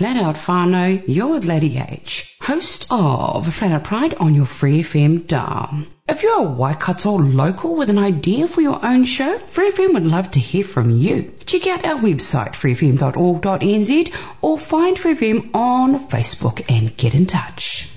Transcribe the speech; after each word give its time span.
Flat 0.00 0.16
Out 0.16 0.36
Whānau, 0.36 1.02
you're 1.06 1.40
Lady 1.40 1.76
H, 1.76 2.34
host 2.40 2.86
of 2.90 3.52
Flat 3.52 3.70
Out 3.70 3.84
Pride 3.84 4.14
on 4.14 4.34
your 4.34 4.46
Free 4.46 4.80
FM 4.80 5.26
dial. 5.26 5.84
If 6.08 6.22
you're 6.22 6.38
a 6.38 6.50
Waikato 6.50 7.18
local 7.18 7.76
with 7.76 7.90
an 7.90 7.98
idea 7.98 8.48
for 8.48 8.62
your 8.62 8.82
own 8.82 9.04
show, 9.04 9.36
Free 9.36 9.70
FM 9.70 9.92
would 9.92 10.06
love 10.06 10.30
to 10.30 10.40
hear 10.40 10.64
from 10.64 10.88
you. 10.88 11.34
Check 11.44 11.66
out 11.66 11.84
our 11.84 11.98
website, 11.98 12.52
freefm.org.nz, 12.52 14.14
or 14.40 14.58
find 14.58 14.98
Free 14.98 15.14
FM 15.14 15.54
on 15.54 15.98
Facebook 16.08 16.64
and 16.74 16.96
get 16.96 17.14
in 17.14 17.26
touch. 17.26 17.90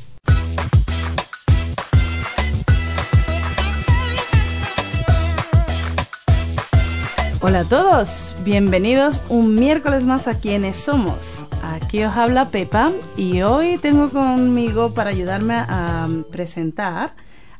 Hola 7.45 7.59
a 7.61 7.63
todos, 7.65 8.35
bienvenidos 8.45 9.21
un 9.27 9.55
miércoles 9.55 10.05
más 10.05 10.27
a 10.29 10.39
Quienes 10.39 10.77
Somos. 10.77 11.45
Aquí 11.61 12.01
os 12.03 12.15
habla 12.15 12.49
Pepa 12.49 12.91
y 13.17 13.41
hoy 13.41 13.77
tengo 13.81 14.09
conmigo 14.09 14.93
para 14.93 15.09
ayudarme 15.09 15.55
a 15.55 16.07
presentar 16.31 17.13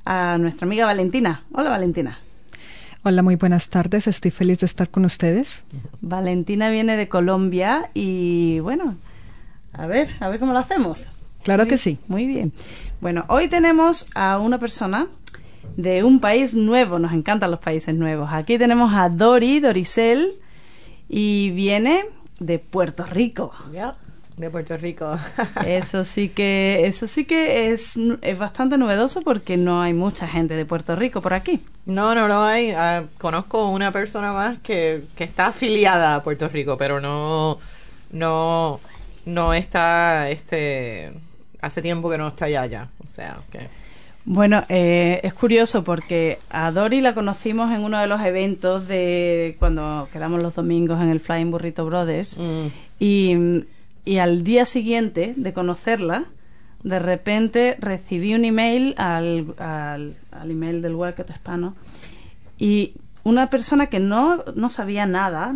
a 0.05 0.37
nuestra 0.37 0.65
amiga 0.65 0.85
Valentina. 0.85 1.43
Hola 1.53 1.69
Valentina. 1.71 2.17
Hola, 3.03 3.21
muy 3.23 3.35
buenas 3.35 3.67
tardes. 3.67 4.07
Estoy 4.07 4.31
feliz 4.31 4.59
de 4.59 4.67
estar 4.67 4.89
con 4.89 5.03
ustedes. 5.03 5.65
Valentina 5.99 6.69
viene 6.69 6.95
de 6.95 7.09
Colombia 7.09 7.89
y 7.93 8.59
bueno, 8.61 8.95
a 9.73 9.85
ver, 9.85 10.11
a 10.21 10.29
ver 10.29 10.39
cómo 10.39 10.53
lo 10.53 10.59
hacemos. 10.59 11.09
Claro 11.43 11.63
Muy- 11.63 11.69
que 11.69 11.77
sí. 11.77 11.99
Muy 12.07 12.25
bien. 12.25 12.53
Bueno, 13.01 13.25
hoy 13.27 13.49
tenemos 13.49 14.07
a 14.15 14.39
una 14.39 14.59
persona 14.59 15.07
de 15.77 16.03
un 16.03 16.19
país 16.19 16.55
nuevo. 16.55 16.99
Nos 16.99 17.13
encantan 17.13 17.51
los 17.51 17.59
países 17.59 17.95
nuevos. 17.95 18.29
Aquí 18.31 18.57
tenemos 18.57 18.93
a 18.93 19.09
Dori, 19.09 19.59
Doricel, 19.59 20.39
y 21.09 21.51
viene 21.51 22.05
de 22.39 22.59
Puerto 22.59 23.05
Rico. 23.05 23.51
De 24.37 24.49
Puerto 24.49 24.75
Rico. 24.77 25.17
Eso 25.65 26.03
sí 26.03 26.29
que, 26.29 26.87
eso 26.87 27.05
sí 27.05 27.25
que 27.25 27.71
es, 27.71 27.99
es 28.21 28.39
bastante 28.39 28.79
novedoso 28.79 29.21
porque 29.21 29.57
no 29.57 29.81
hay 29.81 29.93
mucha 29.93 30.27
gente 30.27 30.55
de 30.55 30.65
Puerto 30.65 30.95
Rico 30.95 31.21
por 31.21 31.35
aquí. 31.35 31.63
No, 31.85 32.15
no, 32.15 32.27
no 32.27 32.43
hay. 32.43 32.71
ah, 32.71 33.05
conozco 33.19 33.69
una 33.69 33.91
persona 33.91 34.33
más 34.33 34.57
que, 34.59 35.03
que 35.15 35.23
está 35.23 35.47
afiliada 35.47 36.15
a 36.15 36.23
Puerto 36.23 36.47
Rico, 36.49 36.77
pero 36.77 36.99
no, 36.99 37.59
no, 38.11 38.79
no 39.25 39.53
está, 39.53 40.31
este, 40.31 41.13
hace 41.61 41.83
tiempo 41.83 42.09
que 42.09 42.17
no 42.17 42.29
está 42.29 42.45
allá 42.45 42.65
ya. 42.65 42.89
O 43.03 43.07
sea, 43.07 43.37
que 43.51 43.69
Bueno, 44.25 44.63
eh, 44.69 45.19
es 45.23 45.33
curioso 45.33 45.83
porque 45.83 46.39
a 46.49 46.71
Dori 46.71 47.01
la 47.01 47.13
conocimos 47.13 47.71
en 47.73 47.81
uno 47.81 47.99
de 47.99 48.07
los 48.07 48.21
eventos 48.21 48.87
de 48.87 49.57
cuando 49.59 50.07
quedamos 50.13 50.41
los 50.41 50.55
domingos 50.55 51.01
en 51.01 51.09
el 51.09 51.19
Flying 51.19 51.51
Burrito 51.51 51.85
Brothers. 51.85 52.37
Mm, 52.37 52.67
y, 52.99 53.65
y 54.05 54.17
al 54.19 54.43
día 54.45 54.65
siguiente 54.65 55.33
de 55.35 55.53
conocerla, 55.53 56.23
de 56.83 56.99
repente 56.99 57.75
recibí 57.79 58.33
un 58.33 58.45
email 58.45 58.95
al, 58.97 59.55
al, 59.57 60.15
al 60.31 60.51
email 60.51 60.81
del 60.81 60.95
Waikato 60.95 61.33
Hispano 61.33 61.75
y 62.57 62.93
una 63.23 63.49
persona 63.49 63.87
que 63.87 63.99
no, 63.99 64.43
no 64.55 64.69
sabía 64.69 65.05
nada 65.05 65.55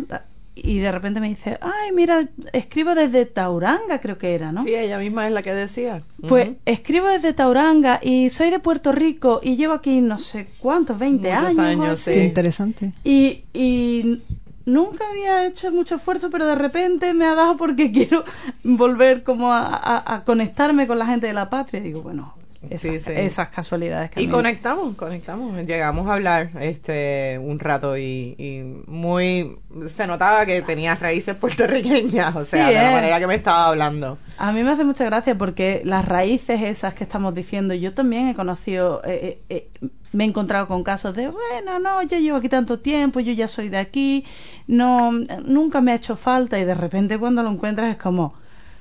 y 0.64 0.78
de 0.78 0.90
repente 0.92 1.20
me 1.20 1.28
dice, 1.28 1.58
ay, 1.60 1.92
mira, 1.94 2.28
escribo 2.52 2.94
desde 2.94 3.26
Tauranga, 3.26 4.00
creo 4.00 4.18
que 4.18 4.34
era, 4.34 4.52
¿no? 4.52 4.62
sí, 4.62 4.74
ella 4.74 4.98
misma 4.98 5.26
es 5.26 5.32
la 5.32 5.42
que 5.42 5.52
decía. 5.54 6.02
Pues 6.28 6.50
escribo 6.64 7.08
desde 7.08 7.32
Tauranga 7.32 8.00
y 8.02 8.30
soy 8.30 8.50
de 8.50 8.58
Puerto 8.58 8.92
Rico 8.92 9.40
y 9.42 9.56
llevo 9.56 9.74
aquí 9.74 10.00
no 10.00 10.18
sé 10.18 10.48
cuántos, 10.58 10.98
20 10.98 11.28
Muchos 11.28 11.44
años. 11.44 11.58
años, 11.58 11.88
así. 12.00 12.10
Qué 12.12 12.20
Sí. 12.20 12.26
interesante. 12.26 12.92
Y, 13.04 13.44
y 13.54 14.22
nunca 14.66 15.04
había 15.10 15.46
hecho 15.46 15.70
mucho 15.72 15.94
esfuerzo, 15.96 16.28
pero 16.30 16.46
de 16.46 16.54
repente 16.54 17.14
me 17.14 17.24
ha 17.26 17.34
dado 17.34 17.56
porque 17.56 17.90
quiero 17.92 18.24
volver 18.64 19.22
como 19.22 19.52
a, 19.52 19.66
a- 19.66 20.14
a 20.16 20.24
conectarme 20.24 20.86
con 20.86 20.98
la 20.98 21.06
gente 21.06 21.26
de 21.26 21.32
la 21.32 21.48
patria. 21.50 21.80
Y 21.80 21.84
digo, 21.84 22.02
bueno, 22.02 22.34
esas, 22.70 22.80
Sí, 22.80 22.98
sí. 23.00 23.12
esas 23.14 23.48
casualidades 23.50 24.10
que 24.10 24.20
Y 24.20 24.28
conectamos, 24.28 24.96
conectamos. 24.96 25.56
Llegamos 25.64 26.08
a 26.08 26.14
hablar 26.14 26.50
este 26.60 27.38
un 27.40 27.58
rato 27.60 27.96
y, 27.96 28.34
y 28.36 28.62
muy 28.90 29.58
se 29.86 30.06
notaba 30.06 30.44
que 30.44 30.60
tenía 30.62 30.94
raíces 30.96 31.36
puertorriqueñas, 31.36 32.34
o 32.34 32.44
sea, 32.44 32.66
Sí, 32.68 32.74
de 32.74 32.80
la 32.80 32.90
¿eh? 32.90 32.94
manera 32.94 33.20
que 33.20 33.26
me 33.26 33.34
estaba 33.36 33.66
hablando. 33.68 34.18
A 34.38 34.52
mí 34.52 34.62
me 34.62 34.70
hace 34.72 34.84
mucha 34.84 35.04
gracia 35.04 35.36
porque 35.38 35.82
las 35.84 36.04
raíces 36.04 36.60
esas 36.62 36.94
que 36.94 37.04
estamos 37.04 37.34
diciendo, 37.34 37.74
yo 37.74 37.94
también 37.94 38.28
he 38.28 38.34
conocido, 38.34 39.02
eh, 39.04 39.40
eh, 39.48 39.68
eh, 39.82 39.88
me 40.12 40.24
he 40.24 40.26
encontrado 40.26 40.66
con 40.66 40.82
casos 40.82 41.14
de, 41.14 41.28
bueno, 41.28 41.78
no, 41.78 42.02
yo 42.02 42.18
llevo 42.18 42.38
aquí 42.38 42.48
tanto 42.48 42.80
tiempo, 42.80 43.20
yo 43.20 43.32
ya 43.32 43.46
soy 43.46 43.68
de 43.68 43.78
aquí, 43.78 44.24
no, 44.66 45.12
nunca 45.44 45.80
me 45.80 45.92
ha 45.92 45.94
hecho 45.96 46.16
falta 46.16 46.58
y 46.58 46.64
de 46.64 46.74
repente 46.74 47.18
cuando 47.18 47.42
lo 47.42 47.50
encuentras 47.50 47.90
es 47.92 47.98
como, 48.02 48.34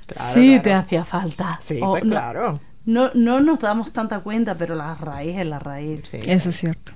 Claro, 0.08 0.24
sí, 0.32 0.48
claro. 0.48 0.64
te 0.64 0.74
hacía 0.74 1.04
falta. 1.06 1.60
Sí, 1.62 1.80
O 1.84 1.92
pues 1.92 2.04
no- 2.06 2.12
claro. 2.12 2.60
No, 2.88 3.12
no 3.14 3.42
nos 3.42 3.60
damos 3.60 3.92
tanta 3.92 4.22
cuenta, 4.22 4.56
pero 4.56 4.74
la 4.74 4.96
raíz 4.96 5.38
es 5.38 5.46
la 5.46 5.60
raíz. 5.60 6.08
Sí. 6.10 6.20
Eso 6.26 6.50
es 6.50 6.56
cierto. 6.56 6.94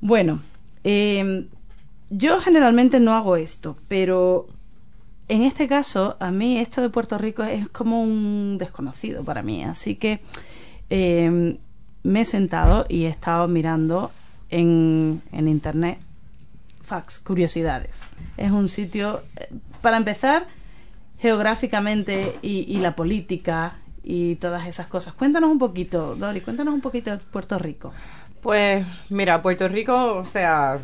Bueno, 0.00 0.40
eh, 0.82 1.46
yo 2.08 2.40
generalmente 2.40 2.98
no 2.98 3.14
hago 3.14 3.36
esto, 3.36 3.76
pero 3.88 4.48
en 5.28 5.42
este 5.42 5.68
caso, 5.68 6.16
a 6.18 6.30
mí 6.30 6.58
esto 6.58 6.80
de 6.80 6.88
Puerto 6.88 7.18
Rico 7.18 7.42
es 7.42 7.68
como 7.68 8.02
un 8.02 8.56
desconocido 8.58 9.22
para 9.22 9.42
mí. 9.42 9.62
Así 9.64 9.96
que 9.96 10.20
eh, 10.88 11.58
me 12.02 12.20
he 12.22 12.24
sentado 12.24 12.86
y 12.88 13.04
he 13.04 13.08
estado 13.08 13.46
mirando 13.48 14.10
en, 14.48 15.22
en 15.30 15.46
internet 15.46 15.98
facts, 16.80 17.18
curiosidades. 17.18 18.00
Es 18.38 18.50
un 18.50 18.68
sitio, 18.68 19.20
eh, 19.36 19.48
para 19.82 19.98
empezar, 19.98 20.46
geográficamente 21.18 22.38
y, 22.40 22.64
y 22.68 22.78
la 22.78 22.96
política 22.96 23.74
y 24.04 24.36
todas 24.36 24.66
esas 24.68 24.86
cosas. 24.86 25.14
Cuéntanos 25.14 25.50
un 25.50 25.58
poquito, 25.58 26.14
Dori, 26.14 26.42
cuéntanos 26.42 26.74
un 26.74 26.80
poquito 26.80 27.10
de 27.10 27.18
Puerto 27.18 27.58
Rico. 27.58 27.92
Pues 28.42 28.86
mira, 29.08 29.40
Puerto 29.40 29.66
Rico, 29.68 30.16
o 30.16 30.24
sea, 30.24 30.78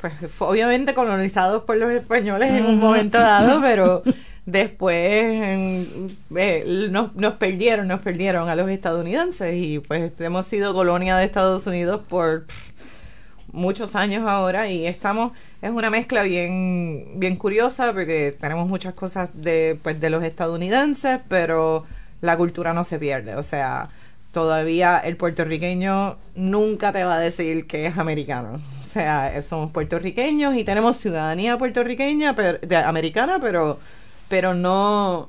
pues 0.00 0.14
fue 0.32 0.48
obviamente 0.48 0.94
colonizados 0.94 1.64
por 1.64 1.76
los 1.76 1.90
españoles 1.90 2.50
en 2.50 2.64
un 2.64 2.78
momento 2.78 3.18
dado, 3.18 3.60
pero 3.62 4.02
después 4.46 4.94
eh, 4.94 6.88
nos, 6.90 7.14
nos 7.14 7.34
perdieron, 7.34 7.88
nos 7.88 8.00
perdieron 8.00 8.48
a 8.48 8.54
los 8.54 8.70
estadounidenses 8.70 9.54
y 9.54 9.80
pues 9.80 10.12
hemos 10.20 10.46
sido 10.46 10.72
colonia 10.72 11.16
de 11.16 11.24
Estados 11.24 11.66
Unidos 11.66 12.00
por 12.08 12.46
pff, 12.46 12.70
muchos 13.52 13.96
años 13.96 14.26
ahora 14.26 14.68
y 14.70 14.86
estamos 14.86 15.32
es 15.62 15.70
una 15.70 15.90
mezcla 15.90 16.22
bien 16.22 17.14
bien 17.16 17.36
curiosa 17.36 17.92
porque 17.92 18.36
tenemos 18.38 18.68
muchas 18.68 18.94
cosas 18.94 19.30
de 19.34 19.78
pues 19.82 20.00
de 20.00 20.10
los 20.10 20.22
estadounidenses 20.22 21.20
pero 21.28 21.84
la 22.20 22.36
cultura 22.36 22.72
no 22.72 22.84
se 22.84 22.98
pierde 22.98 23.34
o 23.36 23.42
sea 23.42 23.90
todavía 24.32 24.98
el 24.98 25.16
puertorriqueño 25.16 26.16
nunca 26.34 26.92
te 26.92 27.04
va 27.04 27.16
a 27.16 27.20
decir 27.20 27.66
que 27.66 27.86
es 27.86 27.96
americano 27.98 28.58
o 28.82 28.86
sea 28.92 29.36
eh, 29.36 29.42
somos 29.42 29.70
puertorriqueños 29.72 30.56
y 30.56 30.64
tenemos 30.64 30.96
ciudadanía 30.98 31.58
puertorriqueña 31.58 32.34
pero, 32.36 32.58
de- 32.58 32.76
americana 32.76 33.38
pero 33.40 33.78
pero 34.28 34.54
no 34.54 35.28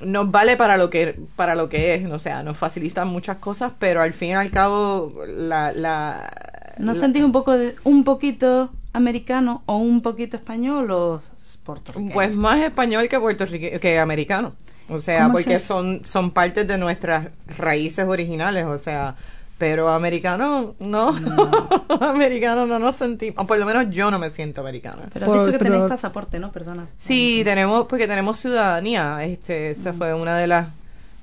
nos 0.00 0.30
vale 0.30 0.56
para 0.56 0.76
lo 0.76 0.90
que 0.90 1.16
para 1.36 1.54
lo 1.54 1.68
que 1.68 1.94
es 1.94 2.10
o 2.10 2.18
sea 2.18 2.42
nos 2.42 2.56
facilitan 2.58 3.08
muchas 3.08 3.36
cosas 3.38 3.72
pero 3.78 4.02
al 4.02 4.12
fin 4.12 4.30
y 4.30 4.34
al 4.34 4.50
cabo 4.50 5.14
la, 5.26 5.72
la 5.72 6.30
¿No 6.78 6.92
la- 6.92 6.98
sentís 6.98 7.22
un 7.22 7.32
poco 7.32 7.52
de, 7.56 7.74
un 7.84 8.02
poquito 8.04 8.70
americano 8.94 9.62
o 9.66 9.76
un 9.76 10.02
poquito 10.02 10.36
español 10.36 10.90
o 10.90 11.20
puertorriqueño? 11.64 12.12
Pues 12.14 12.32
más 12.34 12.60
español 12.60 13.08
que 13.08 13.18
puertorriqueño 13.20 13.78
que 13.80 13.98
americano. 13.98 14.52
O 14.92 14.98
sea, 14.98 15.22
¿Cómo 15.24 15.32
porque 15.34 15.58
son 15.58 16.04
son 16.04 16.30
partes 16.30 16.66
de 16.68 16.78
nuestras 16.78 17.28
raíces 17.58 18.06
originales, 18.06 18.64
o 18.64 18.78
sea, 18.78 19.14
pero 19.58 19.88
americano 19.90 20.74
no, 20.80 21.08
americano 22.00 22.66
no 22.66 22.78
nos 22.78 22.96
sentimos, 22.96 23.42
o 23.44 23.46
por 23.46 23.58
lo 23.58 23.66
menos 23.66 23.86
yo 23.90 24.10
no 24.10 24.18
me 24.18 24.30
siento 24.30 24.60
americana. 24.60 25.02
pero 25.12 25.24
has 25.26 25.28
por- 25.30 25.38
dicho 25.40 25.52
que 25.52 25.58
pero- 25.58 25.72
tenéis 25.74 25.88
pasaporte, 25.90 26.38
¿no? 26.38 26.52
Perdona. 26.52 26.88
Sí, 26.96 27.42
tenemos 27.44 27.86
porque 27.86 28.06
tenemos 28.08 28.38
ciudadanía, 28.38 29.24
este 29.24 29.70
esa 29.70 29.92
fue 29.92 30.14
una 30.14 30.36
de 30.38 30.46
las 30.46 30.68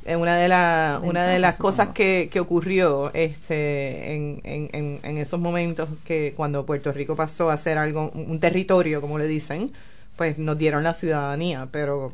eh, 0.06 0.16
una 0.16 0.38
de 0.38 0.48
las 0.48 1.02
una 1.04 1.26
de 1.28 1.40
las 1.40 1.58
cosas 1.58 1.90
que, 1.90 2.30
que 2.32 2.40
ocurrió 2.40 3.12
este 3.14 4.16
en, 4.16 4.42
en, 4.46 4.70
en, 4.74 5.00
en 5.04 5.18
esos 5.18 5.40
momentos 5.40 5.90
que 6.06 6.34
cuando 6.36 6.66
Puerto 6.66 6.92
Rico 6.94 7.16
pasó 7.16 7.50
a 7.52 7.58
ser 7.58 7.78
algo 7.78 8.10
un 8.16 8.40
territorio 8.40 9.02
como 9.02 9.18
le 9.20 9.28
dicen 9.28 9.72
pues 10.16 10.38
nos 10.38 10.58
dieron 10.58 10.84
la 10.84 10.94
ciudadanía 10.94 11.68
pero 11.72 12.12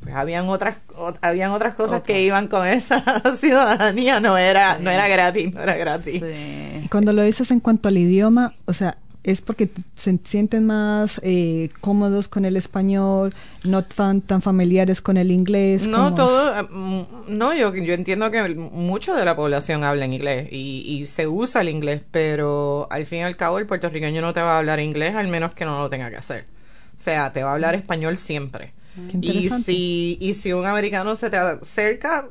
pues 0.00 0.14
habían 0.14 0.48
otras 0.48 0.76
ot- 0.96 1.18
habían 1.22 1.52
otras 1.52 1.74
cosas 1.74 2.02
que 2.02 2.22
iban 2.22 2.48
con 2.48 2.66
esa 2.66 3.02
ciudadanía 3.36 4.20
no 4.20 4.36
era 4.36 4.78
no 4.78 4.90
era 4.90 5.06
gratis 5.08 5.54
no 5.54 5.62
era 5.62 5.76
gratis 5.76 6.20
Sí. 6.20 6.80
Y 6.84 6.88
cuando 6.88 7.12
lo 7.12 7.22
dices 7.22 7.50
en 7.52 7.60
cuanto 7.60 7.88
al 7.88 7.96
idioma, 7.98 8.54
o 8.64 8.72
sea, 8.72 8.96
es 9.22 9.40
porque 9.40 9.70
se 9.94 10.18
sienten 10.24 10.66
más 10.66 11.20
eh, 11.22 11.68
cómodos 11.80 12.26
con 12.26 12.44
el 12.44 12.56
español, 12.56 13.32
no 13.62 13.84
tan, 13.84 14.20
tan 14.20 14.42
familiares 14.42 15.00
con 15.00 15.16
el 15.16 15.30
inglés. 15.30 15.86
No, 15.86 16.12
todo, 16.12 16.52
mm, 16.68 17.02
no, 17.28 17.54
yo, 17.54 17.72
yo 17.72 17.94
entiendo 17.94 18.32
que 18.32 18.48
mucho 18.56 19.14
de 19.14 19.24
la 19.24 19.36
población 19.36 19.84
habla 19.84 20.06
en 20.06 20.12
inglés 20.14 20.48
y, 20.50 20.82
y 20.88 21.06
se 21.06 21.28
usa 21.28 21.60
el 21.60 21.68
inglés, 21.68 22.02
pero 22.10 22.88
al 22.90 23.06
fin 23.06 23.20
y 23.20 23.22
al 23.22 23.36
cabo 23.36 23.60
el 23.60 23.66
puertorriqueño 23.66 24.20
no 24.20 24.32
te 24.32 24.40
va 24.42 24.56
a 24.56 24.58
hablar 24.58 24.80
inglés 24.80 25.14
al 25.14 25.28
menos 25.28 25.54
que 25.54 25.64
no 25.64 25.78
lo 25.82 25.88
tenga 25.88 26.10
que 26.10 26.16
hacer. 26.16 26.46
O 26.98 27.00
sea, 27.00 27.32
te 27.32 27.44
va 27.44 27.50
a 27.50 27.54
hablar 27.54 27.76
español 27.76 28.16
siempre. 28.16 28.72
Y 29.20 29.48
si, 29.48 30.18
y 30.20 30.34
si 30.34 30.52
un 30.52 30.66
americano 30.66 31.16
se 31.16 31.30
te 31.30 31.36
acerca, 31.36 32.28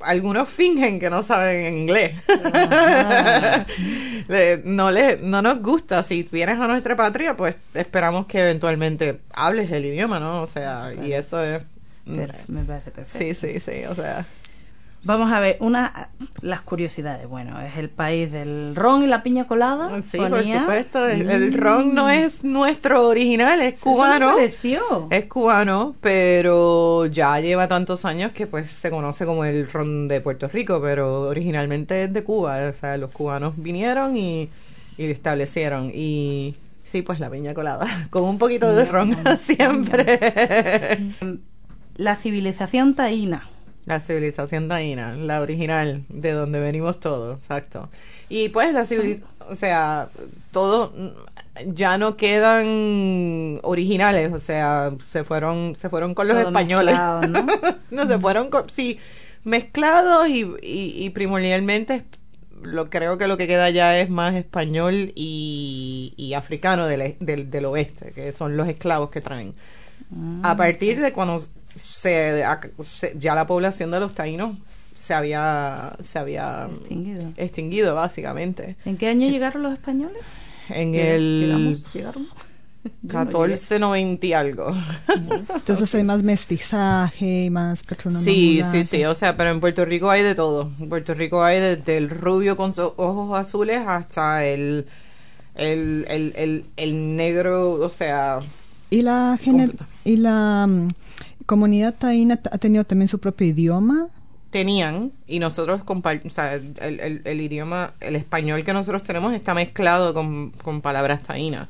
algunos 0.00 0.48
fingen 0.48 1.00
que 1.00 1.10
no 1.10 1.22
saben 1.22 1.64
en 1.64 1.78
inglés. 1.78 2.22
no, 4.64 4.90
le, 4.90 5.18
no 5.18 5.42
nos 5.42 5.62
gusta. 5.62 6.02
Si 6.02 6.28
vienes 6.30 6.58
a 6.58 6.66
nuestra 6.66 6.96
patria, 6.96 7.36
pues 7.36 7.56
esperamos 7.74 8.26
que 8.26 8.40
eventualmente 8.40 9.20
hables 9.30 9.70
el 9.70 9.86
idioma, 9.86 10.20
¿no? 10.20 10.42
O 10.42 10.46
sea, 10.46 10.92
y 11.02 11.12
eso 11.12 11.42
es... 11.42 11.62
me 12.04 12.26
parece 12.64 12.90
perfecto. 12.90 13.18
Sí, 13.18 13.34
sí, 13.34 13.60
sí, 13.60 13.84
o 13.88 13.94
sea... 13.94 14.26
Vamos 15.04 15.32
a 15.32 15.40
ver, 15.40 15.56
una 15.60 16.10
las 16.40 16.60
curiosidades. 16.60 17.28
Bueno, 17.28 17.60
es 17.60 17.76
el 17.76 17.88
país 17.88 18.30
del 18.30 18.74
ron 18.74 19.02
y 19.02 19.06
la 19.06 19.22
piña 19.22 19.46
colada. 19.46 19.90
Sí, 20.02 20.18
por 20.18 20.44
supuesto. 20.44 21.06
El, 21.06 21.54
ron 21.54 21.94
no 21.94 22.10
es 22.10 22.44
nuestro 22.44 23.06
original, 23.06 23.60
es 23.60 23.80
cubano. 23.80 24.36
Es 24.38 25.24
cubano, 25.26 25.94
pero 26.00 27.06
ya 27.06 27.38
lleva 27.40 27.68
tantos 27.68 28.04
años 28.04 28.32
que 28.32 28.46
pues 28.46 28.72
se 28.72 28.90
conoce 28.90 29.24
como 29.24 29.44
el 29.44 29.70
ron 29.70 30.08
de 30.08 30.20
Puerto 30.20 30.48
Rico, 30.48 30.80
pero 30.82 31.22
originalmente 31.22 32.04
es 32.04 32.12
de 32.12 32.24
Cuba. 32.24 32.68
O 32.68 32.74
sea, 32.74 32.96
los 32.96 33.10
cubanos 33.10 33.54
vinieron 33.56 34.16
y, 34.16 34.48
y 34.96 35.04
establecieron. 35.04 35.92
Y 35.94 36.56
sí, 36.84 37.02
pues 37.02 37.20
la 37.20 37.30
piña 37.30 37.54
colada, 37.54 37.86
con 38.10 38.24
un 38.24 38.38
poquito 38.38 38.74
de 38.74 38.84
ron 38.84 39.16
siempre. 39.38 40.18
La 41.96 42.16
civilización 42.16 42.94
taína 42.94 43.48
la 43.88 44.00
civilización 44.00 44.68
taína, 44.68 45.16
la 45.16 45.40
original, 45.40 46.04
de 46.10 46.32
donde 46.32 46.60
venimos 46.60 47.00
todos, 47.00 47.38
exacto. 47.38 47.88
Y 48.28 48.50
pues 48.50 48.74
la 48.74 48.84
civilización, 48.84 49.30
o 49.48 49.54
sea, 49.54 50.10
todo 50.52 50.92
ya 51.66 51.96
no 51.96 52.18
quedan 52.18 53.60
originales, 53.62 54.30
o 54.30 54.36
sea, 54.36 54.92
se 55.06 55.24
fueron 55.24 55.74
se 55.74 55.88
fueron 55.88 56.14
con 56.14 56.28
los 56.28 56.36
españoles. 56.36 56.94
¿no? 56.96 57.46
no 57.90 58.06
se 58.06 58.18
fueron 58.18 58.50
con 58.50 58.68
sí, 58.68 58.98
mezclados 59.44 60.28
y, 60.28 60.46
y, 60.62 61.08
primordialmente 61.10 62.04
lo 62.60 62.90
creo 62.90 63.16
que 63.16 63.26
lo 63.26 63.38
que 63.38 63.46
queda 63.46 63.70
ya 63.70 63.98
es 63.98 64.10
más 64.10 64.34
español 64.34 65.12
y, 65.14 66.12
y 66.18 66.34
africano 66.34 66.86
del, 66.86 67.16
del, 67.20 67.50
del, 67.50 67.64
oeste, 67.64 68.12
que 68.12 68.32
son 68.32 68.58
los 68.58 68.68
esclavos 68.68 69.08
que 69.08 69.22
traen. 69.22 69.54
a 70.42 70.50
ah, 70.50 70.56
partir 70.58 71.00
de 71.00 71.14
cuando 71.14 71.40
se, 71.74 72.44
ya 73.18 73.34
la 73.34 73.46
población 73.46 73.90
de 73.90 74.00
los 74.00 74.14
taínos 74.14 74.56
se 74.98 75.14
había 75.14 75.96
se 76.02 76.18
había 76.18 76.68
extinguido. 77.36 77.94
básicamente. 77.94 78.76
¿En 78.84 78.96
qué 78.96 79.08
año 79.08 79.28
llegaron 79.28 79.62
los 79.62 79.72
españoles? 79.72 80.34
En 80.68 80.94
el 80.94 81.40
llegamos, 81.40 81.92
llegaron 81.92 82.28
1490 83.02 84.26
y 84.26 84.32
algo. 84.32 84.72
Entonces 85.54 85.94
hay 85.94 86.04
más 86.04 86.22
mestizaje, 86.22 87.48
más 87.50 87.82
personas. 87.82 88.22
Sí, 88.22 88.60
sí, 88.62 88.84
sí. 88.84 89.04
O 89.04 89.14
sea, 89.14 89.36
pero 89.36 89.50
en 89.50 89.60
Puerto 89.60 89.84
Rico 89.84 90.10
hay 90.10 90.22
de 90.22 90.34
todo. 90.34 90.70
En 90.78 90.88
Puerto 90.88 91.14
Rico 91.14 91.42
hay 91.42 91.60
desde 91.60 91.96
el 91.96 92.10
rubio 92.10 92.56
con 92.56 92.72
ojos 92.76 93.38
azules 93.38 93.82
hasta 93.86 94.44
el, 94.46 94.86
el, 95.54 96.06
el, 96.08 96.32
el, 96.36 96.64
el 96.76 97.16
negro, 97.16 97.72
o 97.72 97.88
sea. 97.88 98.40
Y 98.90 99.02
la, 99.02 99.38
y 100.04 100.16
la 100.16 100.66
mm, 100.66 100.88
comunidad 101.48 101.94
taína 101.94 102.38
ha 102.52 102.58
tenido 102.58 102.84
también 102.84 103.08
su 103.08 103.18
propio 103.18 103.46
idioma. 103.46 104.08
Tenían, 104.50 105.12
y 105.26 105.40
nosotros, 105.40 105.82
o 105.86 106.30
sea, 106.30 106.54
el, 106.54 107.22
el, 107.24 107.40
idioma, 107.40 107.94
el 108.00 108.16
español 108.16 108.64
que 108.64 108.72
nosotros 108.74 109.02
tenemos 109.02 109.32
está 109.32 109.54
mezclado 109.54 110.12
con, 110.14 110.50
con 110.50 110.82
palabras 110.82 111.22
taínas 111.22 111.68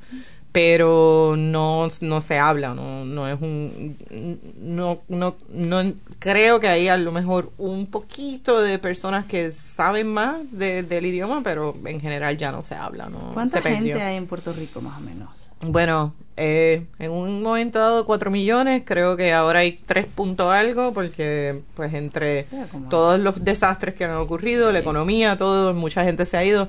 pero 0.61 1.37
no, 1.39 1.87
no 2.01 2.21
se 2.21 2.37
habla, 2.37 2.75
no, 2.75 3.05
no 3.05 3.29
es 3.29 3.41
un, 3.41 3.97
no, 4.61 5.03
no, 5.07 5.37
no, 5.51 5.85
creo 6.19 6.59
que 6.59 6.67
hay 6.67 6.89
a 6.89 6.97
lo 6.97 7.13
mejor 7.13 7.53
un 7.59 7.87
poquito 7.87 8.61
de 8.61 8.81
personas 8.81 9.27
que 9.27 9.53
saben 9.53 10.09
más 10.09 10.41
del 10.51 11.07
idioma, 11.07 11.43
pero 11.45 11.77
en 11.85 12.01
general 12.01 12.37
ya 12.37 12.51
no 12.51 12.63
se 12.63 12.75
habla, 12.75 13.09
¿no? 13.09 13.35
¿Cuánta 13.35 13.63
gente 13.63 14.03
hay 14.03 14.17
en 14.17 14.27
Puerto 14.27 14.53
Rico 14.53 14.81
más 14.81 14.99
o 14.99 15.01
menos? 15.01 15.47
Bueno, 15.61 16.13
eh, 16.37 16.87
en 16.99 17.13
un 17.13 17.41
momento 17.41 17.79
dado 17.79 18.05
cuatro 18.05 18.33
millones, 18.33 18.83
creo 18.85 19.17
que 19.17 19.33
ahora 19.33 19.61
hay 19.61 19.79
tres 19.87 20.07
puntos 20.07 20.53
algo, 20.53 20.93
porque 20.93 21.61
pues 21.77 21.95
entre 21.95 22.47
todos 22.91 23.21
los 23.21 23.45
desastres 23.45 23.95
que 23.95 24.07
han 24.07 24.15
ocurrido, 24.15 24.73
la 24.73 24.81
economía, 24.81 25.39
todo, 25.39 25.73
mucha 25.73 26.03
gente 26.03 26.27
se 26.27 26.37
ha 26.37 26.45
ido 26.45 26.67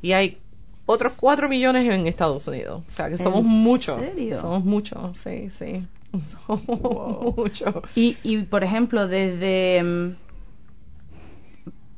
y 0.00 0.12
hay 0.12 0.38
otros 0.86 1.12
4 1.16 1.48
millones 1.48 1.88
en 1.90 2.06
Estados 2.06 2.46
Unidos. 2.48 2.82
O 2.86 2.90
sea, 2.90 3.08
que 3.08 3.18
somos 3.18 3.44
muchos. 3.44 4.00
Somos 4.34 4.64
muchos, 4.64 5.18
sí, 5.18 5.48
sí. 5.50 5.86
Somos 6.46 7.36
muchos. 7.36 7.74
Y, 7.94 8.18
y, 8.22 8.38
por 8.42 8.64
ejemplo, 8.64 9.08
desde... 9.08 9.82
Mm, 9.82 10.16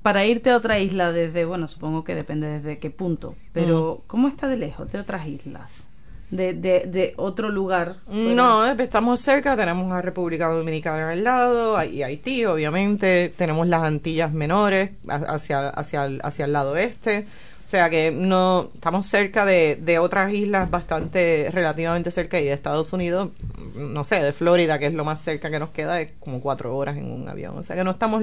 para 0.02 0.26
irte 0.26 0.50
a 0.50 0.56
otra 0.58 0.78
isla 0.78 1.12
desde, 1.12 1.46
bueno, 1.46 1.66
supongo 1.66 2.04
que 2.04 2.14
depende 2.14 2.46
desde 2.46 2.78
qué 2.78 2.90
punto, 2.90 3.36
pero 3.54 4.02
mm. 4.02 4.06
¿cómo 4.06 4.28
está 4.28 4.48
de 4.48 4.58
lejos 4.58 4.92
de 4.92 5.00
otras 5.00 5.26
islas? 5.26 5.88
De, 6.30 6.52
de, 6.52 6.80
de 6.80 7.14
otro 7.16 7.48
lugar. 7.48 7.96
No, 8.08 8.66
estamos 8.66 9.20
cerca, 9.20 9.56
tenemos 9.56 9.90
a 9.92 10.02
República 10.02 10.48
Dominicana 10.48 11.12
al 11.12 11.24
lado, 11.24 11.82
y 11.82 12.02
Haití, 12.02 12.44
obviamente, 12.44 13.32
tenemos 13.34 13.66
las 13.66 13.82
Antillas 13.82 14.30
menores 14.30 14.90
hacia, 15.08 15.70
hacia, 15.70 16.04
hacia 16.22 16.44
el 16.44 16.52
lado 16.52 16.76
este. 16.76 17.26
O 17.64 17.68
sea 17.68 17.88
que 17.88 18.10
no 18.10 18.68
estamos 18.74 19.06
cerca 19.06 19.44
de, 19.46 19.76
de 19.80 19.98
otras 19.98 20.32
islas 20.32 20.70
bastante 20.70 21.48
relativamente 21.50 22.10
cerca 22.10 22.38
y 22.38 22.44
de 22.44 22.52
Estados 22.52 22.92
Unidos, 22.92 23.30
no 23.74 24.04
sé, 24.04 24.22
de 24.22 24.32
Florida, 24.32 24.78
que 24.78 24.86
es 24.86 24.94
lo 24.94 25.04
más 25.04 25.20
cerca 25.20 25.50
que 25.50 25.58
nos 25.58 25.70
queda, 25.70 26.00
es 26.00 26.10
como 26.20 26.40
cuatro 26.40 26.76
horas 26.76 26.96
en 26.96 27.10
un 27.10 27.26
avión. 27.28 27.56
O 27.56 27.62
sea 27.62 27.74
que 27.74 27.82
no 27.82 27.92
estamos, 27.92 28.22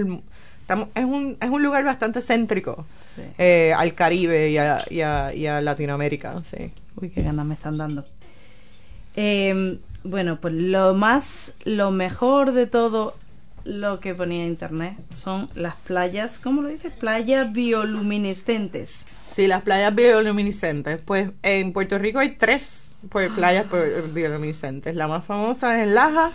estamos 0.62 0.90
es 0.94 1.04
un, 1.04 1.38
es 1.42 1.50
un 1.50 1.64
lugar 1.64 1.84
bastante 1.84 2.22
céntrico 2.22 2.86
eh, 3.40 3.74
al 3.76 3.96
Caribe 3.96 4.52
y 4.52 4.58
a, 4.58 4.86
y, 4.90 5.02
a, 5.02 5.34
y 5.34 5.48
a, 5.48 5.60
Latinoamérica. 5.60 6.42
Sí. 6.44 6.72
Uy, 7.02 7.10
qué 7.10 7.24
ganas 7.24 7.46
me 7.46 7.56
están 7.56 7.78
dando. 7.78 8.06
Eh, 9.16 9.80
bueno, 10.04 10.40
pues 10.40 10.54
lo 10.54 10.94
más, 10.94 11.56
lo 11.66 11.92
mejor 11.92 12.54
de 12.54 12.68
todo 12.68 13.16
lo 13.64 14.00
que 14.00 14.16
ponía 14.16 14.46
internet 14.46 14.98
son 15.12 15.50
las 15.54 15.76
playas, 15.76 16.40
¿cómo 16.40 16.62
lo 16.62 16.70
dices? 16.70 16.92
Playas 16.92 17.52
bioluminiscentes. 17.52 19.18
Sí, 19.28 19.48
las 19.48 19.62
playas 19.64 19.94
bioluminiscentes. 19.94 21.02
Pues 21.02 21.30
en 21.44 21.74
Puerto 21.74 21.98
Rico 21.98 22.20
hay 22.20 22.36
tres 22.36 22.96
pues, 23.10 23.30
playas 23.32 23.66
bioluminiscentes. 24.14 24.96
La 24.96 25.08
más 25.08 25.26
famosa 25.26 25.82
es 25.82 25.88
Laja 25.88 26.32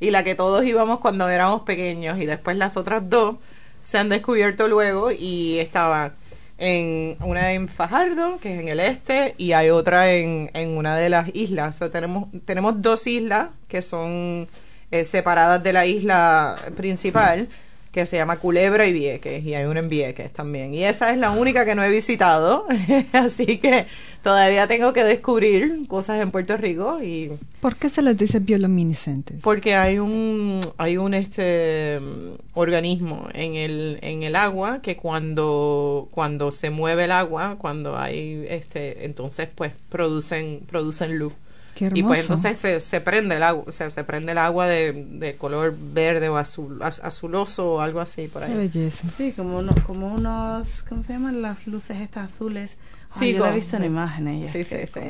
y 0.00 0.10
la 0.10 0.24
que 0.24 0.34
todos 0.34 0.64
íbamos 0.64 1.00
cuando 1.00 1.28
éramos 1.28 1.62
pequeños 1.62 2.18
y 2.20 2.26
después 2.26 2.56
las 2.56 2.76
otras 2.76 3.08
dos 3.08 3.36
se 3.82 3.98
han 3.98 4.08
descubierto 4.08 4.68
luego 4.68 5.10
y 5.10 5.58
estaban 5.58 6.14
en 6.58 7.16
una 7.20 7.52
en 7.52 7.66
Fajardo, 7.66 8.38
que 8.40 8.54
es 8.54 8.60
en 8.60 8.68
el 8.68 8.78
este, 8.78 9.34
y 9.36 9.52
hay 9.52 9.70
otra 9.70 10.12
en, 10.12 10.50
en 10.54 10.76
una 10.76 10.96
de 10.96 11.10
las 11.10 11.34
islas. 11.34 11.82
O 11.82 11.90
tenemos, 11.90 12.28
tenemos 12.44 12.80
dos 12.80 13.06
islas 13.06 13.48
que 13.68 13.82
son 13.82 14.48
eh, 14.92 15.04
separadas 15.04 15.62
de 15.62 15.72
la 15.72 15.86
isla 15.86 16.56
principal 16.76 17.48
que 17.92 18.06
se 18.06 18.16
llama 18.16 18.38
Culebra 18.38 18.86
y 18.86 18.92
Vieques, 18.92 19.44
y 19.44 19.54
hay 19.54 19.66
una 19.66 19.80
en 19.80 19.90
Vieques 19.90 20.32
también. 20.32 20.72
Y 20.72 20.84
esa 20.84 21.10
es 21.12 21.18
la 21.18 21.30
única 21.30 21.66
que 21.66 21.74
no 21.74 21.82
he 21.82 21.90
visitado, 21.90 22.66
así 23.12 23.58
que 23.58 23.86
todavía 24.22 24.66
tengo 24.66 24.94
que 24.94 25.04
descubrir 25.04 25.86
cosas 25.88 26.22
en 26.22 26.30
Puerto 26.30 26.56
Rico. 26.56 27.02
y 27.02 27.30
¿Por 27.60 27.76
qué 27.76 27.90
se 27.90 28.00
les 28.00 28.16
dice 28.16 28.38
bioluminiscentes? 28.38 29.40
Porque 29.42 29.76
hay 29.76 29.98
un, 29.98 30.72
hay 30.78 30.96
un 30.96 31.12
este 31.12 32.00
organismo 32.54 33.28
en 33.34 33.56
el, 33.56 33.98
en 34.00 34.22
el 34.22 34.36
agua 34.36 34.80
que 34.80 34.96
cuando, 34.96 36.08
cuando 36.12 36.50
se 36.50 36.70
mueve 36.70 37.04
el 37.04 37.12
agua, 37.12 37.56
cuando 37.58 37.98
hay 37.98 38.46
este, 38.48 39.04
entonces 39.04 39.48
pues 39.54 39.72
producen, 39.90 40.60
producen 40.66 41.18
luz 41.18 41.34
y 41.94 42.02
pues 42.02 42.20
entonces 42.20 42.58
se, 42.58 42.80
se 42.80 43.00
prende 43.00 43.36
el 43.36 43.42
agua, 43.42 43.64
o 43.66 43.72
sea, 43.72 43.90
se 43.90 44.04
prende 44.04 44.32
el 44.32 44.38
agua 44.38 44.66
de, 44.66 44.92
de 44.92 45.36
color 45.36 45.74
verde 45.76 46.28
o 46.28 46.36
azul, 46.36 46.80
azuloso 46.82 47.74
o 47.74 47.80
algo 47.80 48.00
así 48.00 48.28
por 48.28 48.44
ahí. 48.44 48.68
Sí, 48.68 49.32
como 49.32 49.58
unos, 49.58 49.80
como 49.80 50.12
unos, 50.14 50.82
¿cómo 50.82 51.02
se 51.02 51.14
llaman 51.14 51.42
las 51.42 51.66
luces 51.66 52.00
estas 52.00 52.30
azules? 52.32 52.76
sí, 53.14 53.32
yo 53.32 53.40
lo 53.40 53.46
he 53.46 53.54
visto 53.54 53.76
en 53.76 53.84
imágenes. 53.84 54.52
Sí, 54.52 54.64
sí, 54.64 54.76
sí. 54.92 55.00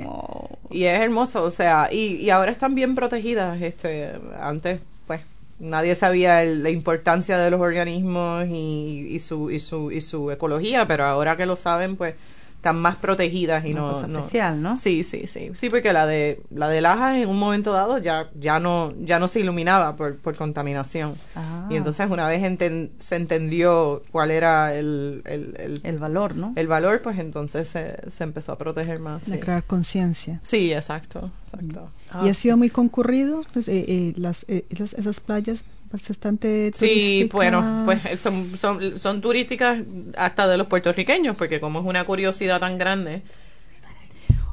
Y 0.71 0.85
es 0.85 1.01
hermoso, 1.01 1.45
o 1.45 1.51
sea, 1.51 1.89
y, 1.93 2.17
y 2.17 2.31
ahora 2.31 2.51
están 2.51 2.75
bien 2.75 2.95
protegidas. 2.95 3.61
Este, 3.61 4.13
antes, 4.41 4.81
pues, 5.07 5.21
nadie 5.59 5.95
sabía 5.95 6.43
la 6.45 6.71
importancia 6.71 7.39
de 7.39 7.51
los 7.51 7.61
organismos 7.61 8.47
y, 8.49 9.09
y, 9.11 9.21
su, 9.21 9.51
y, 9.51 9.61
su, 9.61 9.93
y 9.93 10.01
su 10.01 10.31
ecología, 10.31 10.87
pero 10.87 11.05
ahora 11.05 11.37
que 11.37 11.47
lo 11.47 11.57
saben, 11.57 11.97
pues 11.97 12.15
están 12.63 12.81
más 12.81 12.95
protegidas 12.95 13.65
y 13.65 13.73
Una 13.73 13.81
no, 13.81 13.93
cosa 13.93 14.07
no- 14.07 14.19
especial, 14.21 14.63
¿no? 14.63 14.77
Sí, 14.77 15.03
sí, 15.03 15.27
sí. 15.27 15.51
Sí, 15.55 15.69
porque 15.69 15.93
la 15.93 16.07
de 16.07 16.41
la 16.51 16.69
de 16.69 16.81
Lajas 16.81 17.17
en 17.17 17.29
un 17.29 17.37
momento 17.37 17.73
dado 17.73 17.99
ya 17.99 18.31
ya 18.39 18.61
no 18.61 18.95
ya 19.01 19.19
no 19.19 19.27
se 19.27 19.41
iluminaba 19.41 19.97
por, 19.97 20.17
por 20.19 20.37
contaminación. 20.37 21.17
Ah. 21.35 21.67
Y 21.71 21.75
entonces 21.75 22.09
una 22.09 22.29
vez 22.29 22.41
enten- 22.41 22.91
se 23.01 23.17
entendió 23.17 24.03
cuál 24.13 24.31
era 24.31 24.73
el, 24.77 25.23
el, 25.25 25.57
el, 25.59 25.81
El 25.83 25.99
valor, 25.99 26.37
¿no? 26.37 26.53
el 26.55 26.69
valor, 26.69 27.03
pues 27.03 27.19
entonces 27.19 27.67
se, 27.69 27.97
se 28.09 28.23
empezó 28.23 28.53
a 28.53 28.59
proteger 28.59 29.01
más. 29.01 29.27
De 29.27 29.35
Sí, 29.35 29.41
crear 29.41 29.65
conciencia. 29.65 30.39
Sí, 30.45 30.73
exacto, 30.73 31.33
exacto. 31.45 31.91
Ah, 32.13 32.23
y 32.25 32.29
ha 32.29 32.35
sido 32.35 32.57
muy 32.57 32.71
concurrido 32.71 33.43
pues, 33.53 33.67
eh, 33.67 33.85
eh, 33.89 34.13
las, 34.17 34.45
eh, 34.47 34.67
esas, 34.71 34.93
esas 34.93 35.19
playas 35.19 35.65
bastante 35.93 36.71
Sí, 36.75 37.29
bueno, 37.33 37.83
pues 37.85 38.03
son, 38.19 38.57
son, 38.57 38.99
son 38.99 39.21
turísticas 39.21 39.81
hasta 40.17 40.47
de 40.49 40.57
los 40.57 40.67
puertorriqueños, 40.67 41.37
porque 41.37 41.61
como 41.61 41.81
es 41.81 41.87
una 41.87 42.05
curiosidad 42.05 42.61
tan 42.61 42.79
grande, 42.79 43.23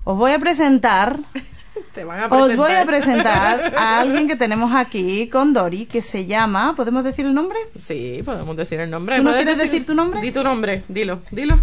Os 0.04 0.18
voy 0.18 0.32
a 0.32 0.40
presentar, 0.40 1.18
te 1.94 2.04
van 2.04 2.20
a 2.20 2.28
os 2.28 2.56
voy 2.56 2.72
a 2.72 2.86
presentar 2.86 3.74
a 3.78 4.00
alguien 4.02 4.28
que 4.28 4.36
tenemos 4.36 4.74
aquí 4.74 5.30
con 5.30 5.54
Dori, 5.54 5.86
que 5.86 6.02
se 6.02 6.26
llama, 6.26 6.76
¿podemos 6.76 7.04
decir 7.04 7.26
el 7.26 7.34
nombre? 7.34 7.58
Sí, 7.76 8.22
podemos 8.26 8.56
decir 8.58 8.80
el 8.80 8.90
nombre. 8.90 9.18
¿Tú 9.18 9.24
no 9.24 9.30
¿Puedes 9.32 9.46
quieres 9.46 9.58
decir 9.58 9.86
tu 9.86 9.94
nombre? 9.94 10.22
Di 10.22 10.32
tu 10.32 10.44
nombre, 10.44 10.84
dilo, 10.88 11.22
dilo. 11.32 11.60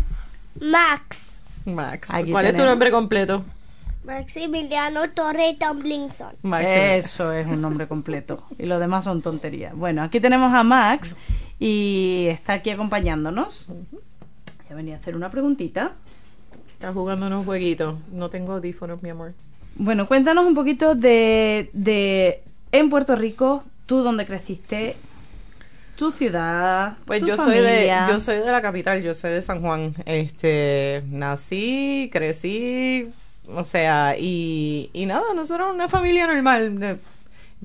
Max. 0.60 1.38
Max. 1.64 2.10
Aquí 2.10 2.30
¿Cuál 2.30 2.46
es 2.46 2.56
tu 2.56 2.64
nombre 2.64 2.90
completo? 2.90 3.44
Maximiliano 4.06 5.10
Torre 5.10 5.56
Tomlinson. 5.58 6.34
Eso 6.62 7.32
es 7.32 7.46
un 7.46 7.60
nombre 7.60 7.88
completo. 7.88 8.44
Y 8.58 8.66
lo 8.66 8.78
demás 8.78 9.04
son 9.04 9.20
tonterías. 9.20 9.74
Bueno, 9.74 10.02
aquí 10.02 10.20
tenemos 10.20 10.52
a 10.54 10.62
Max 10.62 11.16
y 11.58 12.26
está 12.30 12.54
aquí 12.54 12.70
acompañándonos. 12.70 13.68
Ya 14.68 14.76
venía 14.76 14.94
a 14.96 14.98
hacer 14.98 15.16
una 15.16 15.30
preguntita. 15.30 15.92
Está 16.72 16.92
jugando 16.92 17.26
unos 17.26 17.44
jueguitos. 17.44 17.96
No 18.12 18.30
tengo 18.30 18.52
audífonos, 18.54 19.02
mi 19.02 19.10
amor. 19.10 19.34
Bueno, 19.74 20.06
cuéntanos 20.06 20.46
un 20.46 20.54
poquito 20.54 20.94
de, 20.94 21.70
de 21.72 22.42
en 22.72 22.88
Puerto 22.88 23.16
Rico, 23.16 23.64
tú 23.86 24.02
dónde 24.02 24.24
creciste, 24.24 24.96
tu 25.96 26.12
ciudad, 26.12 26.96
Pues 27.06 27.20
tu 27.20 27.26
yo 27.26 27.36
soy 27.36 27.58
de 27.58 27.62
familia. 27.64 28.06
yo 28.08 28.20
soy 28.20 28.36
de 28.38 28.46
la 28.52 28.62
capital, 28.62 29.02
yo 29.02 29.14
soy 29.14 29.32
de 29.32 29.42
San 29.42 29.60
Juan. 29.60 29.94
Este, 30.06 31.02
nací, 31.10 32.08
crecí, 32.12 33.08
o 33.54 33.64
sea, 33.64 34.16
y, 34.18 34.90
y 34.92 35.06
nada, 35.06 35.22
nosotros 35.34 35.72
una 35.74 35.88
familia 35.88 36.26
normal. 36.26 36.78
De- 36.78 36.98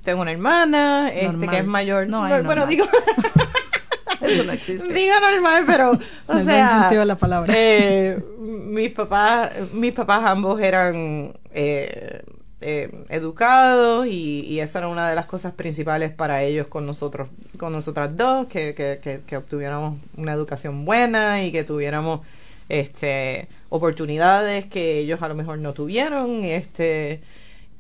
Tengo 0.03 0.21
una 0.21 0.31
hermana, 0.31 1.09
este 1.13 1.47
que 1.47 1.57
es 1.59 1.65
mayor. 1.65 2.07
No 2.07 2.23
hay 2.23 2.31
bueno, 2.43 2.47
normal. 2.47 2.69
digo 2.69 2.85
Eso 4.21 4.43
no 4.43 4.51
existe. 4.51 4.93
diga 4.93 5.19
normal, 5.19 5.63
pero 5.65 5.91
o 6.27 6.38
el 6.38 6.45
sea, 6.45 7.05
la 7.05 7.17
palabra. 7.17 7.51
eh, 7.57 8.23
mis 8.39 8.91
papás, 8.91 9.51
mis 9.73 9.93
papás 9.93 10.21
ambos 10.25 10.61
eran 10.61 11.33
eh, 11.51 12.21
eh, 12.61 13.03
educados 13.09 14.05
y, 14.05 14.41
y 14.41 14.59
esa 14.59 14.77
era 14.79 14.88
una 14.89 15.09
de 15.09 15.15
las 15.15 15.25
cosas 15.25 15.53
principales 15.53 16.11
para 16.13 16.43
ellos 16.43 16.67
con 16.67 16.85
nosotros, 16.85 17.29
con 17.57 17.73
nosotras 17.73 18.15
dos, 18.15 18.45
que, 18.45 18.75
que, 18.75 19.00
que, 19.01 19.21
que 19.25 19.38
obtuviéramos 19.38 19.97
una 20.15 20.33
educación 20.33 20.85
buena 20.85 21.43
y 21.43 21.51
que 21.51 21.63
tuviéramos 21.63 22.21
este 22.69 23.47
oportunidades 23.71 24.67
que 24.67 24.99
ellos 24.99 25.21
a 25.23 25.27
lo 25.29 25.35
mejor 25.35 25.57
no 25.59 25.73
tuvieron, 25.73 26.43
este 26.45 27.21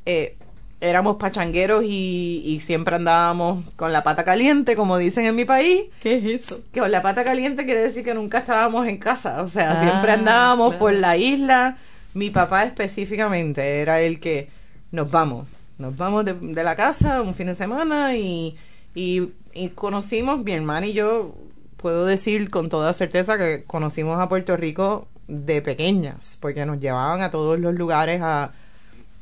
eh, 0.05 0.35
éramos 0.79 1.17
pachangueros 1.17 1.83
y, 1.85 2.41
y 2.45 2.59
siempre 2.61 2.95
andábamos 2.95 3.63
con 3.75 3.93
la 3.93 4.03
pata 4.03 4.23
caliente, 4.25 4.75
como 4.75 4.97
dicen 4.97 5.25
en 5.25 5.35
mi 5.35 5.45
país, 5.45 5.83
¿Qué 6.01 6.15
es 6.15 6.25
eso? 6.25 6.61
que 6.73 6.79
con 6.79 6.89
la 6.91 7.03
pata 7.03 7.23
caliente 7.23 7.65
quiere 7.65 7.81
decir 7.81 8.03
que 8.03 8.15
nunca 8.15 8.39
estábamos 8.39 8.87
en 8.87 8.97
casa, 8.97 9.43
o 9.43 9.49
sea, 9.49 9.79
Ah, 9.79 9.83
siempre 9.83 10.11
andábamos 10.13 10.69
claro. 10.69 10.79
por 10.79 10.93
la 10.93 11.17
isla. 11.17 11.77
Mi 12.15 12.31
papá 12.31 12.63
específicamente 12.63 13.81
era 13.81 14.01
el 14.01 14.19
que 14.19 14.49
nos 14.91 15.11
vamos, 15.11 15.47
nos 15.77 15.95
vamos 15.97 16.25
de, 16.25 16.33
de 16.33 16.63
la 16.63 16.75
casa 16.75 17.21
un 17.21 17.35
fin 17.35 17.47
de 17.47 17.55
semana 17.55 18.15
y, 18.17 18.57
y, 18.95 19.29
y 19.53 19.69
conocimos, 19.69 20.43
mi 20.43 20.51
hermana 20.53 20.87
y 20.87 20.93
yo, 20.93 21.35
puedo 21.77 22.05
decir 22.05 22.49
con 22.49 22.69
toda 22.69 22.91
certeza 22.93 23.37
que 23.37 23.63
conocimos 23.65 24.19
a 24.19 24.27
Puerto 24.29 24.57
Rico 24.57 25.07
de 25.31 25.61
pequeñas, 25.61 26.37
porque 26.41 26.65
nos 26.65 26.79
llevaban 26.79 27.21
a 27.21 27.31
todos 27.31 27.57
los 27.57 27.73
lugares 27.73 28.21
a, 28.21 28.51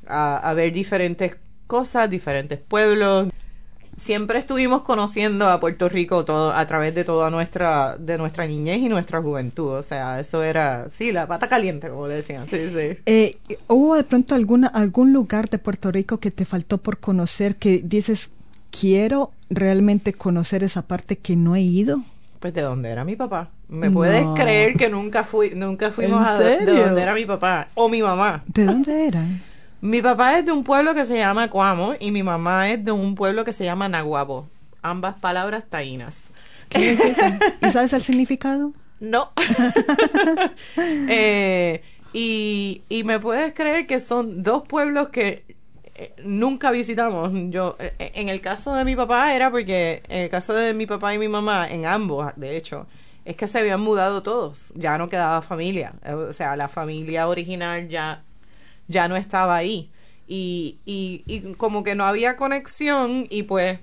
a, 0.08 0.54
ver 0.54 0.74
diferentes 0.74 1.38
cosas, 1.68 2.10
diferentes 2.10 2.60
pueblos. 2.60 3.30
Siempre 3.96 4.40
estuvimos 4.40 4.82
conociendo 4.82 5.48
a 5.50 5.60
Puerto 5.60 5.88
Rico 5.88 6.26
todo 6.26 6.54
a 6.54 6.66
través 6.66 6.96
de 6.96 7.04
toda 7.04 7.30
nuestra 7.30 7.98
de 7.98 8.18
nuestra 8.18 8.48
niñez 8.48 8.80
y 8.80 8.90
nuestra 8.90 9.22
juventud, 9.22 9.74
o 9.74 9.84
sea, 9.84 10.20
eso 10.20 10.42
era 10.42 10.90
sí, 10.90 11.12
la 11.12 11.28
pata 11.28 11.48
caliente, 11.48 11.90
como 11.90 12.08
le 12.08 12.16
decían. 12.16 12.48
Sí, 12.50 12.70
sí. 12.74 12.98
Eh, 13.06 13.38
¿Hubo 13.68 13.96
de 13.96 14.04
pronto 14.04 14.36
alguna, 14.36 14.68
algún 14.68 15.14
lugar 15.14 15.50
de 15.50 15.60
Puerto 15.60 15.92
Rico 15.92 16.20
que 16.20 16.32
te 16.32 16.46
faltó 16.46 16.78
por 16.78 17.00
conocer 17.00 17.58
que 17.58 17.82
dices, 17.84 18.32
quiero 18.72 19.32
realmente 19.50 20.14
conocer 20.14 20.64
esa 20.64 20.84
parte 20.84 21.18
que 21.18 21.36
no 21.36 21.56
he 21.56 21.62
ido? 21.62 22.02
Pues 22.40 22.54
de 22.54 22.62
dónde 22.62 22.90
era 22.90 23.04
mi 23.04 23.16
papá. 23.16 23.50
¿Me 23.68 23.88
No. 23.88 23.94
puedes 23.96 24.26
creer 24.36 24.76
que 24.76 24.90
nunca 24.90 25.24
fui 25.24 25.52
nunca 25.56 25.92
fuimos 25.92 26.22
¿En 26.22 26.28
a 26.28 26.40
de 26.40 26.66
dónde 26.66 27.02
era 27.02 27.14
mi 27.14 27.26
papá 27.26 27.68
o 27.76 27.90
mi 27.90 28.02
mamá? 28.02 28.44
¿De 28.48 28.64
dónde 28.66 29.08
eran? 29.08 29.42
Mi 29.82 30.02
papá 30.02 30.38
es 30.38 30.46
de 30.46 30.52
un 30.52 30.64
pueblo 30.64 30.94
que 30.94 31.06
se 31.06 31.18
llama 31.18 31.50
Cuamo 31.50 31.94
y 32.00 32.12
mi 32.12 32.24
mamá 32.24 32.70
es 32.70 32.84
de 32.84 32.92
un 32.92 33.16
pueblo 33.16 33.44
que 33.46 33.54
se 33.54 33.64
llama 33.66 33.88
Naguabo. 33.90 34.48
Ambas 34.82 35.16
palabras 35.20 35.66
taínas. 35.70 36.24
¿Qué 36.70 36.92
es 36.92 37.00
eso? 37.00 37.26
¿Y 37.62 37.70
sabes 37.72 37.94
el 37.94 38.02
significado? 38.02 38.72
No. 39.00 39.32
Eh, 41.10 41.82
y, 42.14 42.82
y 42.90 43.04
me 43.04 43.20
puedes 43.20 43.54
creer 43.54 43.86
que 43.88 44.00
son 44.00 44.42
dos 44.44 44.64
pueblos 44.68 45.10
que 45.10 45.44
nunca 46.24 46.72
visitamos. 46.72 47.32
Yo, 47.52 47.76
eh, 47.80 48.12
en 48.16 48.30
el 48.30 48.42
caso 48.42 48.74
de 48.76 48.86
mi 48.86 48.96
papá 48.96 49.34
era 49.36 49.50
porque, 49.52 50.02
en 50.10 50.24
el 50.24 50.30
caso 50.30 50.54
de 50.54 50.74
mi 50.74 50.86
papá 50.86 51.14
y 51.14 51.18
mi 51.20 51.28
mamá, 51.28 51.68
en 51.70 51.86
ambos, 51.86 52.32
de 52.36 52.58
hecho, 52.58 52.88
es 53.26 53.36
que 53.36 53.48
se 53.48 53.60
habían 53.60 53.82
mudado 53.82 54.24
todos. 54.24 54.72
Ya 54.76 54.98
no 54.98 55.10
quedaba 55.10 55.42
familia. 55.42 55.94
Eh, 56.06 56.14
O 56.14 56.34
sea, 56.34 56.56
la 56.56 56.68
familia 56.68 57.28
original 57.28 57.88
ya, 57.90 58.24
ya 58.88 59.08
no 59.08 59.16
estaba 59.16 59.56
ahí. 59.58 59.90
Y, 60.28 60.78
y, 60.86 61.24
y 61.28 61.54
como 61.56 61.84
que 61.84 61.96
no 61.96 62.06
había 62.06 62.36
conexión 62.38 63.26
y 63.30 63.44
pues 63.44 63.80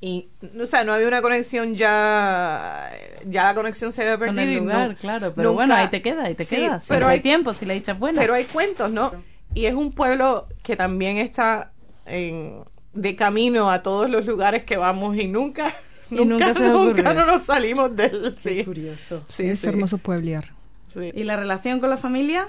y 0.00 0.28
o 0.60 0.66
sea 0.66 0.84
no 0.84 0.92
había 0.92 1.06
una 1.08 1.22
conexión 1.22 1.76
ya 1.76 2.90
ya 3.24 3.44
la 3.44 3.54
conexión 3.54 3.92
se 3.92 4.02
había 4.02 4.18
Con 4.18 4.34
perdido 4.34 4.42
el 4.42 4.50
y 4.50 4.54
no- 4.60 4.60
lugar, 4.72 4.96
claro. 4.96 5.32
Pero 5.34 5.48
nunca- 5.50 5.54
bueno, 5.64 5.74
ahí 5.76 5.88
te 5.88 6.02
queda, 6.02 6.24
ahí 6.24 6.34
te 6.34 6.44
Sí. 6.44 6.56
Si 6.80 6.88
pero 6.88 7.06
hay 7.06 7.14
hay 7.14 7.20
tiempo, 7.20 7.52
si 7.54 7.64
la 7.64 7.74
echas 7.74 7.98
buena. 7.98 8.20
pero 8.20 8.34
hay 8.34 8.44
cuentos 8.44 8.90
no 8.90 9.12
y 9.54 9.66
es 9.66 9.74
un 9.74 9.92
pueblo 9.92 10.48
que 10.62 10.76
también 10.76 11.18
está 11.18 11.72
en, 12.06 12.64
de 12.92 13.16
camino 13.16 13.70
a 13.70 13.82
todos 13.82 14.10
los 14.10 14.26
lugares 14.26 14.64
que 14.64 14.76
vamos 14.76 15.16
y 15.16 15.28
nunca 15.28 15.74
Y 16.10 16.26
nunca, 16.26 16.52
nunca 16.52 16.54
se 16.54 16.70
no 17.14 17.26
nos 17.26 17.46
salimos 17.46 17.94
del 17.96 18.36
Qué 18.42 18.56
sí, 18.56 18.64
curioso. 18.64 19.28
sí, 19.28 19.48
es 19.50 19.60
sí, 19.60 19.66
hermoso 19.66 19.98
pueblear. 19.98 20.56
sí. 20.86 21.10
¿Y 21.14 21.24
la 21.24 21.36
relación 21.36 21.80
con 21.80 21.90
la 21.90 21.96
familia? 21.98 22.48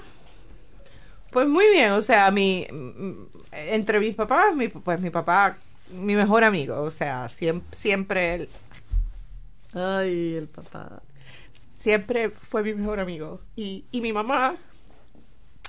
Pues 1.30 1.46
muy 1.48 1.68
bien, 1.70 1.92
o 1.92 2.00
sea, 2.00 2.30
mi 2.30 2.66
mm, 2.70 3.26
entre 3.52 4.00
mis 4.00 4.14
papás, 4.14 4.54
mi, 4.54 4.68
pues 4.68 5.00
mi 5.00 5.10
papá, 5.10 5.58
mi 5.88 6.14
mejor 6.16 6.44
amigo, 6.44 6.80
o 6.82 6.90
sea, 6.90 7.28
siempre, 7.28 7.68
siempre 7.76 8.34
él, 8.34 8.50
Ay, 9.72 10.34
el 10.36 10.48
papá. 10.48 11.02
siempre 11.76 12.30
fue 12.30 12.62
mi 12.62 12.74
mejor 12.74 13.00
amigo. 13.00 13.40
Y, 13.56 13.86
y 13.90 14.00
mi 14.00 14.12
mamá, 14.12 14.56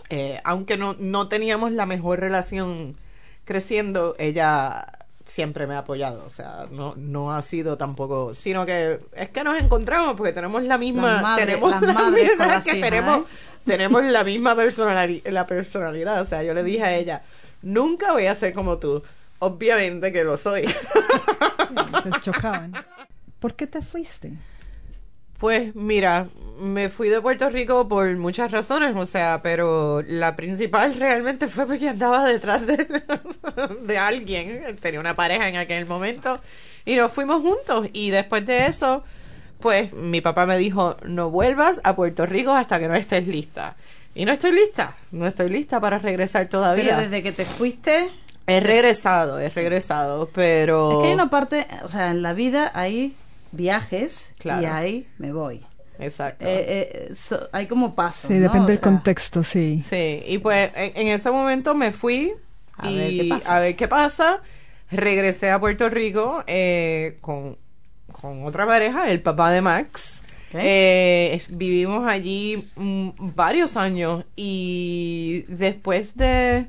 eh, 0.10 0.40
aunque 0.44 0.78
no, 0.78 0.96
no 1.00 1.28
teníamos 1.28 1.72
la 1.72 1.86
mejor 1.86 2.20
relación 2.20 2.96
creciendo, 3.46 4.16
ella 4.20 4.88
siempre 5.26 5.68
me 5.68 5.76
ha 5.76 5.80
apoyado, 5.80 6.24
o 6.26 6.30
sea, 6.30 6.68
no, 6.72 6.94
no 6.96 7.34
ha 7.34 7.42
sido 7.42 7.78
tampoco, 7.78 8.34
sino 8.34 8.66
que 8.66 9.00
es 9.14 9.30
que 9.30 9.44
nos 9.44 9.60
encontramos 9.62 10.16
porque 10.16 10.32
tenemos 10.34 10.64
la 10.64 10.78
misma, 10.78 11.16
Las 11.16 11.24
madres- 11.24 11.46
tenemos 11.48 11.72
las 11.72 11.82
la 11.82 11.94
madres 11.94 12.30
misma- 12.38 12.62
que 12.64 12.72
tenemos, 12.82 13.20
¿eh? 13.20 13.24
tenemos 13.66 14.04
la 14.06 14.24
misma 14.24 14.56
personalidad, 14.56 15.30
la 15.32 15.46
personalidad, 15.46 16.22
o 16.22 16.26
sea, 16.26 16.44
yo 16.44 16.54
le 16.54 16.64
dije 16.64 16.84
a 16.84 16.96
ella, 16.96 17.24
nunca 17.62 18.14
voy 18.14 18.28
a 18.28 18.36
ser 18.36 18.54
como 18.54 18.78
tú, 18.78 19.04
obviamente 19.40 20.14
que 20.14 20.24
lo 20.24 20.38
soy. 20.38 20.64
Te 22.04 22.20
chocaban. 22.22 22.72
¿Por 23.40 23.54
qué 23.54 23.68
te 23.68 23.82
fuiste? 23.82 24.32
Pues 25.38 25.76
mira, 25.76 26.28
me 26.60 26.90
fui 26.90 27.10
de 27.10 27.22
Puerto 27.22 27.50
Rico 27.50 27.88
por 27.88 28.16
muchas 28.18 28.52
razones, 28.52 28.96
o 28.96 29.06
sea, 29.06 29.42
pero 29.44 30.02
la 30.02 30.36
principal 30.36 30.96
realmente 30.96 31.48
fue 31.48 31.68
porque 31.68 31.90
andaba 31.90 32.26
detrás 32.26 32.66
de, 32.66 32.88
de 33.82 33.98
alguien, 33.98 34.76
tenía 34.82 35.00
una 35.00 35.16
pareja 35.16 35.48
en 35.48 35.58
aquel 35.58 35.86
momento 35.86 36.40
y 36.86 36.96
nos 36.96 37.12
fuimos 37.12 37.44
juntos 37.44 37.88
y 37.94 38.10
después 38.10 38.46
de 38.46 38.66
eso, 38.66 39.04
pues 39.60 39.94
mi 39.94 40.22
papá 40.22 40.46
me 40.46 40.58
dijo, 40.58 40.98
no 41.06 41.30
vuelvas 41.30 41.80
a 41.84 41.96
Puerto 41.96 42.26
Rico 42.26 42.52
hasta 42.52 42.80
que 42.80 42.88
no 42.88 42.96
estés 42.96 43.28
lista. 43.28 43.76
Y 44.16 44.26
no 44.26 44.32
estoy 44.32 44.52
lista, 44.52 44.98
no 45.12 45.28
estoy 45.28 45.50
lista 45.50 45.80
para 45.80 46.00
regresar 46.00 46.48
todavía. 46.48 46.96
Pero 46.96 47.02
desde 47.02 47.22
que 47.22 47.32
te 47.32 47.46
fuiste, 47.46 48.10
He 48.50 48.62
regresado, 48.62 49.40
he 49.40 49.50
regresado, 49.50 50.30
pero... 50.34 50.94
es 50.94 50.98
que 51.00 51.08
hay 51.08 51.14
una 51.14 51.30
parte, 51.30 51.68
o 51.84 51.90
sea, 51.90 52.12
en 52.12 52.22
la 52.22 52.32
vida 52.32 52.72
hay 52.74 53.14
viajes 53.58 54.32
y 54.38 54.42
Claro. 54.42 54.72
hay 54.74 55.08
me 55.18 55.34
voy. 55.34 55.66
exacto. 56.00 56.46
Eh, 56.46 57.10
eh, 57.10 57.16
so- 57.16 57.50
hay 57.52 57.68
como 57.68 57.96
pasos. 57.96 58.28
Sí, 58.30 58.36
¿no? 58.36 58.42
depende 58.42 58.66
O 58.66 58.68
del 58.68 58.78
sea, 58.78 58.84
contexto, 58.84 59.44
sí. 59.44 59.84
Sí, 59.90 60.24
y 60.28 60.38
pues 60.38 60.72
en, 60.76 60.92
en 60.96 61.08
ese 61.10 61.32
momento 61.32 61.74
me 61.76 61.92
fui 61.92 62.34
A 62.78 62.90
y 62.90 62.98
ver 62.98 63.12
qué 63.18 63.30
pasa. 63.30 63.56
a 63.56 63.60
ver 63.60 63.76
qué 63.76 63.88
pasa. 63.88 64.42
Regresé 64.90 65.52
a 65.52 65.60
Puerto 65.60 65.90
Rico 65.90 66.44
eh, 66.48 67.18
con, 67.20 67.58
con 68.22 68.46
otra 68.46 68.66
pareja, 68.66 69.10
el 69.10 69.22
papá 69.22 69.52
de 69.52 69.62
Max. 69.62 70.22
Eh, 70.54 71.42
vivimos 71.50 72.08
allí 72.08 72.64
mm, 72.78 73.10
varios 73.36 73.76
años 73.76 74.24
y 74.38 75.44
después 75.50 76.16
de... 76.16 76.68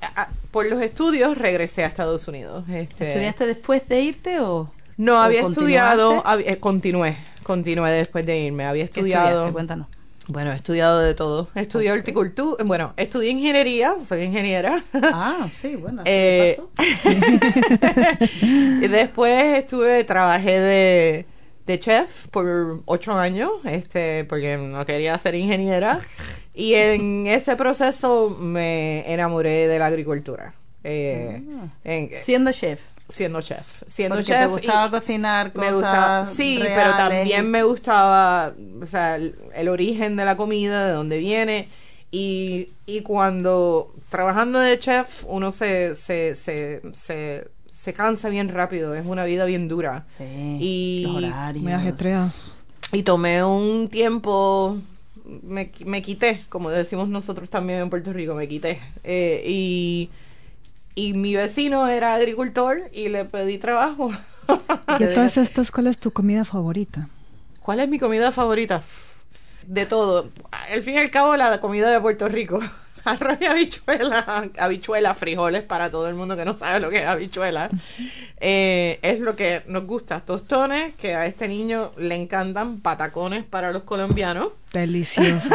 a- 0.00 0.28
por 0.52 0.66
los 0.66 0.80
estudios 0.82 1.36
regresé 1.36 1.82
a 1.84 1.88
Estados 1.88 2.28
Unidos. 2.28 2.64
Este, 2.68 3.08
¿Estudiaste 3.08 3.46
después 3.46 3.88
de 3.88 4.00
irte 4.02 4.40
o...? 4.40 4.70
No, 5.00 5.16
había 5.18 5.40
estudiado, 5.40 6.22
hab- 6.24 6.42
eh, 6.44 6.58
continué, 6.58 7.16
continué 7.42 7.90
después 7.90 8.26
de 8.26 8.38
irme. 8.38 8.64
Había 8.64 8.84
¿Qué 8.84 9.00
estudiado... 9.00 9.50
Cuéntanos. 9.52 9.86
Bueno, 10.28 10.52
he 10.52 10.56
estudiado 10.56 10.98
de 11.00 11.14
todo. 11.14 11.48
Estudié 11.54 11.90
horticultura, 11.90 12.62
bueno, 12.64 12.92
estudié 12.96 13.30
ingeniería, 13.30 13.94
soy 14.02 14.22
ingeniera. 14.22 14.82
Ah, 14.94 15.48
sí, 15.54 15.74
bueno. 15.74 16.02
así 16.02 16.10
Eh, 16.12 16.56
de 16.78 16.92
paso. 16.92 18.26
y 18.82 18.86
después 18.88 19.58
estuve, 19.58 20.04
trabajé 20.04 20.60
de, 20.60 21.26
de 21.66 21.80
chef 21.80 22.28
por 22.28 22.82
ocho 22.84 23.12
años, 23.14 23.50
este, 23.64 24.24
porque 24.24 24.56
no 24.56 24.84
quería 24.86 25.16
ser 25.18 25.34
ingeniera. 25.34 26.00
Y 26.54 26.74
en 26.74 27.26
ese 27.26 27.56
proceso 27.56 28.28
me 28.38 29.10
enamoré 29.12 29.66
de 29.66 29.78
la 29.78 29.86
agricultura. 29.86 30.52
eh, 30.84 31.42
en- 31.84 32.10
Siendo 32.20 32.52
chef. 32.52 32.80
Siendo 33.10 33.40
chef. 33.42 33.82
Siendo 33.86 34.16
Porque 34.16 34.32
chef. 34.32 34.46
y- 34.48 34.52
gustaba 34.52 34.90
cocinar 34.90 35.52
cosas 35.52 35.68
me 35.70 35.74
gustaba, 35.76 36.24
sí, 36.24 36.60
pero 36.62 36.90
también 36.96 37.50
me 37.50 37.62
gustaba, 37.62 38.54
o 38.82 38.86
sea, 38.86 39.16
el, 39.16 39.34
el 39.54 39.68
origen 39.68 40.16
de 40.16 40.24
la 40.24 40.36
comida, 40.36 40.86
de 40.86 40.92
dónde 40.92 41.18
viene. 41.18 41.68
Y, 42.12 42.68
y 42.86 43.02
cuando 43.02 43.94
trabajando 44.08 44.58
de 44.58 44.78
chef, 44.78 45.24
uno 45.28 45.50
se, 45.52 45.94
se, 45.94 46.34
se, 46.34 46.82
se, 46.92 47.48
se 47.68 47.92
cansa 47.94 48.28
bien 48.28 48.48
rápido, 48.48 48.94
es 48.94 49.06
una 49.06 49.24
vida 49.24 49.44
bien 49.44 49.68
dura. 49.68 50.04
Sí, 50.18 50.24
Y- 50.60 51.02
los 51.06 51.16
horarios. 51.16 51.62
Muy 51.62 51.72
ajetreado. 51.72 52.32
Y 52.92 53.04
tomé 53.04 53.44
un 53.44 53.88
tiempo, 53.88 54.76
me, 55.42 55.70
me 55.84 56.02
quité, 56.02 56.44
como 56.48 56.70
decimos 56.70 57.08
nosotros 57.08 57.48
también 57.48 57.78
en 57.80 57.90
Puerto 57.90 58.12
Rico, 58.12 58.34
me 58.34 58.48
quité. 58.48 58.80
Eh, 59.04 59.44
y, 59.46 60.10
y 60.94 61.14
mi 61.14 61.34
vecino 61.34 61.86
era 61.88 62.14
agricultor 62.14 62.82
y 62.92 63.08
le 63.08 63.24
pedí 63.24 63.58
trabajo. 63.58 64.10
Y 64.98 64.98
de 65.04 65.14
todas 65.14 65.36
estas, 65.36 65.70
¿cuál 65.70 65.86
es 65.86 65.98
tu 65.98 66.12
comida 66.12 66.44
favorita? 66.44 67.08
¿Cuál 67.60 67.80
es 67.80 67.88
mi 67.88 67.98
comida 67.98 68.32
favorita? 68.32 68.82
De 69.66 69.86
todo. 69.86 70.30
Al 70.50 70.82
fin 70.82 70.94
y 70.94 70.98
al 70.98 71.10
cabo, 71.10 71.36
la 71.36 71.60
comida 71.60 71.90
de 71.90 72.00
Puerto 72.00 72.28
Rico. 72.28 72.60
Arroz 73.04 73.38
y 73.40 73.46
habichuela, 73.46 74.48
habichuela, 74.58 75.14
frijoles 75.14 75.62
para 75.62 75.90
todo 75.90 76.08
el 76.08 76.14
mundo 76.14 76.36
que 76.36 76.44
no 76.44 76.56
sabe 76.56 76.80
lo 76.80 76.90
que 76.90 76.98
es 76.98 77.06
habichuela. 77.06 77.70
Eh, 78.38 78.98
es 79.02 79.20
lo 79.20 79.36
que 79.36 79.62
nos 79.66 79.84
gusta. 79.86 80.20
Tostones, 80.20 80.94
que 80.96 81.14
a 81.14 81.26
este 81.26 81.48
niño 81.48 81.92
le 81.98 82.14
encantan. 82.14 82.80
Patacones 82.80 83.44
para 83.44 83.72
los 83.72 83.82
colombianos. 83.82 84.48
Deliciosos. 84.72 85.50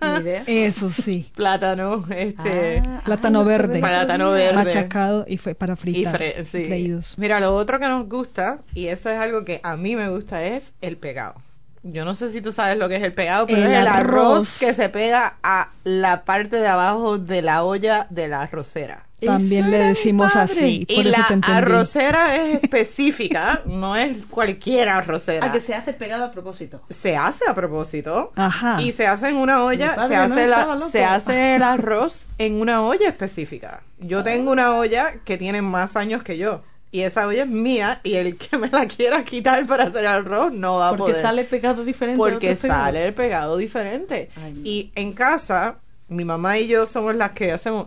Eso 0.46 0.90
sí. 0.90 1.30
Plátano, 1.34 2.04
este. 2.10 2.82
Ah, 2.86 3.02
Plátano 3.04 3.40
no 3.40 3.44
verde. 3.44 3.78
Plátano 3.78 4.30
verde. 4.32 4.54
Machacado 4.54 5.24
y 5.28 5.36
fue 5.36 5.54
para 5.54 5.74
y 5.74 5.76
fritar. 5.76 6.18
fre- 6.18 6.42
sí. 6.44 6.64
freídos. 6.66 7.16
Mira, 7.18 7.40
lo 7.40 7.54
otro 7.54 7.78
que 7.78 7.88
nos 7.88 8.08
gusta, 8.08 8.58
y 8.74 8.86
eso 8.88 9.08
es 9.10 9.18
algo 9.18 9.44
que 9.44 9.60
a 9.62 9.76
mí 9.76 9.96
me 9.96 10.08
gusta, 10.08 10.44
es 10.44 10.74
el 10.80 10.96
pegado. 10.96 11.34
Yo 11.82 12.04
no 12.04 12.14
sé 12.14 12.28
si 12.28 12.42
tú 12.42 12.52
sabes 12.52 12.76
lo 12.76 12.88
que 12.88 12.96
es 12.96 13.02
el 13.02 13.12
pegado, 13.14 13.46
pero 13.46 13.62
El 13.62 13.72
es 13.72 13.78
el 13.78 13.86
arroz 13.86 14.24
arroz. 14.24 14.58
que 14.58 14.74
se 14.74 14.88
pega 14.90 15.36
a 15.42 15.70
la 15.84 16.24
parte 16.24 16.56
de 16.56 16.68
abajo 16.68 17.18
de 17.18 17.40
la 17.40 17.64
olla 17.64 18.06
de 18.10 18.28
la 18.28 18.42
arrocera. 18.42 19.06
También 19.18 19.70
le 19.70 19.78
decimos 19.78 20.34
así. 20.36 20.86
Y 20.88 20.96
Por 20.96 21.06
eso 21.06 21.18
la 21.18 21.40
te 21.40 21.52
arrocera 21.52 22.36
es 22.36 22.62
específica, 22.62 23.62
no 23.66 23.96
es 23.96 24.16
cualquier 24.28 24.88
arrocera. 24.88 25.46
Ah, 25.46 25.52
que 25.52 25.60
se 25.60 25.74
hace 25.74 25.92
pegado 25.92 26.24
a 26.24 26.32
propósito. 26.32 26.82
se 26.88 27.16
hace 27.16 27.44
a 27.48 27.54
propósito. 27.54 28.32
Ajá. 28.36 28.80
Y 28.80 28.92
se 28.92 29.06
hace 29.06 29.28
en 29.28 29.36
una 29.36 29.64
olla, 29.64 30.06
se 30.06 30.16
hace, 30.16 30.46
la, 30.46 30.78
se 30.78 31.04
hace 31.04 31.56
el 31.56 31.62
arroz 31.62 32.28
en 32.38 32.60
una 32.60 32.82
olla 32.82 33.08
específica. 33.08 33.82
Yo 33.98 34.24
tengo 34.24 34.50
una 34.50 34.74
olla 34.76 35.14
que 35.24 35.36
tiene 35.36 35.60
más 35.62 35.96
años 35.96 36.22
que 36.22 36.38
yo. 36.38 36.62
Y 36.92 37.02
esa 37.02 37.26
olla 37.26 37.44
es 37.44 37.48
mía 37.48 38.00
y 38.02 38.14
el 38.14 38.36
que 38.36 38.58
me 38.58 38.68
la 38.68 38.86
quiera 38.86 39.22
quitar 39.24 39.64
para 39.66 39.84
hacer 39.84 40.06
arroz 40.06 40.52
no 40.52 40.78
va 40.78 40.88
a 40.88 40.90
Porque 40.90 41.12
poder. 41.12 41.22
sale 41.22 41.44
pegado 41.44 41.84
diferente. 41.84 42.16
a 42.16 42.18
porque 42.18 42.56
sale 42.56 43.06
el 43.06 43.14
pegado 43.14 43.56
diferente. 43.56 44.30
Ay, 44.36 44.60
y 44.64 44.92
en 44.96 45.12
casa, 45.12 45.76
mi 46.08 46.24
mamá 46.24 46.58
y 46.58 46.66
yo 46.66 46.86
somos 46.86 47.14
las 47.14 47.32
que 47.32 47.52
hacemos... 47.52 47.86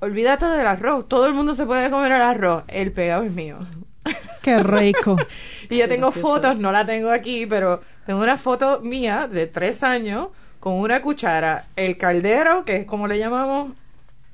Olvídate 0.00 0.44
del 0.46 0.66
arroz. 0.66 1.08
Todo 1.08 1.26
el 1.26 1.32
mundo 1.32 1.54
se 1.54 1.64
puede 1.64 1.88
comer 1.88 2.12
el 2.12 2.20
arroz. 2.20 2.64
El 2.68 2.92
pegado 2.92 3.22
es 3.22 3.32
mío. 3.32 3.58
Qué 4.42 4.62
rico. 4.62 5.16
Y 5.70 5.78
yo 5.78 5.88
tengo 5.88 6.12
fotos, 6.12 6.58
no 6.58 6.70
la 6.72 6.84
tengo 6.84 7.10
aquí, 7.10 7.46
pero 7.46 7.80
tengo 8.04 8.20
una 8.22 8.36
foto 8.36 8.80
mía 8.80 9.26
de 9.32 9.46
tres 9.46 9.82
años 9.82 10.28
con 10.60 10.74
una 10.74 11.00
cuchara, 11.00 11.64
el 11.74 11.96
caldero, 11.96 12.66
que 12.66 12.76
es 12.76 12.84
como 12.84 13.08
le 13.08 13.18
llamamos, 13.18 13.72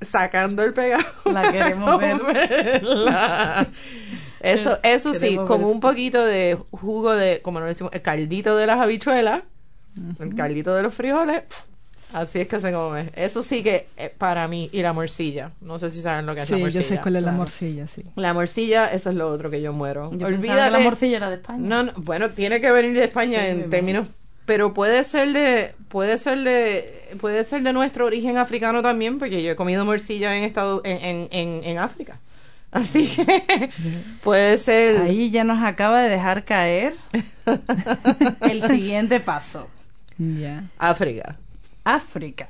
sacando 0.01 0.63
el 0.63 0.73
pegado. 0.73 1.03
La 1.31 1.41
queremos 1.51 1.97
ver. 1.99 2.21
Eso, 4.41 4.79
eso 4.83 5.13
sí, 5.13 5.37
con 5.47 5.63
un 5.63 5.79
poquito 5.79 6.23
de 6.25 6.57
jugo 6.71 7.15
de, 7.15 7.41
como 7.41 7.59
lo 7.59 7.65
decimos, 7.65 7.91
el 7.93 8.01
caldito 8.01 8.55
de 8.57 8.67
las 8.67 8.79
habichuelas, 8.79 9.43
el 10.19 10.35
caldito 10.35 10.73
de 10.75 10.83
los 10.83 10.93
frijoles. 10.93 11.43
Así 12.13 12.41
es 12.41 12.47
que 12.49 12.59
se 12.59 12.73
come. 12.73 13.09
Eso 13.15 13.41
sí 13.41 13.63
que 13.63 13.87
eh, 13.95 14.13
para 14.17 14.45
mí. 14.49 14.69
Y 14.73 14.81
la 14.81 14.91
morcilla. 14.91 15.51
No 15.61 15.79
sé 15.79 15.89
si 15.89 16.01
saben 16.01 16.25
lo 16.25 16.35
que 16.35 16.41
es 16.41 16.49
la 16.49 16.57
Sí, 16.57 16.61
morcilla. 16.61 16.81
yo 16.83 16.87
sé 16.89 16.99
cuál 17.01 17.15
es 17.15 17.23
la 17.23 17.31
morcilla, 17.31 17.87
sí. 17.87 18.03
La 18.17 18.33
morcilla, 18.33 18.87
eso 18.91 19.11
es 19.11 19.15
lo 19.15 19.29
otro 19.31 19.49
que 19.49 19.61
yo 19.61 19.71
muero. 19.71 20.11
Yo 20.11 20.17
que 20.17 20.25
Olvídate. 20.25 20.71
la 20.71 20.79
morcilla 20.79 21.15
era 21.17 21.29
de 21.29 21.35
España. 21.37 21.59
No, 21.65 21.83
no, 21.83 21.93
bueno, 21.95 22.29
tiene 22.31 22.59
que 22.59 22.69
venir 22.69 22.93
de 22.95 23.05
España 23.05 23.39
Sí, 23.39 23.45
en 23.47 23.69
términos, 23.69 24.07
pero 24.51 24.73
puede 24.73 25.05
ser 25.05 25.31
de, 25.31 25.75
puede 25.87 26.17
ser 26.17 26.39
de, 26.39 27.15
puede 27.21 27.45
ser 27.45 27.63
de 27.63 27.71
nuestro 27.71 28.05
origen 28.05 28.35
africano 28.35 28.81
también, 28.81 29.17
porque 29.17 29.41
yo 29.41 29.49
he 29.49 29.55
comido 29.55 29.85
morcilla 29.85 30.35
en 30.35 30.43
estado, 30.43 30.81
en, 30.83 30.97
en, 31.05 31.27
en, 31.31 31.63
en 31.63 31.77
África. 31.77 32.19
Así 32.69 33.07
que 33.07 33.69
puede 34.21 34.57
ser. 34.57 35.03
Ahí 35.03 35.31
ya 35.31 35.45
nos 35.45 35.63
acaba 35.63 36.01
de 36.01 36.09
dejar 36.09 36.43
caer 36.43 36.95
el 38.41 38.61
siguiente 38.63 39.21
paso. 39.21 39.69
Ya. 40.17 40.65
África. 40.77 41.37
África. 41.85 42.49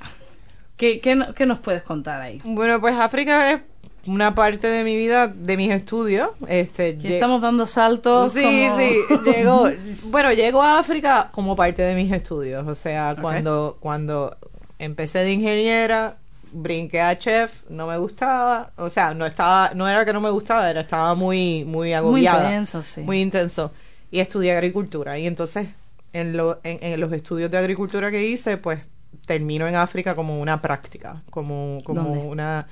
¿Qué, 0.77 0.99
qué, 1.01 1.23
qué 1.35 1.45
nos 1.45 1.59
puedes 1.59 1.83
contar 1.83 2.19
ahí? 2.19 2.41
Bueno, 2.43 2.81
pues 2.81 2.95
África 2.95 3.51
es 3.51 3.61
una 4.07 4.33
parte 4.35 4.67
de 4.67 4.83
mi 4.83 4.95
vida, 4.97 5.27
de 5.27 5.57
mis 5.57 5.71
estudios. 5.71 6.29
Este, 6.47 6.97
Ya 6.97 7.09
estamos 7.11 7.41
dando 7.41 7.65
saltos. 7.67 8.33
Sí, 8.33 8.41
como- 8.43 8.77
sí, 8.77 8.95
llegó, 9.31 9.69
bueno, 10.05 10.31
llego 10.33 10.61
a 10.63 10.79
África 10.79 11.29
como 11.31 11.55
parte 11.55 11.81
de 11.81 11.95
mis 11.95 12.11
estudios, 12.11 12.67
o 12.67 12.75
sea, 12.75 13.15
cuando 13.19 13.77
cuando 13.79 14.35
empecé 14.79 15.19
de 15.19 15.31
ingeniera, 15.33 16.17
brinqué 16.53 16.99
a 17.01 17.17
chef, 17.17 17.63
no 17.69 17.87
me 17.87 17.97
gustaba, 17.97 18.71
o 18.77 18.89
sea, 18.89 19.13
no 19.13 19.25
estaba 19.25 19.71
no 19.75 19.87
era 19.87 20.03
que 20.03 20.13
no 20.13 20.19
me 20.21 20.29
gustaba, 20.31 20.69
era 20.69 20.81
estaba 20.81 21.13
muy 21.15 21.63
muy 21.65 21.89
Muy 21.89 21.93
agobiada, 21.93 22.43
intenso, 22.45 22.83
sí. 22.83 23.01
muy 23.01 23.21
intenso 23.21 23.71
y 24.09 24.19
estudié 24.19 24.51
agricultura 24.53 25.17
y 25.17 25.27
entonces 25.27 25.69
en, 26.11 26.35
lo, 26.35 26.59
en, 26.63 26.79
en 26.81 26.99
los 26.99 27.13
estudios 27.13 27.49
de 27.51 27.57
agricultura 27.57 28.11
que 28.11 28.25
hice, 28.25 28.57
pues 28.57 28.81
termino 29.25 29.65
en 29.67 29.75
África 29.75 30.13
como 30.15 30.41
una 30.41 30.61
práctica, 30.61 31.21
como 31.29 31.79
como 31.85 32.03
¿Dónde? 32.03 32.19
una 32.25 32.67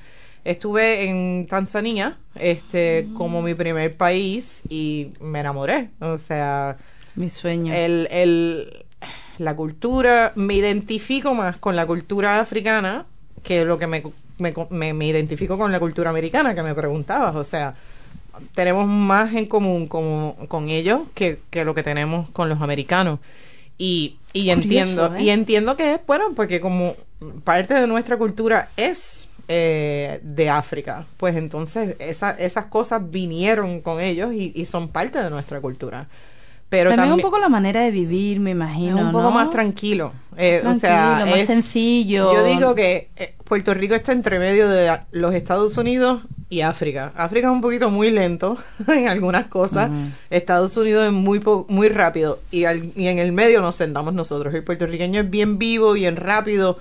Estuve 0.46 1.04
en 1.10 1.48
Tanzania, 1.48 2.18
este, 2.36 3.10
Mm. 3.10 3.14
como 3.14 3.42
mi 3.42 3.54
primer 3.54 3.96
país 3.96 4.62
y 4.70 5.10
me 5.20 5.40
enamoré. 5.42 5.90
O 6.00 6.18
sea, 6.18 6.78
Mi 7.16 7.30
sueño. 7.30 7.74
el, 7.74 8.08
el, 8.12 8.86
la 9.38 9.56
cultura, 9.56 10.32
me 10.36 10.54
identifico 10.56 11.34
más 11.36 11.58
con 11.58 11.76
la 11.76 11.86
cultura 11.86 12.40
africana 12.40 13.06
que 13.44 13.64
lo 13.66 13.78
que 13.80 13.88
me, 13.88 14.04
me, 14.38 14.54
me, 14.70 14.94
me 14.94 15.08
identifico 15.08 15.58
con 15.58 15.72
la 15.72 15.80
cultura 15.80 16.10
americana 16.10 16.56
que 16.56 16.62
me 16.64 16.76
preguntabas. 16.76 17.36
O 17.36 17.44
sea, 17.44 17.76
tenemos 18.56 18.86
más 18.88 19.34
en 19.34 19.46
común 19.46 19.88
como, 19.88 20.36
con 20.48 20.70
ellos 20.70 21.02
que, 21.14 21.40
que 21.50 21.66
lo 21.66 21.74
que 21.76 21.84
tenemos 21.84 22.30
con 22.32 22.50
los 22.50 22.62
americanos. 22.62 23.20
Y, 23.78 24.18
y 24.34 24.54
Curioso, 24.54 24.62
entiendo, 24.62 25.16
¿eh? 25.16 25.22
y 25.24 25.30
entiendo 25.30 25.78
que 25.78 25.94
es, 25.96 26.02
bueno, 26.06 26.26
porque 26.36 26.60
como 26.60 26.96
parte 27.46 27.74
de 27.76 27.88
nuestra 27.88 28.18
cultura 28.18 28.70
es 28.76 29.29
eh, 29.50 30.20
de 30.24 30.50
África, 30.50 31.06
pues 31.18 31.36
entonces 31.36 31.96
esa, 32.00 32.32
esas 32.32 32.66
cosas 32.66 33.10
vinieron 33.10 33.82
con 33.82 34.00
ellos 34.00 34.32
y, 34.34 34.54
y 34.56 34.66
son 34.68 34.90
parte 34.90 35.22
de 35.22 35.30
nuestra 35.32 35.60
cultura. 35.60 36.08
Pero 36.70 36.92
también, 36.92 37.10
también, 37.10 37.26
un 37.26 37.32
poco 37.32 37.40
la 37.40 37.50
manera 37.50 37.82
de 37.82 37.90
vivir, 37.90 38.40
me 38.40 38.52
es 38.52 38.56
imagino. 38.56 38.98
un 39.02 39.12
poco 39.12 39.24
¿no? 39.24 39.32
más 39.32 39.50
tranquilo. 39.50 40.14
Eh, 40.38 40.62
o 40.64 40.74
sea, 40.76 41.24
más 41.26 41.36
es- 41.40 41.48
sencillo. 41.48 42.32
Yo 42.32 42.44
digo 42.46 42.76
que 42.76 43.10
eh, 43.18 43.34
Puerto 43.44 43.74
Rico 43.74 43.96
está 43.96 44.12
entre 44.12 44.38
medio 44.38 44.70
de 44.70 45.00
los 45.12 45.34
Estados 45.34 45.76
Unidos 45.78 46.22
y 46.48 46.62
África. 46.62 47.12
África 47.16 47.48
es 47.48 47.54
un 47.54 47.62
poquito 47.62 47.90
muy 47.90 48.12
lento 48.12 48.56
en 48.88 49.08
algunas 49.08 49.48
cosas. 49.48 49.90
Estados 50.30 50.78
Unidos 50.78 51.08
es 51.08 51.12
muy 51.12 51.40
po- 51.40 51.66
muy 51.70 51.90
rápido 51.90 52.40
y, 52.52 52.66
al- 52.66 52.92
y 52.96 53.08
en 53.08 53.18
el 53.18 53.32
medio 53.32 53.62
nos 53.62 53.76
sentamos 53.76 54.14
nosotros. 54.14 54.54
El 54.54 54.64
puertorriqueño 54.64 55.22
es 55.22 55.30
bien 55.32 55.58
vivo, 55.58 55.94
bien 55.94 56.18
rápido, 56.18 56.78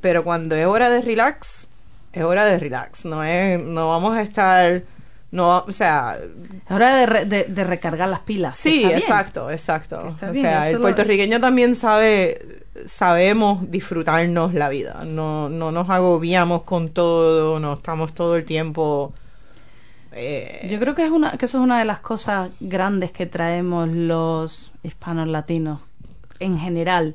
pero 0.00 0.22
cuando 0.22 0.54
es 0.54 0.66
hora 0.66 0.90
de 0.90 1.00
relax, 1.02 1.67
es 2.12 2.22
hora 2.22 2.44
de 2.44 2.58
relax. 2.58 3.04
No 3.04 3.22
es, 3.24 3.60
no 3.60 3.88
vamos 3.88 4.16
a 4.16 4.22
estar, 4.22 4.82
no, 5.30 5.58
o 5.66 5.72
sea, 5.72 6.18
Es 6.66 6.70
hora 6.72 6.96
de, 6.96 7.06
re- 7.06 7.24
de- 7.26 7.44
de 7.44 7.64
recargar 7.64 8.08
las 8.08 8.20
pilas. 8.20 8.56
Sí, 8.56 8.84
exacto, 8.84 9.50
exacto. 9.50 9.98
O 10.22 10.30
bien, 10.32 10.44
sea, 10.44 10.68
el 10.68 10.76
lo- 10.76 10.80
puertorriqueño 10.82 11.40
también 11.40 11.74
sabe, 11.74 12.38
sabemos 12.86 13.70
disfrutarnos 13.70 14.54
la 14.54 14.68
vida. 14.68 15.04
No, 15.06 15.48
no 15.48 15.70
nos 15.72 15.88
agobiamos 15.90 16.62
con 16.62 16.88
todo, 16.90 17.58
no 17.60 17.74
estamos 17.74 18.14
todo 18.14 18.36
el 18.36 18.44
tiempo. 18.44 19.12
eh, 20.12 20.66
Yo 20.70 20.78
creo 20.80 20.94
que 20.94 21.04
es 21.04 21.10
una 21.10 21.32
que 21.36 21.44
eso 21.44 21.58
es 21.58 21.64
una 21.64 21.78
de 21.78 21.84
las 21.84 22.00
cosas 22.00 22.50
grandes 22.60 23.10
que 23.12 23.26
traemos 23.26 23.90
los 23.90 24.72
hispanos 24.82 25.28
latinos 25.28 25.80
en 26.40 26.58
general 26.58 27.14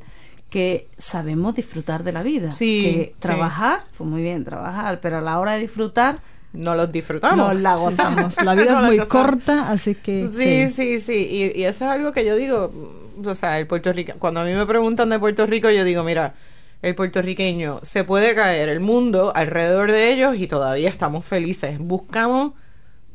que 0.54 0.88
sabemos 1.00 1.56
disfrutar 1.56 2.04
de 2.04 2.12
la 2.12 2.22
vida. 2.24 2.52
Sí, 2.52 2.84
que 2.84 3.16
sí. 3.16 3.16
trabajar, 3.20 3.84
pues 3.98 4.08
muy 4.08 4.22
bien, 4.22 4.46
trabajar, 4.46 5.00
pero 5.02 5.18
a 5.18 5.22
la 5.22 5.40
hora 5.40 5.54
de 5.54 5.62
disfrutar 5.62 6.20
no 6.54 6.76
los 6.76 6.92
disfrutamos. 6.92 7.48
nos 7.54 7.60
la 7.60 7.76
gozamos. 7.86 8.40
La 8.44 8.54
vida 8.54 8.74
No 8.80 8.80
es 8.82 8.86
muy 8.86 9.00
gozamos. 9.00 9.08
corta, 9.08 9.72
así 9.72 9.96
que 9.96 10.30
Sí, 10.32 10.72
sí, 10.72 11.02
sí. 11.02 11.28
Y, 11.56 11.60
y 11.60 11.64
eso 11.64 11.86
es 11.86 11.92
algo 11.92 12.14
que 12.14 12.24
yo 12.24 12.36
digo, 12.36 12.72
mm, 13.18 13.28
o 13.28 13.36
sea, 13.36 13.60
el 13.60 13.66
puertorriqueño, 13.66 14.20
cuando 14.20 14.42
a 14.42 14.44
mí 14.44 14.54
me 14.54 14.66
preguntan 14.68 15.10
de 15.10 15.18
Puerto 15.20 15.46
Rico, 15.48 15.72
yo 15.72 15.84
digo, 15.84 16.04
mira, 16.04 16.36
el 16.84 16.94
puertorriqueño 16.96 17.80
se 17.82 18.04
puede 18.04 18.36
caer 18.36 18.70
el 18.70 18.80
mundo 18.80 19.32
alrededor 19.36 19.92
de 19.92 20.14
ellos 20.14 20.36
y 20.38 20.46
todavía 20.48 20.90
estamos 20.90 21.26
felices. 21.26 21.80
Buscamos 21.80 22.54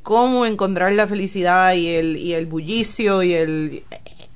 cómo 0.02 0.44
encontrar 0.46 0.92
la 0.92 1.06
felicidad 1.06 1.74
y 1.74 1.86
el, 1.88 2.16
y 2.16 2.32
el 2.34 2.46
bullicio 2.46 3.22
y 3.22 3.34
el 3.34 3.84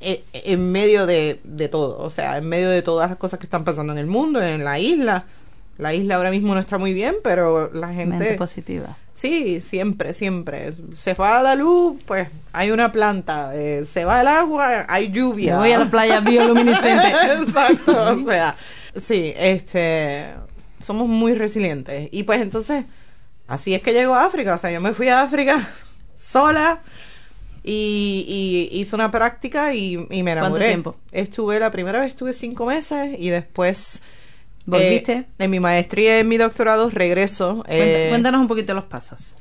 eh, 0.03 0.25
en 0.33 0.73
medio 0.73 1.07
de, 1.07 1.41
de 1.45 1.69
todo, 1.69 1.99
o 1.99 2.11
sea, 2.11 2.37
en 2.37 2.49
medio 2.49 2.69
de 2.71 2.83
todas 2.83 3.09
las 3.09 3.19
cosas 3.19 3.39
que 3.39 3.47
están 3.47 3.65
pasando 3.65 3.93
en 3.93 3.99
el 3.99 4.07
mundo, 4.07 4.43
en 4.43 4.65
la 4.65 4.79
isla. 4.79 5.25
La 5.79 5.95
isla 5.95 6.17
ahora 6.17 6.31
mismo 6.31 6.55
no 6.55 6.61
está 6.61 6.77
muy 6.79 6.93
bien, 6.93 7.17
pero 7.25 7.73
la 7.73 7.89
mente 7.89 8.17
gente 8.19 8.35
positiva. 8.35 8.97
Sí, 9.15 9.61
siempre, 9.61 10.15
siempre. 10.15 10.75
Se 10.95 11.15
va 11.15 11.43
la 11.43 11.55
luz, 11.55 12.01
pues 12.07 12.29
hay 12.53 12.71
una 12.71 12.93
planta. 12.93 13.55
eh, 13.55 13.85
se 13.85 14.05
va 14.05 14.21
el 14.21 14.29
agua, 14.29 14.85
hay 14.89 15.11
lluvia. 15.11 15.55
Me 15.55 15.59
voy 15.61 15.73
a 15.73 15.79
la 15.79 15.91
playa 15.91 16.21
bioluminiscente. 16.21 17.09
Exacto, 17.43 18.13
o 18.13 18.25
sea, 18.25 18.57
sí, 18.97 19.33
este, 19.37 20.27
somos 20.81 21.09
muy 21.09 21.35
resilientes. 21.35 22.09
Y 22.13 22.23
pues 22.25 22.41
entonces, 22.41 22.85
así 23.47 23.75
es 23.75 23.83
que 23.83 23.93
llego 23.93 24.15
a 24.15 24.25
África. 24.25 24.55
O 24.55 24.59
sea, 24.59 24.71
yo 24.71 24.81
me 24.81 24.93
fui 24.93 25.09
a 25.09 25.23
África 25.23 25.61
sola 26.17 26.81
y, 27.65 28.69
y 28.73 28.81
hice 28.81 28.95
una 28.97 29.11
práctica 29.11 29.75
y, 29.75 29.95
y 29.95 29.97
me 29.99 30.07
¿Cuánto 30.33 30.33
enamoré. 30.33 30.67
tiempo? 30.69 30.97
Estuve, 31.13 31.61
la 31.61 31.71
primera 31.71 32.01
vez 32.01 32.09
estuve 32.09 32.33
cinco 32.33 32.67
meses 32.67 33.17
y 33.19 33.29
después... 33.31 34.03
¿Volviste? 34.65 35.13
eh, 35.13 35.27
en 35.39 35.51
mi 35.51 35.59
maestría 35.59 36.19
y 36.19 36.21
en 36.21 36.29
mi 36.29 36.37
doctorado 36.37 36.89
regreso. 36.91 37.65
Eh, 37.69 38.07
Cuéntanos 38.11 38.41
un 38.41 38.47
poquito 38.49 38.75
los 38.75 38.85
pasos. 38.85 39.35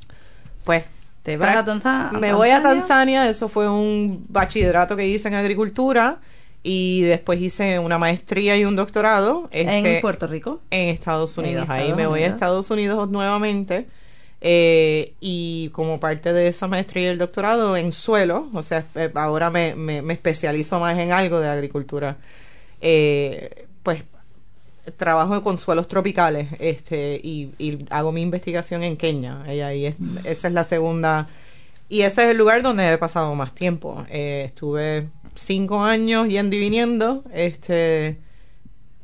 pues 0.64 0.84
¿Te 1.22 1.36
vas 1.36 1.54
a, 1.56 1.62
Prac- 1.64 1.66
Tanza- 1.66 2.08
a 2.08 2.12
Me 2.12 2.32
voy 2.32 2.48
a 2.50 2.54
Tanzania? 2.60 2.80
Tanzania, 2.80 3.28
eso 3.28 3.48
fue 3.48 3.68
un 3.68 4.26
bachillerato 4.28 4.96
que 4.96 5.06
hice 5.06 5.28
en 5.28 5.34
agricultura 5.34 6.18
y 6.64 7.02
después 7.02 7.40
hice 7.40 7.78
una 7.78 7.98
maestría 7.98 8.56
y 8.56 8.64
un 8.64 8.74
doctorado 8.74 9.48
este, 9.52 9.96
en 9.96 10.00
Puerto 10.00 10.26
Rico. 10.26 10.60
en 10.72 10.88
Estados 10.88 11.38
En 11.38 11.44
Unidos. 11.44 11.66
Ahí 11.68 11.92
me 11.92 12.08
voy 12.08 12.24
a. 12.24 12.26
Estados 12.26 12.68
Unidos 12.72 13.08
nuevamente 13.08 13.86
eh, 14.44 15.14
y 15.20 15.68
como 15.68 16.00
parte 16.00 16.32
de 16.32 16.48
esa 16.48 16.66
maestría 16.66 17.04
y 17.04 17.06
el 17.12 17.18
doctorado 17.18 17.76
en 17.76 17.92
suelo, 17.92 18.48
o 18.52 18.62
sea, 18.62 18.84
eh, 18.96 19.08
ahora 19.14 19.50
me, 19.50 19.76
me, 19.76 20.12
especializo 20.12 20.80
más 20.80 20.98
en 20.98 21.12
algo 21.12 21.38
de 21.38 21.48
agricultura. 21.48 22.16
Eh, 22.80 23.68
pues 23.84 24.02
trabajo 24.96 25.40
con 25.44 25.58
suelos 25.58 25.86
tropicales 25.86 26.48
este 26.58 27.20
y, 27.22 27.86
hago 27.90 28.10
mi 28.10 28.22
investigación 28.22 28.82
en 28.82 28.96
Kenia 28.96 29.44
y 29.46 29.60
ahí 29.60 29.86
es, 29.86 29.94
esa 30.24 30.48
es 30.48 30.54
la 30.54 30.64
segunda 30.64 31.28
y 31.88 32.02
ese 32.02 32.24
es 32.24 32.30
el 32.30 32.36
lugar 32.38 32.62
donde 32.62 32.92
he 32.92 32.98
pasado 32.98 33.32
más 33.36 33.54
tiempo 33.54 34.04
estuve 34.10 35.08
cinco 35.36 35.84
años 35.84 36.26
yendo 36.26 36.56
y 36.56 36.58
viniendo 36.58 37.22
este 37.32 38.18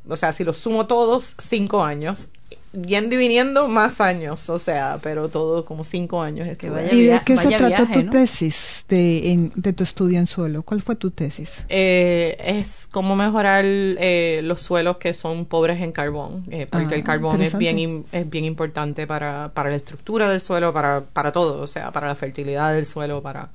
o 0.09 0.17
sea 0.17 0.33
si 0.33 0.43
los 0.43 0.59
sumo 0.59 0.89
todos 0.89 1.37
cinco 1.39 1.85
años 1.85 2.29
yendo 2.73 3.15
y 3.15 3.19
viniendo 3.19 3.67
más 3.69 4.01
años 4.01 4.49
o 4.51 4.59
sea 4.59 4.99
pero 5.03 5.29
todo 5.29 5.65
como 5.65 5.85
cinco 5.85 6.21
años 6.21 6.47
vaya 6.69 6.93
¿Y 6.93 7.07
de 7.07 7.21
qué 7.25 7.37
se 7.37 7.49
viaje, 7.49 7.95
tu 7.95 8.03
¿no? 8.03 8.11
tesis 8.13 8.85
de, 8.89 9.33
en- 9.33 9.53
de 9.55 9.73
tu 9.73 9.85
estudio 9.85 10.19
en 10.19 10.27
suelo? 10.27 10.63
¿Cuál 10.63 10.83
fue 10.83 10.97
tu 10.97 11.11
tesis? 11.11 11.65
Eh, 11.69 12.37
es 12.45 12.87
cómo 12.91 13.17
mejorar 13.17 13.65
eh, 13.67 14.41
los 14.45 14.61
suelos 14.61 14.99
que 14.99 15.15
son 15.15 15.47
pobres 15.47 15.81
en 15.81 15.93
carbón, 15.93 16.45
eh, 16.51 16.67
porque 16.71 16.95
Ah, 16.95 16.99
el 16.99 17.05
carbón 17.05 17.43
es 17.43 17.57
bien 17.57 18.05
es 18.13 18.29
bien 18.29 18.45
importante 18.45 19.07
para, 19.07 19.51
para 19.55 19.71
la 19.71 19.77
estructura 19.77 20.29
del 20.31 20.41
suelo, 20.41 20.73
para, 20.73 21.03
para 21.13 21.33
todo, 21.33 21.63
o 21.63 21.67
sea, 21.67 21.91
para 21.93 22.07
la 22.09 22.15
fertilidad 22.15 22.73
del 22.75 22.87
suelo, 22.87 23.23
para 23.23 23.49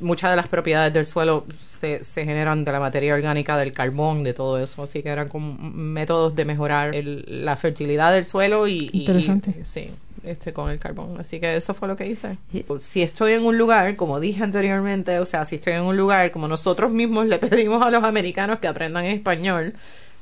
muchas 0.00 0.30
de 0.30 0.36
las 0.36 0.48
propiedades 0.48 0.92
del 0.92 1.06
suelo 1.06 1.44
se, 1.62 2.02
se 2.04 2.24
generan 2.24 2.64
de 2.64 2.72
la 2.72 2.80
materia 2.80 3.14
orgánica 3.14 3.56
del 3.56 3.72
carbón, 3.72 4.22
de 4.24 4.32
todo 4.34 4.58
eso, 4.62 4.82
así 4.82 5.02
que 5.02 5.08
eran 5.10 5.28
como 5.28 5.56
métodos 5.58 6.34
de 6.34 6.44
mejorar 6.44 6.94
el- 6.94 7.24
la 7.44 7.56
fertilidad 7.56 8.12
del 8.12 8.26
suelo 8.26 8.66
y, 8.68 8.90
Interesante. 8.92 9.50
y- 9.60 9.64
sí, 9.64 9.90
este 10.24 10.52
con 10.52 10.70
el 10.70 10.78
carbón, 10.78 11.20
así 11.20 11.38
que 11.40 11.56
eso 11.56 11.72
fue 11.74 11.86
lo 11.88 11.96
que 11.96 12.06
hice. 12.06 12.36
Si 12.80 13.02
estoy 13.02 13.32
en 13.34 13.44
un 13.44 13.56
lugar, 13.58 13.94
como 13.96 14.18
dije 14.18 14.42
anteriormente, 14.42 15.18
o 15.20 15.24
sea, 15.24 15.44
si 15.44 15.56
estoy 15.56 15.74
en 15.74 15.82
un 15.82 15.96
lugar 15.96 16.30
como 16.32 16.48
nosotros 16.48 16.90
mismos 16.90 17.26
le 17.26 17.38
pedimos 17.38 17.84
a 17.86 17.90
los 17.90 18.02
americanos 18.02 18.58
que 18.58 18.66
aprendan 18.68 19.04
español, 19.04 19.74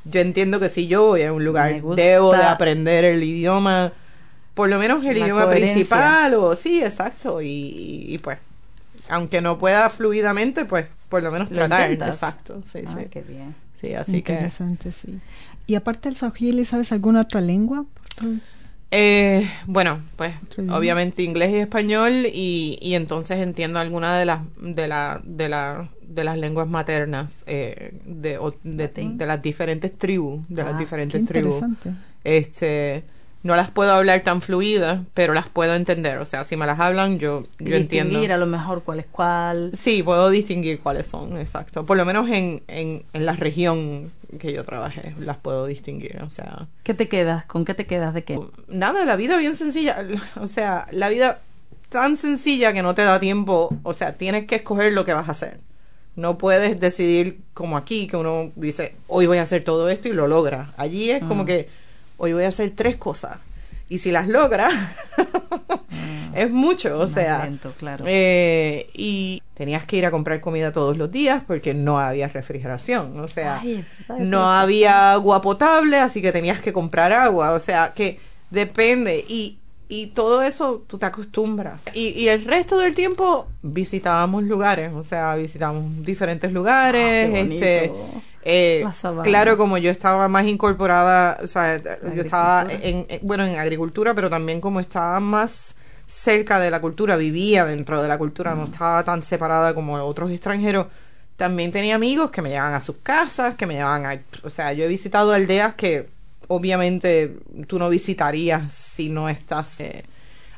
yo 0.05 0.21
entiendo 0.21 0.61
que 0.61 0.69
si 0.69 0.87
yo 0.87 1.07
voy 1.07 1.23
a 1.23 1.33
un 1.33 1.45
lugar 1.45 1.81
debo 1.97 2.33
de 2.33 2.43
aprender 2.43 3.05
el 3.07 3.23
idioma 3.23 3.93
por 4.53 4.69
lo 4.69 4.79
menos 4.79 5.03
el 5.05 5.19
La 5.19 5.25
idioma 5.25 5.45
coherencia. 5.47 5.75
principal 5.75 6.35
o 6.35 6.55
sí, 6.55 6.83
exacto, 6.83 7.41
y, 7.43 7.49
y- 7.49 8.15
y, 8.15 8.19
pues 8.19 8.39
aunque 9.09 9.41
no 9.41 9.59
pueda 9.59 9.91
fluidamente, 9.91 10.65
pues 10.65 10.87
por 11.09 11.23
lo 11.23 11.31
menos 11.31 11.49
Lo 11.51 11.57
tratar, 11.57 11.91
intentas. 11.91 12.17
exacto, 12.17 12.63
sí, 12.65 12.81
Ah, 12.87 12.97
sí. 12.99 13.07
qué 13.11 13.23
bien. 13.23 13.55
Sí, 13.81 13.95
así 13.95 14.23
que 14.23 14.33
Interesante, 14.33 14.93
sí. 14.93 15.21
Y 15.67 15.75
aparte 15.75 16.09
del 16.09 16.17
swahili, 16.17 16.65
¿sabes 16.65 16.93
alguna 16.93 17.21
otra 17.23 17.41
lengua? 17.41 17.85
Eh, 18.91 19.49
bueno, 19.67 19.99
pues 20.17 20.35
obviamente 20.71 21.23
inglés 21.23 21.51
y 21.51 21.57
español 21.57 22.27
y, 22.33 22.79
y 22.81 22.95
entonces 22.95 23.39
entiendo 23.39 23.81
alguna 23.81 24.17
de 24.19 24.25
las 24.25 24.41
de 24.61 24.87
la 24.87 25.21
de 25.25 25.49
la 25.49 25.89
de 26.01 26.23
las 26.23 26.39
lenguas 26.39 26.69
maternas 26.69 27.43
eh, 27.47 27.93
de, 28.07 28.39
o- 28.39 28.55
de, 28.63 28.89
de 28.89 29.27
las 29.27 29.43
diferentes 29.43 29.97
tribus 29.99 30.43
de 30.49 30.63
Ah, 30.63 30.67
las 30.67 30.75
Qué 30.75 30.79
diferentes 30.79 31.25
tribus 31.27 31.57
interesante. 31.63 31.91
este 32.23 33.05
no 33.45 33.55
las 33.55 33.71
puedo 33.71 33.93
hablar 33.93 34.25
tan 34.25 34.43
fluidas 34.43 35.01
pero 35.15 35.33
las 35.33 35.49
puedo 35.49 35.77
entender 35.77 36.19
o 36.19 36.27
sea 36.27 36.43
si 36.43 36.57
me 36.57 36.67
las 36.67 36.81
hablan 36.81 37.21
yo 37.21 37.45
yo 37.61 37.77
entiendo 37.77 38.11
distinguir 38.11 38.33
a 38.33 38.37
lo 38.37 38.47
mejor 38.47 38.83
cuál 38.83 38.99
es 38.99 39.07
cuál. 39.07 39.71
sí 39.73 40.03
puedo 40.03 40.29
distinguir 40.31 40.81
cuáles 40.81 41.07
son 41.07 41.39
exacto 41.39 41.87
por 41.87 41.97
lo 41.97 42.05
menos 42.05 42.29
en, 42.29 42.63
en, 42.67 43.05
en 43.13 43.27
la 43.27 43.35
región 43.35 44.11
que 44.41 44.53
yo 44.53 44.65
trabajé 44.65 45.15
las 45.21 45.37
puedo 45.37 45.67
distinguir 45.67 46.21
o 46.23 46.31
sea 46.31 46.67
¿Qué 46.85 46.93
te 46.93 47.09
quedas? 47.09 47.47
¿Con 47.47 47.65
qué 47.65 47.73
te 47.75 47.87
quedas 47.87 48.13
de 48.13 48.25
qué? 48.25 48.39
nada, 48.69 49.05
la 49.05 49.17
vida 49.17 49.37
bien 49.39 49.57
sencilla. 49.57 50.07
O 50.41 50.47
sea, 50.49 50.87
la 50.91 51.09
vida 51.09 51.41
tan 51.89 52.17
sencilla 52.17 52.73
que 52.73 52.83
no 52.83 52.95
te 52.95 53.03
da 53.03 53.19
tiempo. 53.21 53.75
O 53.83 53.95
sea, 53.95 54.13
tienes 54.13 54.47
que 54.47 54.57
escoger 54.57 54.93
lo 54.93 55.05
que 55.05 55.15
vas 55.15 55.29
a 55.29 55.33
hacer. 55.33 55.61
No 56.15 56.39
puedes 56.39 56.79
decidir 56.79 57.41
como 57.55 57.77
aquí, 57.77 58.07
que 58.07 58.17
uno 58.17 58.53
dice, 58.55 58.95
hoy 59.09 59.27
voy 59.27 59.39
a 59.39 59.43
hacer 59.43 59.65
todo 59.65 59.89
esto 59.89 60.09
y 60.09 60.13
lo 60.13 60.27
logra. 60.27 60.73
Allí 60.77 61.11
es 61.11 61.25
como 61.25 61.45
que, 61.45 61.69
hoy 62.17 62.33
voy 62.33 62.45
a 62.45 62.49
hacer 62.49 62.73
tres 62.75 62.97
cosas. 62.97 63.39
Y 63.89 63.99
si 63.99 64.11
las 64.11 64.27
logra, 64.29 64.71
es 66.35 66.51
mucho. 66.51 66.99
O 66.99 67.07
sea, 67.07 67.45
lento, 67.45 67.73
claro. 67.79 68.05
eh, 68.09 68.89
y 68.95 69.43
tenías 69.55 69.85
que 69.85 69.97
ir 69.97 70.07
a 70.07 70.11
comprar 70.11 70.41
comida 70.41 70.73
todos 70.73 70.97
los 70.97 71.11
días 71.11 71.43
porque 71.47 71.75
no 71.75 71.99
había 71.99 72.29
refrigeración. 72.29 73.21
O 73.21 73.29
sea, 73.29 73.61
Ay, 73.61 73.85
no 74.21 74.51
había 74.51 75.13
agua 75.13 75.41
potable, 75.43 75.99
así 75.99 76.23
que 76.23 76.33
tenías 76.33 76.61
que 76.61 76.73
comprar 76.73 77.13
agua. 77.13 77.53
O 77.53 77.59
sea, 77.59 77.93
que 77.95 78.19
depende. 78.51 79.25
Y, 79.29 79.59
y 79.89 80.09
todo 80.09 80.43
eso 80.43 80.83
tú 80.87 80.99
te 80.99 81.07
acostumbras. 81.07 81.81
Y, 81.93 82.09
y 82.09 82.29
el 82.29 82.45
resto 82.47 82.79
del 82.79 82.95
tiempo 82.95 83.47
visitábamos 83.63 84.45
lugares. 84.45 84.93
O 84.95 85.03
sea, 85.03 85.35
visitábamos 85.37 86.05
diferentes 86.05 86.53
lugares. 86.53 87.29
Ah, 87.29 87.33
qué 87.33 87.43
bonito. 87.43 87.55
este. 87.55 87.93
Eh, 88.45 88.81
claro, 89.31 89.57
como 89.57 89.79
yo 89.79 89.91
estaba 89.91 90.29
más 90.29 90.47
incorporada, 90.47 91.39
o 91.43 91.47
sea, 91.47 91.79
yo 91.79 92.23
estaba 92.23 92.67
en, 92.83 93.07
en- 93.09 93.21
bueno, 93.27 93.45
en 93.47 93.57
agricultura, 93.59 94.15
pero 94.15 94.29
también 94.31 94.61
como 94.61 94.81
estaba 94.81 95.19
más 95.21 95.77
cerca 96.07 96.59
de 96.61 96.71
la 96.71 96.81
cultura, 96.81 97.17
vivía 97.17 97.65
dentro 97.65 98.03
de 98.03 98.09
la 98.09 98.19
cultura, 98.19 98.55
no 98.55 98.65
estaba 98.65 99.03
tan 99.05 99.23
separada 99.23 99.75
como 99.75 99.95
otros 100.05 100.31
extranjeros. 100.31 100.87
También 101.37 101.73
tenía 101.73 101.97
amigos 101.97 102.31
que 102.31 102.43
me 102.43 102.51
llevaban 102.51 102.75
a 102.75 102.81
sus 102.81 102.97
casas, 103.03 103.57
que 103.57 103.67
me 103.67 103.75
llevaban 103.75 104.07
a... 104.07 104.21
O 104.45 104.51
sea, 104.51 104.73
yo 104.73 104.85
he 104.85 104.89
visitado 104.89 105.33
aldeas 105.33 105.75
que 105.75 106.09
obviamente 106.47 107.37
tú 107.67 107.79
no 107.79 107.89
visitarías 107.89 108.73
si 108.73 109.09
no 109.09 109.29
estás 109.29 109.81
eh, 109.81 110.05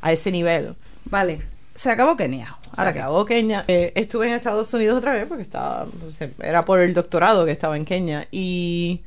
a 0.01 0.12
ese 0.12 0.31
nivel. 0.33 0.75
Vale, 1.07 1.42
se 1.77 1.91
acabó 1.91 2.17
Kenia. 2.17 2.59
Se 2.75 2.81
Ahora 2.81 2.91
acabó 2.91 3.25
Kenia. 3.25 3.65
Eh, 3.69 3.93
estuve 3.95 4.29
en 4.29 4.35
Estados 4.35 4.73
Unidos 4.75 4.99
otra 4.99 5.12
vez 5.12 5.27
porque 5.27 5.43
estaba, 5.43 5.87
era 6.43 6.65
por 6.65 6.81
el 6.81 6.95
doctorado 6.95 7.45
que 7.45 7.53
estaba 7.53 7.77
en 7.77 7.85
Kenia 7.85 8.27
y, 8.31 9.05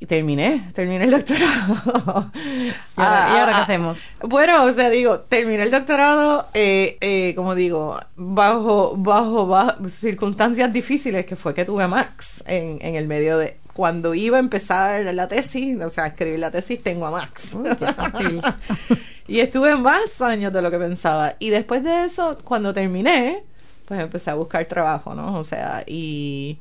y 0.00 0.06
terminé, 0.06 0.70
terminé 0.74 1.04
el 1.04 1.10
doctorado. 1.10 2.30
¿Y 2.96 3.02
ahora, 3.02 3.30
y 3.30 3.36
ahora 3.36 3.54
qué 3.54 3.60
Ah, 3.60 3.62
hacemos? 3.62 4.10
Bueno, 4.20 4.64
o 4.64 4.72
sea, 4.72 4.90
digo, 4.90 5.20
terminé 5.20 5.62
el 5.64 5.70
doctorado, 5.70 6.48
eh, 6.54 6.98
eh, 7.00 7.34
como 7.36 7.54
digo, 7.54 7.98
bajo, 8.16 8.96
bajo, 8.96 9.46
bajo 9.46 9.88
circunstancias 9.88 10.72
difíciles, 10.72 11.26
que 11.26 11.36
fue 11.36 11.54
que 11.54 11.64
tuve 11.64 11.84
a 11.84 11.88
Max 11.88 12.44
en, 12.46 12.78
en 12.82 12.96
el 12.96 13.06
medio 13.06 13.38
de... 13.38 13.63
Cuando 13.74 14.14
iba 14.14 14.36
a 14.36 14.40
empezar 14.40 15.04
la 15.14 15.28
tesis, 15.28 15.78
o 15.80 15.90
sea, 15.90 16.06
escribir 16.06 16.38
la 16.38 16.50
tesis, 16.50 16.82
tengo 16.82 17.06
a 17.06 17.10
Max. 17.10 17.54
y 19.28 19.40
estuve 19.40 19.74
más 19.76 20.22
años 20.22 20.52
de 20.52 20.62
lo 20.62 20.70
que 20.70 20.78
pensaba. 20.78 21.34
Y 21.40 21.50
después 21.50 21.82
de 21.82 22.04
eso, 22.04 22.38
cuando 22.44 22.72
terminé, 22.72 23.42
pues 23.86 24.00
empecé 24.00 24.30
a 24.30 24.34
buscar 24.34 24.64
trabajo, 24.66 25.14
¿no? 25.14 25.38
O 25.38 25.44
sea, 25.44 25.84
y... 25.86 26.58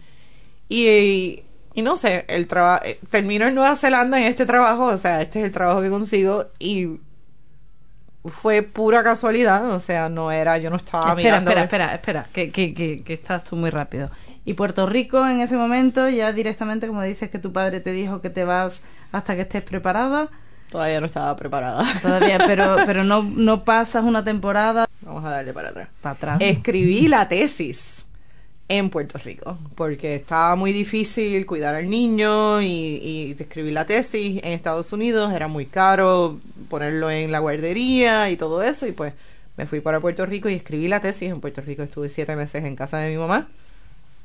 Y, 0.69 1.43
y 1.75 1.81
no 1.83 1.95
sé, 1.97 2.25
el 2.27 2.47
trabajo... 2.47 2.83
Termino 3.09 3.47
en 3.47 3.55
Nueva 3.55 3.75
Zelanda 3.75 4.19
en 4.19 4.25
este 4.25 4.45
trabajo, 4.45 4.85
o 4.85 4.97
sea, 4.97 5.21
este 5.21 5.39
es 5.39 5.45
el 5.45 5.51
trabajo 5.51 5.81
que 5.81 5.89
consigo 5.89 6.47
y 6.57 6.99
fue 8.25 8.61
pura 8.61 9.03
casualidad, 9.03 9.69
o 9.71 9.79
sea, 9.79 10.09
no 10.09 10.31
era, 10.31 10.57
yo 10.57 10.69
no 10.69 10.77
estaba 10.77 11.09
espera, 11.09 11.41
mirando. 11.41 11.51
espera, 11.51 11.63
espera, 11.63 11.93
espera, 11.95 12.27
que, 12.31 12.51
que, 12.51 12.73
que, 12.73 13.03
que 13.03 13.13
estás 13.13 13.43
tú 13.43 13.55
muy 13.55 13.69
rápido. 13.69 14.09
Y 14.45 14.55
Puerto 14.55 14.85
Rico 14.85 15.25
en 15.27 15.39
ese 15.39 15.55
momento, 15.55 16.09
ya 16.09 16.33
directamente, 16.33 16.87
como 16.87 17.01
dices 17.03 17.29
que 17.29 17.39
tu 17.39 17.53
padre 17.53 17.79
te 17.79 17.91
dijo 17.91 18.21
que 18.21 18.29
te 18.29 18.43
vas 18.43 18.83
hasta 19.11 19.35
que 19.35 19.41
estés 19.41 19.61
preparada, 19.63 20.29
Todavía 20.69 20.99
no 20.99 21.05
estaba 21.05 21.35
preparada. 21.35 21.85
todavía, 22.01 22.39
pero, 22.47 22.77
pero 22.87 23.03
no, 23.03 23.21
no 23.23 23.63
pasas 23.63 24.03
una 24.03 24.23
temporada 24.23 24.87
Vamos 25.01 25.23
a 25.23 25.29
darle 25.29 25.53
para 25.53 25.69
atrás. 25.69 25.87
para 26.01 26.15
atrás. 26.15 26.37
Escribí 26.41 27.07
la 27.07 27.27
tesis 27.29 28.07
en 28.69 28.89
Puerto 28.89 29.19
Rico 29.19 29.57
porque 29.75 30.15
estaba 30.15 30.55
muy 30.55 30.71
difícil 30.73 31.45
cuidar 31.45 31.75
al 31.75 31.89
niño 31.89 32.61
y, 32.61 32.65
y 32.67 33.35
escribí 33.37 33.69
la 33.71 33.85
tesis 33.85 34.41
en 34.43 34.51
Estados 34.53 34.91
Unidos, 34.93 35.31
era 35.33 35.47
muy 35.47 35.65
caro 35.67 36.39
ponerlo 36.69 37.11
en 37.11 37.31
la 37.31 37.39
guardería 37.39 38.29
y 38.31 38.37
todo 38.37 38.63
eso 38.63 38.87
y 38.87 38.93
pues 38.93 39.13
me 39.57 39.67
fui 39.67 39.79
para 39.79 39.99
Puerto 39.99 40.25
Rico 40.25 40.49
y 40.49 40.55
escribí 40.55 40.87
la 40.87 41.01
tesis 41.01 41.29
en 41.29 41.39
Puerto 41.39 41.61
Rico, 41.61 41.83
estuve 41.83 42.09
siete 42.09 42.35
meses 42.35 42.63
en 42.63 42.75
casa 42.75 42.97
de 42.97 43.11
mi 43.11 43.17
mamá 43.17 43.47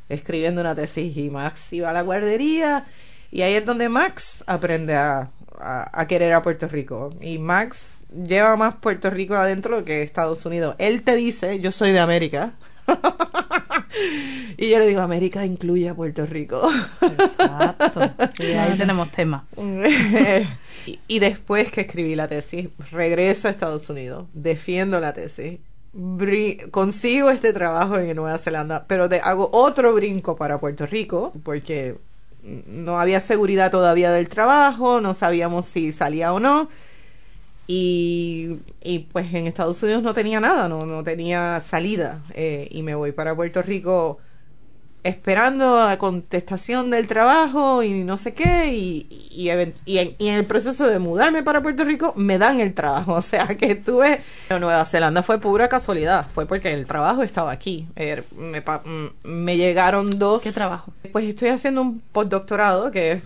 escribiendo 0.09 0.61
una 0.61 0.75
tesis 0.75 1.17
y 1.17 1.31
Max 1.31 1.73
iba 1.73 1.91
a 1.91 1.93
la 1.93 2.03
guardería 2.03 2.87
y 3.31 3.43
ahí 3.43 3.55
es 3.55 3.67
donde 3.67 3.89
Max 3.89 4.43
aprende 4.47 4.95
a, 4.95 5.31
a, 5.59 6.01
a 6.01 6.07
querer 6.07 6.33
a 6.33 6.43
Puerto 6.43 6.69
Rico 6.69 7.15
y 7.21 7.39
Max 7.39 7.99
lleva 8.13 8.57
más 8.57 8.77
Puerto 8.77 9.11
Rico 9.11 9.35
adentro 9.35 9.85
que 9.85 10.03
Estados 10.03 10.45
Unidos. 10.47 10.75
Él 10.79 11.03
te 11.03 11.15
dice, 11.15 11.61
yo 11.61 11.73
soy 11.73 11.93
de 11.93 12.01
América. 12.01 12.53
y 14.57 14.71
yo 14.71 14.79
le 14.79 14.87
digo, 14.87 15.01
América 15.01 15.45
incluye 15.45 15.89
a 15.89 15.95
Puerto 15.95 16.27
Rico. 16.27 16.61
Exacto. 17.03 18.01
Sí, 18.39 18.53
ahí 18.53 18.77
tenemos 18.79 19.11
tema. 19.11 19.47
y, 20.87 21.01
y 21.07 21.19
después 21.19 21.71
que 21.71 21.83
escribí 21.83 22.15
la 22.15 22.29
tesis, 22.29 22.69
regreso 22.91 23.49
a 23.49 23.51
Estados 23.51 23.89
Unidos, 23.91 24.27
defiendo 24.33 25.01
la 25.01 25.13
tesis, 25.13 25.59
consigo 26.71 27.31
este 27.31 27.53
trabajo 27.53 27.97
en 27.99 28.17
Nueva 28.17 28.39
Zelanda, 28.39 28.87
pero 28.87 29.09
de- 29.09 29.21
hago 29.21 29.49
otro 29.53 29.95
brinco 29.95 30.37
para 30.37 30.59
Puerto 30.61 30.87
Rico, 30.87 31.33
porque 31.45 31.99
no 32.43 33.01
había 33.01 33.21
seguridad 33.21 33.71
todavía 33.71 34.13
del 34.13 34.29
trabajo, 34.29 35.01
no 35.01 35.15
sabíamos 35.15 35.67
si 35.67 35.93
salía 35.93 36.33
o 36.33 36.41
no. 36.41 36.69
Y, 37.67 38.61
y 38.83 39.01
pues 39.01 39.33
en 39.35 39.47
Estados 39.47 39.83
Unidos 39.83 40.03
no 40.03 40.15
tenía 40.15 40.41
nada, 40.41 40.69
no, 40.69 40.81
no 40.81 41.05
tenía 41.05 41.61
salida. 41.61 42.23
eh, 42.35 42.69
y 42.71 42.83
me 42.83 42.95
voy 42.95 43.13
para 43.13 43.37
Puerto 43.37 43.63
Rico 43.63 44.19
esperando 45.05 45.81
a 45.81 45.97
contestación 45.99 46.91
del 46.91 47.07
trabajo 47.07 47.83
y 47.83 48.05
no 48.05 48.17
sé 48.19 48.35
qué. 48.35 48.69
Y, 48.75 49.07
y, 49.31 49.49
en, 49.51 49.75
y 49.87 49.99
en 49.99 50.35
el 50.35 50.45
proceso 50.45 50.87
de 50.87 50.99
mudarme 50.99 51.43
para 51.43 51.63
Puerto 51.63 51.85
Rico 51.85 52.13
me 52.17 52.39
dan 52.39 52.61
el 52.61 52.75
trabajo. 52.75 53.13
O 53.19 53.23
sea 53.23 53.47
que 53.49 53.73
estuve. 53.73 54.21
Pero 54.49 54.61
Nueva 54.61 54.85
Zelanda 54.85 55.23
fue 55.23 55.39
pura 55.41 55.69
casualidad. 55.69 56.27
Fue 56.35 56.47
porque 56.47 56.73
el 56.73 56.87
trabajo 56.87 57.23
estaba 57.23 57.53
aquí. 57.53 57.89
Eh, 57.97 58.23
me, 58.37 58.63
pa- 58.63 58.83
me 59.23 59.57
llegaron 59.57 60.11
dos. 60.19 60.43
¿Qué 60.43 60.53
trabajo? 60.53 60.93
Pues 61.13 61.25
estoy 61.29 61.49
haciendo 61.49 61.81
un 61.83 62.01
postdoctorado 62.13 62.91
que 62.91 63.13
es 63.13 63.23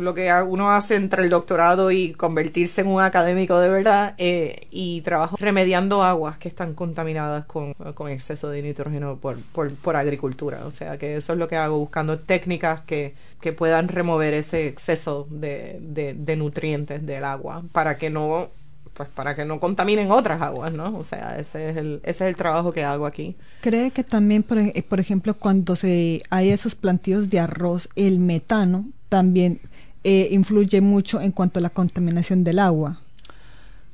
lo 0.00 0.14
que 0.14 0.32
uno 0.46 0.70
hace 0.70 0.96
entre 0.96 1.24
el 1.24 1.30
doctorado 1.30 1.90
y 1.90 2.12
convertirse 2.12 2.80
en 2.80 2.88
un 2.88 3.00
académico 3.00 3.58
de 3.60 3.68
verdad 3.68 4.14
eh, 4.18 4.66
y 4.70 5.00
trabajo 5.02 5.36
remediando 5.38 6.02
aguas 6.02 6.38
que 6.38 6.48
están 6.48 6.74
contaminadas 6.74 7.44
con, 7.46 7.74
con 7.74 8.10
exceso 8.10 8.48
de 8.50 8.62
nitrógeno 8.62 9.18
por, 9.18 9.38
por, 9.52 9.72
por 9.74 9.96
agricultura. 9.96 10.66
O 10.66 10.70
sea 10.70 10.98
que 10.98 11.16
eso 11.16 11.32
es 11.32 11.38
lo 11.38 11.48
que 11.48 11.56
hago, 11.56 11.78
buscando 11.78 12.18
técnicas 12.18 12.82
que, 12.82 13.14
que 13.40 13.52
puedan 13.52 13.88
remover 13.88 14.34
ese 14.34 14.66
exceso 14.66 15.26
de, 15.30 15.78
de, 15.80 16.14
de 16.14 16.36
nutrientes 16.36 17.04
del 17.04 17.24
agua 17.24 17.64
para 17.72 17.96
que 17.96 18.10
no 18.10 18.50
pues 18.98 19.08
para 19.10 19.36
que 19.36 19.44
no 19.44 19.60
contaminen 19.60 20.10
otras 20.10 20.42
aguas, 20.42 20.74
¿no? 20.74 20.98
O 20.98 21.04
sea, 21.04 21.38
ese 21.38 21.70
es 21.70 21.76
el, 21.76 22.00
ese 22.02 22.24
es 22.24 22.30
el 22.30 22.36
trabajo 22.36 22.72
que 22.72 22.82
hago 22.82 23.06
aquí. 23.06 23.36
¿Cree 23.60 23.92
que 23.92 24.02
también, 24.02 24.42
por, 24.42 24.58
por 24.88 24.98
ejemplo, 24.98 25.34
cuando 25.34 25.76
se 25.76 26.20
hay 26.30 26.50
esos 26.50 26.74
plantíos 26.74 27.30
de 27.30 27.38
arroz, 27.38 27.88
el 27.94 28.18
metano 28.18 28.86
también 29.08 29.60
eh, 30.04 30.28
influye 30.30 30.80
mucho 30.80 31.20
en 31.20 31.32
cuanto 31.32 31.58
a 31.58 31.62
la 31.62 31.70
contaminación 31.70 32.44
del 32.44 32.58
agua? 32.58 33.00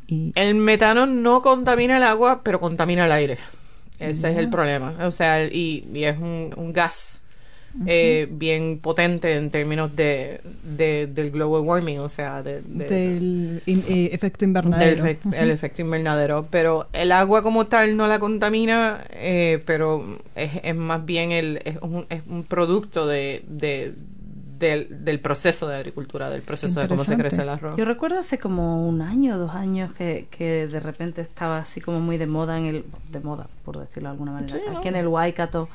Y, 0.07 0.33
El 0.35 0.55
metano 0.57 1.07
no 1.07 1.41
contamina 1.43 1.97
el 1.97 2.03
agua, 2.03 2.43
pero 2.45 2.61
contamina 2.61 3.07
el 3.07 3.13
aire. 3.13 3.39
Ese 3.99 4.31
es 4.31 4.37
el 4.37 4.51
problema. 4.51 4.95
O 5.07 5.11
sea, 5.11 5.45
y, 5.45 5.85
y 5.95 6.05
es 6.05 6.19
un, 6.19 6.53
un 6.57 6.73
gas 6.73 7.23
eh, 7.87 8.29
bien 8.31 8.79
potente 8.81 9.35
en 9.35 9.51
términos 9.51 9.95
de, 9.97 10.41
de- 10.63 11.07
del 11.07 11.31
global 11.31 11.63
warming, 11.63 11.99
o 11.99 12.09
sea, 12.09 12.43
de, 12.43 12.61
de- 12.63 12.85
del 12.89 13.63
in- 13.67 13.83
eh, 13.89 14.11
efecto 14.13 14.41
del 14.41 14.49
invernadero. 14.51 15.05
el 15.33 15.51
efecto 15.51 15.83
invernadero. 15.83 16.47
Pero 16.51 16.87
el 16.93 17.11
agua 17.13 17.43
como 17.43 17.67
tal 17.67 17.97
no 17.97 18.07
la 18.07 18.19
contamina, 18.19 19.05
eh, 19.11 19.63
pero 19.67 20.19
es, 20.37 20.51
es 20.63 20.75
más 20.77 21.05
bien 21.05 21.33
el, 21.33 21.61
es, 21.65 21.79
un, 21.81 22.07
es 22.11 22.23
un 22.29 22.45
producto 22.45 23.07
de, 23.07 23.43
de- 23.49 23.95
del, 24.59 25.05
del 25.05 25.21
proceso 25.21 25.67
de 25.69 25.77
agricultura, 25.77 26.31
del 26.31 26.43
proceso 26.43 26.81
de 26.81 26.89
cómo 26.89 27.05
se 27.05 27.17
crece 27.17 27.43
el 27.43 27.49
arroz. 27.49 27.77
Yo 27.77 27.85
recuerdo 27.85 28.19
hace 28.21 28.39
como 28.39 28.87
un 28.89 29.03
año 29.03 29.37
dos 29.39 29.53
años 29.55 29.93
que, 29.95 30.27
que 30.31 30.67
de 30.67 30.81
repente 30.81 31.21
estaba 31.21 31.59
así 31.59 31.81
como 31.81 32.01
muy 32.01 32.17
de 32.19 32.27
moda 32.27 32.57
en 32.59 32.67
el 32.67 32.85
de 33.11 33.21
moda 33.21 33.49
por 33.65 33.79
decirlo 33.79 34.09
de 34.09 34.13
alguna 34.13 34.33
manera 34.33 34.53
Sí, 34.53 34.61
¿no? 34.71 34.79
aquí 34.79 34.89
en 34.89 34.97
el 34.97 35.09
Waikato 35.09 35.69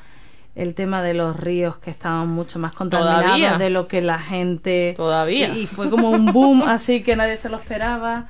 el 0.56 0.74
tema 0.74 1.02
de 1.02 1.14
los 1.14 1.38
ríos 1.38 1.76
que 1.78 1.90
estaban 1.90 2.28
mucho 2.28 2.58
más 2.58 2.72
contaminados 2.72 3.22
Todavía. 3.24 3.56
de 3.58 3.70
lo 3.70 3.86
que 3.86 4.00
la 4.00 4.18
gente 4.18 4.94
Todavía. 4.96 5.48
y, 5.54 5.60
y 5.62 5.66
fue 5.66 5.88
como 5.90 6.10
un 6.10 6.26
boom 6.32 6.62
así 6.62 7.02
que 7.02 7.14
nadie 7.16 7.36
se 7.36 7.48
lo 7.48 7.56
esperaba 7.58 8.28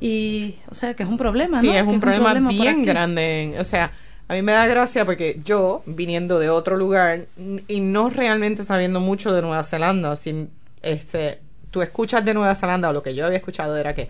y 0.00 0.56
o 0.70 0.74
sea 0.74 0.94
que 0.94 1.02
es 1.02 1.08
un 1.08 1.16
problema 1.16 1.58
Sí, 1.58 1.66
¿no? 1.68 1.72
es 1.74 1.82
Que 1.82 1.88
un 1.88 2.00
problema, 2.00 2.32
por 2.34 2.52
bien 2.52 2.76
aquí. 2.80 2.84
grande. 2.84 3.42
en- 3.42 3.60
o 3.60 3.64
sea, 3.64 3.92
a 4.32 4.34
mí 4.34 4.40
me 4.40 4.52
da 4.52 4.66
gracia 4.66 5.04
porque 5.04 5.40
yo, 5.44 5.82
viniendo 5.84 6.38
de 6.38 6.48
otro 6.48 6.78
lugar 6.78 7.26
y 7.68 7.80
no 7.80 8.08
realmente 8.08 8.62
sabiendo 8.62 8.98
mucho 8.98 9.30
de 9.30 9.42
Nueva 9.42 9.62
Zelanda, 9.62 10.16
si 10.16 10.48
este, 10.80 11.38
tú 11.70 11.82
escuchas 11.82 12.24
de 12.24 12.32
Nueva 12.32 12.54
Zelanda 12.54 12.88
o 12.88 12.94
lo 12.94 13.02
que 13.02 13.14
yo 13.14 13.26
había 13.26 13.36
escuchado 13.36 13.76
era 13.76 13.94
que 13.94 14.08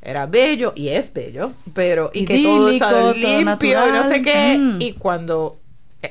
era 0.00 0.24
bello 0.24 0.72
y 0.74 0.88
es 0.88 1.12
bello, 1.12 1.52
pero 1.74 2.10
y 2.14 2.24
que 2.24 2.42
todo 2.42 2.70
está 2.70 2.88
todo 2.88 3.12
limpio 3.12 3.88
y 3.88 3.92
no 3.92 4.08
sé 4.08 4.22
qué. 4.22 4.56
Mm. 4.58 4.80
Y 4.80 4.94
cuando 4.94 5.58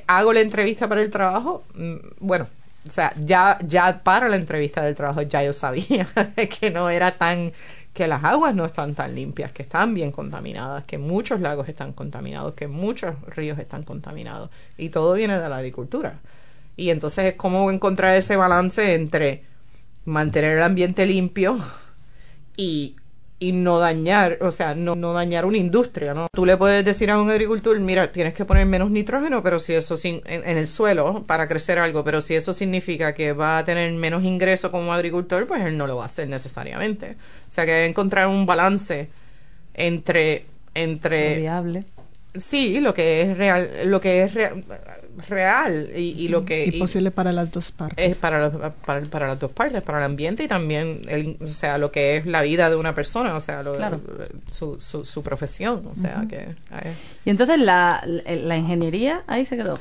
hago 0.05 0.33
la 0.33 0.41
entrevista 0.41 0.87
para 0.87 1.01
el 1.01 1.09
trabajo, 1.09 1.63
mm, 1.73 1.95
bueno, 2.19 2.47
o 2.85 2.89
sea, 2.91 3.11
ya, 3.25 3.57
ya 3.65 4.03
para 4.03 4.29
la 4.29 4.35
entrevista 4.35 4.83
del 4.83 4.93
trabajo 4.93 5.23
ya 5.23 5.43
yo 5.43 5.53
sabía 5.53 6.07
que 6.59 6.69
no 6.69 6.91
era 6.91 7.17
tan, 7.17 7.53
que 7.93 8.07
las 8.07 8.23
aguas 8.23 8.55
no 8.55 8.65
están 8.65 8.95
tan 8.95 9.13
limpias, 9.15 9.51
que 9.51 9.63
están 9.63 9.93
bien 9.93 10.11
contaminadas, 10.11 10.85
que 10.85 10.97
muchos 10.97 11.41
lagos 11.41 11.67
están 11.67 11.93
contaminados, 11.93 12.53
que 12.53 12.67
muchos 12.67 13.15
ríos 13.27 13.59
están 13.59 13.83
contaminados. 13.83 14.49
Y 14.77 14.89
todo 14.89 15.13
viene 15.13 15.39
de 15.39 15.49
la 15.49 15.57
agricultura. 15.57 16.19
Y 16.77 16.89
entonces 16.89 17.25
es 17.25 17.33
como 17.35 17.69
encontrar 17.69 18.15
ese 18.15 18.37
balance 18.37 18.95
entre 18.95 19.43
mantener 20.05 20.57
el 20.57 20.63
ambiente 20.63 21.05
limpio 21.05 21.59
y, 22.57 22.95
y 23.41 23.53
no 23.53 23.79
dañar, 23.79 24.37
o 24.41 24.51
sea, 24.51 24.75
no, 24.75 24.95
no 24.95 25.13
dañar 25.13 25.47
una 25.47 25.57
industria, 25.57 26.13
¿no? 26.13 26.27
Tú 26.31 26.45
le 26.45 26.57
puedes 26.57 26.85
decir 26.85 27.09
a 27.09 27.19
un 27.19 27.31
agricultor, 27.31 27.77
mira, 27.79 28.11
tienes 28.11 28.35
que 28.35 28.45
poner 28.45 28.67
menos 28.67 28.91
nitrógeno, 28.91 29.41
pero 29.41 29.59
si 29.59 29.73
eso 29.73 29.97
sin, 29.97 30.21
en, 30.25 30.47
en 30.47 30.57
el 30.57 30.67
suelo 30.67 31.23
para 31.25 31.47
crecer 31.47 31.79
algo, 31.79 32.03
pero 32.03 32.21
si 32.21 32.35
eso 32.35 32.53
significa 32.53 33.15
que 33.15 33.33
va 33.33 33.57
a 33.57 33.65
tener 33.65 33.91
menos 33.93 34.23
ingreso 34.23 34.71
como 34.71 34.93
agricultor, 34.93 35.47
pues 35.47 35.65
él 35.65 35.75
no 35.75 35.87
lo 35.87 35.97
va 35.97 36.03
a 36.03 36.05
hacer 36.05 36.29
necesariamente. 36.29 37.17
O 37.49 37.51
sea 37.51 37.65
que 37.65 37.71
hay 37.71 37.81
que 37.85 37.89
encontrar 37.89 38.27
un 38.27 38.45
balance 38.45 39.09
entre, 39.73 40.45
entre 40.75 41.39
viable 41.39 41.85
sí, 42.35 42.79
lo 42.79 42.93
que 42.93 43.21
es 43.21 43.37
real, 43.37 43.69
lo 43.85 43.99
que 44.01 44.23
es 44.23 44.33
rea- 44.33 44.53
real 45.27 45.89
y, 45.95 46.15
y 46.17 46.27
lo 46.29 46.45
que 46.45 46.65
y 46.65 46.71
posible 46.79 47.11
para 47.11 47.31
las 47.31 47.51
dos 47.51 47.71
partes. 47.71 48.11
es 48.11 48.17
para, 48.17 48.49
los- 48.49 48.71
para, 48.85 49.01
para 49.05 49.27
las 49.27 49.39
dos 49.39 49.51
partes, 49.51 49.81
para 49.81 49.99
el 49.99 50.05
ambiente 50.05 50.43
y 50.43 50.47
también, 50.47 51.01
el, 51.09 51.37
o 51.41 51.53
sea, 51.53 51.77
lo 51.77 51.91
que 51.91 52.17
es 52.17 52.25
la 52.25 52.41
vida 52.41 52.69
de 52.69 52.75
una 52.75 52.95
persona, 52.95 53.35
o 53.35 53.41
sea, 53.41 53.63
lo- 53.63 53.73
Claro. 53.75 53.99
su, 54.47 54.79
su, 54.79 55.03
su 55.05 55.23
profesión, 55.23 55.83
o 55.93 55.99
sea, 55.99 56.23
que... 56.29 56.37
eh, 56.37 56.93
Y 57.25 57.29
entonces 57.29 57.59
la, 57.59 58.01
la, 58.05 58.23
la 58.35 58.57
ingeniería 58.57 59.23
ahí 59.27 59.45
se 59.45 59.57
quedó. 59.57 59.77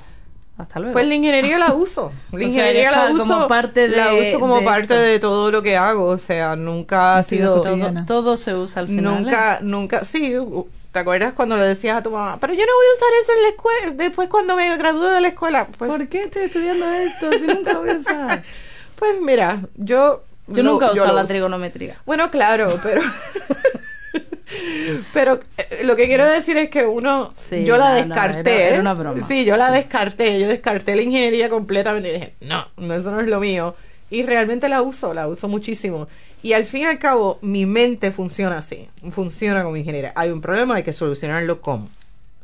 Hasta 0.58 0.78
luego. 0.78 0.92
Pues 0.92 1.06
la 1.06 1.14
ingeniería 1.14 1.56
la 1.58 1.72
uso. 1.72 2.12
La 2.32 2.42
ingeniería 2.44 2.90
la 2.90 3.10
uso 3.12 3.24
como 3.32 3.48
parte 3.48 3.88
de- 3.88 3.96
la 3.96 4.12
uso 4.12 4.38
como 4.38 4.58
de 4.58 4.64
parte 4.64 4.82
esto. 4.94 4.94
de 5.06 5.18
todo 5.18 5.50
lo 5.50 5.62
que 5.62 5.76
hago, 5.78 6.04
o 6.06 6.18
sea, 6.18 6.54
nunca 6.54 7.16
ha 7.16 7.22
sido 7.22 7.62
todo, 7.62 8.04
todo 8.06 8.36
se 8.36 8.54
usa 8.54 8.82
al 8.82 8.88
final. 8.88 9.22
nunca 9.22 9.58
nunca 9.62 10.04
sí, 10.04 10.34
¿te 10.92 10.98
acuerdas 10.98 11.35
cuando 11.35 11.57
le 11.57 11.64
decías 11.64 11.96
a 11.98 12.03
tu 12.03 12.11
mamá, 12.11 12.38
"Pero 12.40 12.53
yo 12.53 12.61
no 12.61 12.72
voy 12.74 12.87
a 12.87 12.96
usar 12.96 13.09
eso 13.22 13.33
en 13.37 13.42
la 13.42 13.48
escuela 13.50 14.05
después 14.05 14.29
cuando 14.29 14.57
me 14.57 14.76
gradúe 14.76 15.07
de 15.11 15.20
la 15.20 15.29
escuela"? 15.29 15.66
Pues 15.79 15.90
¿Por 15.90 16.09
qué 16.09 16.24
estoy 16.24 16.42
estudiando 16.44 16.90
esto 16.92 17.31
si 17.38 17.46
nunca 17.46 17.72
lo 17.72 17.81
voy 17.81 17.90
a 17.90 17.98
usar? 17.98 18.42
pues 18.96 19.20
mira, 19.20 19.61
yo 19.76 20.22
Yo 20.48 20.62
lo- 20.62 20.72
nunca 20.72 20.88
he 20.88 20.92
usado 20.92 21.14
la 21.14 21.22
uso. 21.22 21.33
trigonometría. 21.33 21.96
Bueno, 22.07 22.31
claro, 22.31 22.79
pero 22.83 23.03
pero 25.12 25.38
eh, 25.57 25.85
lo 25.85 25.94
que 25.96 26.07
quiero 26.07 26.26
decir 26.26 26.57
es 26.57 26.70
que 26.70 26.85
uno 26.87 27.33
Sí, 27.35 27.64
yo 27.64 27.76
la 27.76 27.90
no, 27.90 28.07
no, 28.07 28.14
descarté. 28.14 28.57
era- 28.57 28.68
era 28.70 28.81
una 28.81 28.94
broma. 28.94 29.26
Sí, 29.26 29.44
yo 29.44 29.57
la 29.57 29.70
descarté, 29.70 30.40
yo 30.40 30.48
descarté 30.48 30.96
la 30.96 31.03
ingeniería 31.03 31.48
completamente 31.48 32.09
y 32.09 32.12
dije, 32.14 32.35
"No, 32.40 32.66
no 32.76 32.94
eso 32.94 33.11
no 33.11 33.20
es 33.20 33.29
lo 33.29 33.38
mío." 33.40 33.74
Y 34.11 34.24
realmente 34.24 34.68
la 34.68 34.83
uso, 34.83 35.14
la 35.14 35.29
uso 35.29 35.46
muchísimo. 35.46 36.09
Y 36.42 36.53
al 36.55 36.64
fin 36.64 36.83
y 36.83 36.85
al 36.87 36.98
cabo, 36.98 37.38
mi 37.42 37.66
mente 37.66 38.12
funciona 38.12 38.59
así, 38.59 38.88
funciona 39.11 39.62
como 39.62 39.76
ingeniera. 39.76 40.12
Hay 40.16 40.31
un 40.31 40.40
problema, 40.40 40.76
hay 40.76 40.83
que 40.83 40.92
solucionarlo 40.92 41.61
cómo. 41.61 41.88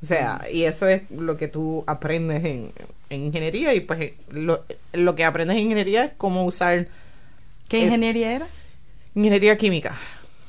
O 0.02 0.06
sea, 0.06 0.42
y 0.52 0.64
eso 0.64 0.86
es 0.86 1.02
lo 1.10 1.36
que 1.38 1.48
tú 1.48 1.82
aprendes 1.86 2.44
en, 2.44 2.70
en 3.08 3.24
ingeniería 3.26 3.72
y 3.74 3.80
pues 3.80 4.12
lo, 4.30 4.62
lo 4.92 5.14
que 5.14 5.24
aprendes 5.24 5.56
en 5.56 5.62
ingeniería 5.64 6.04
es 6.04 6.12
cómo 6.18 6.44
usar 6.44 6.88
¿Qué 7.68 7.78
Es- 7.78 7.84
ingeniería 7.84 8.32
era? 8.32 8.46
ingeniería 9.14 9.56
química. 9.56 9.96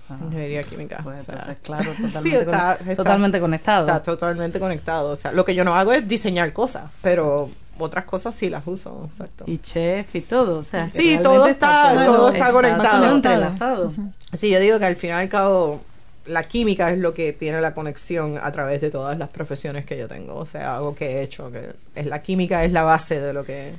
Ah. 0.09 0.17
Ingeniería 0.21 0.63
química. 0.63 0.99
Pues 1.03 1.21
o 1.21 1.23
sea, 1.23 1.35
entonces, 1.35 1.57
claro, 1.63 1.91
sí, 1.97 2.03
totalmente, 2.03 2.39
está- 2.41 2.77
con- 2.77 2.89
está- 2.89 2.95
totalmente 3.03 3.39
conectado. 3.39 3.87
Está 3.87 4.03
totalmente 4.03 4.59
conectado. 4.59 5.09
O 5.11 5.15
sea, 5.15 5.31
lo 5.31 5.45
que 5.45 5.55
yo 5.55 5.63
no 5.63 5.73
hago 5.75 5.93
es 5.93 6.05
diseñar 6.07 6.51
cosas, 6.53 6.91
pero 7.01 7.49
otras 7.79 8.05
cosas 8.05 8.35
sí 8.35 8.49
las 8.49 8.65
uso. 8.67 9.07
Exacto. 9.09 9.43
y 9.47 9.57
chef 9.59 10.15
y 10.15 10.21
todo, 10.21 10.59
o 10.59 10.63
sea, 10.63 10.89
Sí, 10.89 11.19
todo 11.21 11.47
está- 11.47 11.93
todo 12.05 12.29
está 12.31 12.51
conectado. 12.51 13.03
todo 13.05 13.15
entrelazado. 13.15 13.93
Sí, 14.33 14.49
yo 14.49 14.59
digo 14.59 14.79
que 14.79 14.85
al 14.85 14.95
final 14.95 15.19
y 15.19 15.23
al 15.23 15.29
cabo 15.29 15.81
la 16.25 16.43
química 16.43 16.91
es 16.91 16.97
lo 16.97 17.13
que 17.13 17.31
tiene 17.33 17.61
la 17.61 17.73
conexión 17.73 18.37
a 18.41 18.51
través 18.51 18.81
de 18.81 18.89
todas 18.89 19.17
las 19.17 19.29
profesiones 19.29 19.85
que 19.85 19.97
yo 19.97 20.07
tengo. 20.09 20.35
O 20.35 20.45
sea, 20.45 20.75
algo 20.75 20.93
que 20.93 21.05
he 21.19 21.21
hecho, 21.21 21.51
que 21.51 21.71
es 21.95 22.05
la 22.05 22.21
química 22.21 22.63
es 22.65 22.71
la 22.73 22.83
base 22.83 23.21
de 23.21 23.31
lo 23.33 23.45
que... 23.45 23.73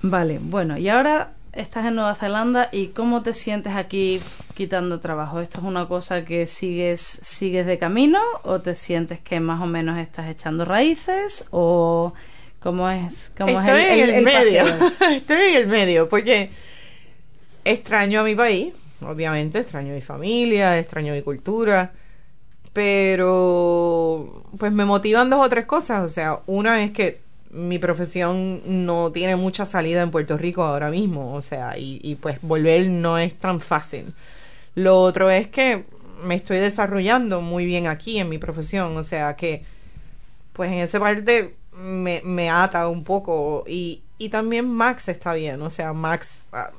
Vale, 0.00 0.38
bueno, 0.40 0.78
y 0.78 0.88
ahora 0.88 1.32
estás 1.52 1.84
en 1.84 1.96
Nueva 1.96 2.14
Zelanda 2.14 2.70
y 2.72 2.88
¿cómo 2.88 3.22
te 3.22 3.34
sientes 3.34 3.74
aquí 3.76 4.22
quitando 4.54 5.00
trabajo? 5.00 5.38
¿Esto 5.40 5.58
es 5.58 5.64
una 5.64 5.86
cosa 5.86 6.24
que 6.24 6.46
sigues 6.46 7.00
sigues 7.02 7.66
de 7.66 7.76
camino 7.78 8.18
o 8.42 8.58
te 8.60 8.74
sientes 8.74 9.20
que 9.20 9.38
más 9.38 9.60
o 9.60 9.66
menos 9.66 9.98
estás 9.98 10.28
echando 10.28 10.64
raíces 10.64 11.44
o 11.50 12.14
cómo 12.62 12.88
es 12.88 13.32
cómo 13.36 13.60
es 13.60 13.68
Estoy 13.68 14.00
en 14.00 14.10
el, 14.10 14.24
medio. 14.24 14.64
Estoy 15.10 15.48
en 15.48 15.56
el 15.56 15.66
medio 15.66 16.08
porque 16.08 16.50
extraño 17.64 18.20
a 18.20 18.24
mi 18.24 18.34
país, 18.34 18.72
obviamente, 19.00 19.58
extraño 19.58 19.92
a 19.92 19.94
mi 19.94 20.00
familia, 20.00 20.78
extraño 20.78 21.12
mi 21.12 21.22
cultura, 21.22 21.92
pero 22.72 24.44
pues 24.58 24.72
me 24.72 24.84
motivan 24.84 25.30
dos 25.30 25.44
o 25.44 25.48
tres 25.48 25.66
cosas. 25.66 26.04
O 26.04 26.08
sea, 26.08 26.40
una 26.46 26.82
es 26.84 26.92
que 26.92 27.20
mi 27.50 27.78
profesión 27.78 28.62
no 28.84 29.12
tiene 29.12 29.36
mucha 29.36 29.66
salida 29.66 30.02
en 30.02 30.10
Puerto 30.10 30.38
Rico 30.38 30.62
ahora 30.62 30.90
mismo, 30.90 31.34
o 31.34 31.42
sea, 31.42 31.76
y, 31.76 32.00
y 32.02 32.14
pues 32.14 32.38
volver 32.42 32.86
no 32.88 33.18
es 33.18 33.34
tan 33.38 33.60
fácil. 33.60 34.14
Lo 34.74 35.00
otro 35.00 35.30
es 35.30 35.48
que 35.48 35.84
me 36.24 36.34
estoy 36.36 36.58
desarrollando 36.58 37.40
muy 37.40 37.66
bien 37.66 37.86
aquí 37.86 38.18
en 38.18 38.28
mi 38.28 38.38
profesión, 38.38 38.96
o 38.96 39.02
sea 39.02 39.36
que 39.36 39.64
pues 40.52 40.70
en 40.70 40.78
esa 40.78 41.00
parte 41.00 41.54
me, 41.72 42.20
me 42.24 42.50
ata 42.50 42.88
un 42.88 43.04
poco 43.04 43.64
y, 43.66 44.02
y 44.18 44.28
también 44.28 44.68
Max 44.68 45.08
está 45.08 45.34
bien, 45.34 45.60
o 45.62 45.70
sea, 45.70 45.92
Max 45.92 46.46
ah, 46.52 46.70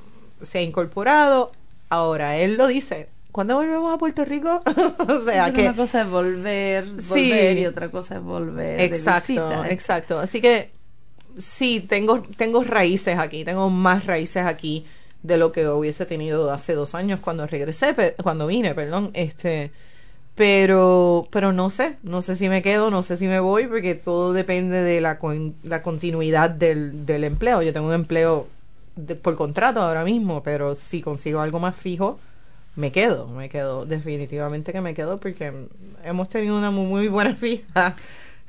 se 0.41 0.59
ha 0.59 0.61
incorporado, 0.61 1.51
ahora 1.89 2.37
él 2.37 2.55
lo 2.57 2.67
dice, 2.67 3.09
¿cuándo 3.31 3.55
volvemos 3.55 3.93
a 3.93 3.97
Puerto 3.97 4.23
Rico? 4.25 4.61
o 5.07 5.19
sea 5.21 5.51
que... 5.51 5.61
una 5.61 5.75
cosa 5.75 6.01
es 6.01 6.09
volver, 6.09 6.85
volver 6.85 7.01
Sí. 7.01 7.59
y 7.59 7.65
otra 7.65 7.89
cosa 7.89 8.15
es 8.17 8.21
volver 8.23 8.77
de 8.77 8.85
Exacto, 8.85 9.27
visita. 9.33 9.67
¿eh? 9.67 9.73
exacto. 9.73 10.19
Así 10.19 10.41
que 10.41 10.71
sí, 11.37 11.79
tengo, 11.81 12.21
tengo 12.37 12.63
raíces 12.63 13.17
aquí, 13.17 13.43
tengo 13.43 13.69
más 13.69 14.05
raíces 14.05 14.45
aquí 14.45 14.85
de 15.23 15.37
lo 15.37 15.51
que 15.51 15.67
hubiese 15.69 16.05
tenido 16.05 16.51
hace 16.51 16.73
dos 16.75 16.95
años 16.95 17.19
cuando 17.21 17.47
regresé, 17.47 17.95
cuando 18.21 18.45
vine, 18.45 18.75
perdón, 18.75 19.11
este, 19.13 19.71
pero, 20.35 21.27
pero 21.31 21.53
no 21.53 21.69
sé, 21.69 21.97
no 22.03 22.21
sé 22.21 22.35
si 22.35 22.49
me 22.49 22.61
quedo, 22.63 22.89
no 22.89 23.03
sé 23.03 23.17
si 23.17 23.27
me 23.27 23.39
voy, 23.39 23.67
porque 23.67 23.95
todo 23.95 24.33
depende 24.33 24.81
de 24.81 25.01
la, 25.01 25.19
con- 25.19 25.55
la 25.63 25.83
continuidad 25.83 26.49
del, 26.49 27.05
del 27.05 27.23
empleo. 27.23 27.61
Yo 27.61 27.73
tengo 27.73 27.87
un 27.87 27.93
empleo 27.93 28.47
de- 28.95 29.15
por 29.15 29.35
contrato 29.35 29.81
ahora 29.81 30.03
mismo, 30.03 30.41
pero 30.43 30.75
si 30.75 31.01
consigo 31.01 31.39
algo 31.41 31.59
más 31.59 31.75
fijo, 31.75 32.19
me 32.75 32.91
quedo, 32.91 33.27
me 33.27 33.49
quedo, 33.49 33.85
definitivamente 33.85 34.71
que 34.73 34.81
me 34.81 34.93
quedo 34.95 35.19
porque 35.19 35.53
hemos 36.03 36.29
tenido 36.29 36.57
una 36.57 36.71
muy, 36.71 36.85
muy 36.87 37.07
buena 37.09 37.31
vida. 37.41 37.95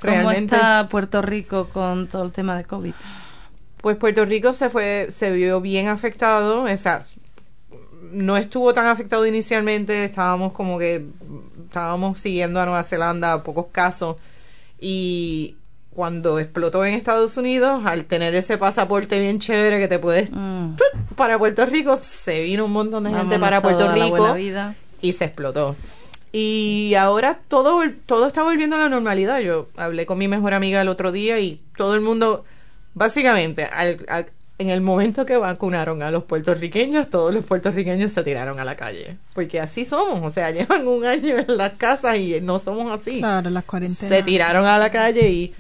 ¿Cómo 0.01 0.31
está 0.31 0.89
Puerto 0.91 1.23
Rico 1.23 1.69
con 1.71 2.09
todo 2.09 2.25
el 2.25 2.33
tema 2.33 2.57
de 2.57 2.65
COVID? 2.65 2.95
pues 3.81 3.97
Puerto 3.97 4.25
Rico 4.25 4.53
se 4.53 4.71
fue, 4.71 5.09
se 5.11 5.31
vio 5.31 5.61
bien 5.61 5.89
afectado, 5.89 6.63
o 6.63 6.79
sea, 6.79 7.05
no 8.13 8.37
estuvo 8.37 8.73
tan 8.73 8.87
afectado 8.87 9.27
inicialmente, 9.27 10.05
estábamos 10.05 10.53
como 10.53 10.79
que 10.79 11.07
estábamos 11.79 12.21
siguiendo 12.21 12.61
a 12.61 12.67
Nueva 12.67 12.85
Zelanda 12.85 13.43
pocos 13.43 13.67
casos 13.73 14.17
y 14.81 15.57
cuando 15.91 16.39
explotó 16.39 16.85
en 16.85 16.95
Estados 16.95 17.37
Unidos, 17.37 17.83
al 17.85 18.05
tener 18.05 18.33
ese 18.37 18.59
pasaporte 18.59 19.19
bien 19.19 19.41
chévere 19.41 19.79
que 19.81 19.89
te 19.89 19.99
puedes 19.99 20.31
Mm. 20.31 20.77
¡tut! 20.77 21.17
para 21.17 21.37
Puerto 21.37 21.67
Rico, 21.67 21.97
se 21.97 22.43
vino 22.43 22.67
un 22.67 22.73
montón 22.73 23.03
de 23.05 23.11
gente 23.11 23.39
para 23.41 23.61
Puerto 23.61 23.89
a 23.89 23.93
Rico 23.95 24.37
y 25.03 25.13
se 25.13 25.25
explotó. 25.25 25.75
Y 26.33 26.95
ahora 26.97 27.41
todo, 27.49 27.81
todo 28.07 28.27
está 28.29 28.43
volviendo 28.45 28.77
a 28.77 28.81
la 28.81 28.89
normalidad. 28.89 29.41
Yo 29.41 29.69
hablé 29.77 30.07
con 30.07 30.19
mi 30.19 30.27
mejor 30.29 30.55
amiga 30.55 30.81
el 30.81 30.89
otro 30.89 31.11
día 31.13 31.39
y 31.41 31.61
todo 31.77 31.95
el 31.97 32.01
mundo, 32.01 32.45
básicamente, 32.95 33.65
al- 33.65 34.05
al- 34.09 34.27
en 34.59 34.71
el 34.71 34.81
momento 34.81 35.27
que 35.27 35.37
vacunaron 35.37 36.03
a 36.03 36.11
los 36.11 36.25
puertorriqueños, 36.25 37.11
todos 37.11 37.35
los 37.35 37.45
puertorriqueños 37.45 38.13
se 38.13 38.23
tiraron 38.23 38.61
a 38.61 38.65
la 38.65 38.77
calle. 38.77 39.17
Porque 39.35 39.61
así 39.61 39.85
somos, 39.85 40.21
o 40.23 40.31
sea, 40.31 40.51
llevan 40.53 40.87
un 40.87 41.05
año 41.05 41.37
en 41.39 41.57
las 41.57 41.73
casas 41.73 42.19
y 42.19 42.41
no 42.41 42.59
somos 42.59 43.01
así. 43.01 43.19
Claro, 43.19 43.51
la 43.51 43.63
cuarentena. 43.63 44.09
Se 44.09 44.23
tiraron 44.23 44.67
a 44.67 44.79
la 44.79 44.91
calle 44.91 45.29
y, 45.29 45.55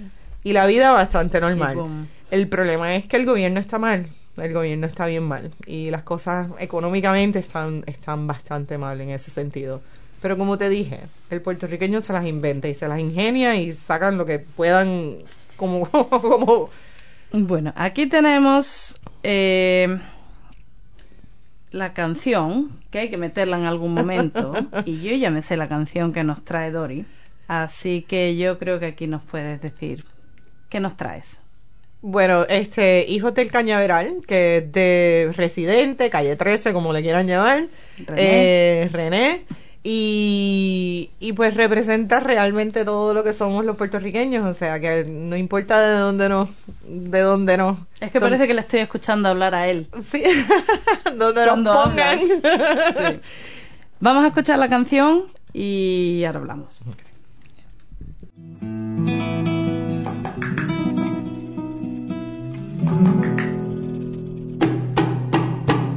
y 0.44 0.52
la 0.52 0.66
vida 0.66 0.92
bastante 0.92 1.40
normal. 1.40 2.08
El 2.30 2.48
problema 2.48 2.94
es 2.94 3.06
que 3.06 3.16
el 3.16 3.26
gobierno 3.26 3.60
está 3.60 3.78
mal. 3.78 4.06
El 4.36 4.52
gobierno 4.52 4.86
está 4.86 5.06
bien 5.06 5.24
mal. 5.24 5.52
Y 5.66 5.90
las 5.90 6.02
cosas 6.02 6.48
económicamente 6.58 7.38
están, 7.38 7.84
están 7.86 8.26
bastante 8.26 8.78
mal 8.78 9.00
en 9.00 9.10
ese 9.10 9.30
sentido. 9.30 9.80
Pero 10.20 10.38
como 10.38 10.56
te 10.56 10.68
dije, 10.68 11.00
el 11.30 11.42
puertorriqueño 11.42 12.00
se 12.00 12.12
las 12.12 12.26
inventa 12.26 12.68
y 12.68 12.74
se 12.74 12.88
las 12.88 12.98
ingenia 12.98 13.56
y 13.56 13.72
sacan 13.72 14.16
lo 14.16 14.24
que 14.24 14.38
puedan 14.38 15.18
como, 15.56 15.86
como 16.08 16.70
Bueno, 17.36 17.72
aquí 17.74 18.06
tenemos 18.06 19.00
eh, 19.24 19.98
la 21.72 21.92
canción, 21.92 22.70
que 22.92 23.00
hay 23.00 23.10
que 23.10 23.16
meterla 23.16 23.58
en 23.58 23.64
algún 23.64 23.92
momento, 23.92 24.54
y 24.84 25.02
yo 25.02 25.16
ya 25.16 25.30
me 25.30 25.42
sé 25.42 25.56
la 25.56 25.68
canción 25.68 26.12
que 26.12 26.22
nos 26.22 26.44
trae 26.44 26.70
Dori, 26.70 27.04
así 27.48 28.02
que 28.02 28.36
yo 28.36 28.56
creo 28.60 28.78
que 28.78 28.86
aquí 28.86 29.08
nos 29.08 29.20
puedes 29.22 29.60
decir 29.60 30.04
qué 30.68 30.78
nos 30.78 30.96
traes. 30.96 31.40
Bueno, 32.02 32.46
este, 32.48 33.04
Hijos 33.08 33.34
del 33.34 33.50
Cañaveral, 33.50 34.18
que 34.28 34.58
es 34.58 34.70
de 34.70 35.32
Residente, 35.34 36.10
Calle 36.10 36.36
13, 36.36 36.72
como 36.72 36.92
le 36.92 37.02
quieran 37.02 37.26
llamar, 37.26 37.64
René. 38.06 38.14
eh, 38.16 38.88
René, 38.92 39.42
y, 39.86 41.10
y 41.20 41.34
pues 41.34 41.54
representa 41.54 42.18
realmente 42.18 42.86
todo 42.86 43.12
lo 43.12 43.22
que 43.22 43.34
somos 43.34 43.66
los 43.66 43.76
puertorriqueños, 43.76 44.46
o 44.46 44.54
sea, 44.54 44.80
que 44.80 45.04
no 45.04 45.36
importa 45.36 45.78
de 45.78 45.98
dónde 45.98 46.30
nos, 46.30 46.48
de 46.88 47.20
dónde 47.20 47.58
nos... 47.58 47.76
Es 48.00 48.10
que 48.10 48.18
parece 48.18 48.46
que 48.46 48.54
le 48.54 48.62
estoy 48.62 48.80
escuchando 48.80 49.28
hablar 49.28 49.54
a 49.54 49.68
él. 49.68 49.86
Sí, 50.02 50.22
donde 51.18 51.44
nos 51.44 51.76
pongan. 51.76 52.18
Sí. 52.18 53.20
Vamos 54.00 54.24
a 54.24 54.28
escuchar 54.28 54.58
la 54.58 54.70
canción 54.70 55.24
y 55.52 56.24
ahora 56.24 56.40
hablamos. 56.40 56.80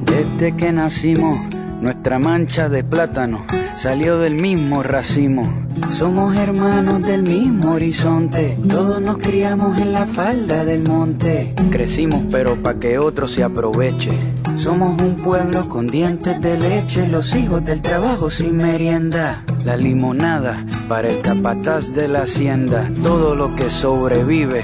Desde 0.05 0.57
que 0.57 0.73
nacimos, 0.73 1.39
nuestra 1.81 2.19
mancha 2.19 2.69
de 2.69 2.83
plátano 2.83 3.45
salió 3.75 4.17
del 4.17 4.35
mismo 4.35 4.83
racimo. 4.83 5.67
Somos 5.87 6.35
hermanos 6.35 7.03
del 7.03 7.21
mismo 7.21 7.73
horizonte, 7.73 8.57
todos 8.67 8.99
nos 9.01 9.17
criamos 9.17 9.77
en 9.77 9.93
la 9.93 10.05
falda 10.07 10.65
del 10.65 10.83
monte. 10.83 11.53
Crecimos 11.71 12.23
pero 12.31 12.61
pa' 12.61 12.79
que 12.79 12.97
otro 12.97 13.27
se 13.27 13.43
aproveche. 13.43 14.11
Somos 14.55 14.99
un 14.99 15.17
pueblo 15.17 15.69
con 15.69 15.87
dientes 15.87 16.41
de 16.41 16.57
leche, 16.57 17.07
los 17.07 17.35
hijos 17.35 17.63
del 17.63 17.81
trabajo 17.81 18.29
sin 18.29 18.57
merienda. 18.57 19.43
La 19.63 19.77
limonada 19.77 20.65
para 20.89 21.09
el 21.09 21.21
capataz 21.21 21.93
de 21.93 22.07
la 22.07 22.23
hacienda, 22.23 22.89
todo 23.03 23.35
lo 23.35 23.55
que 23.55 23.69
sobrevive. 23.69 24.63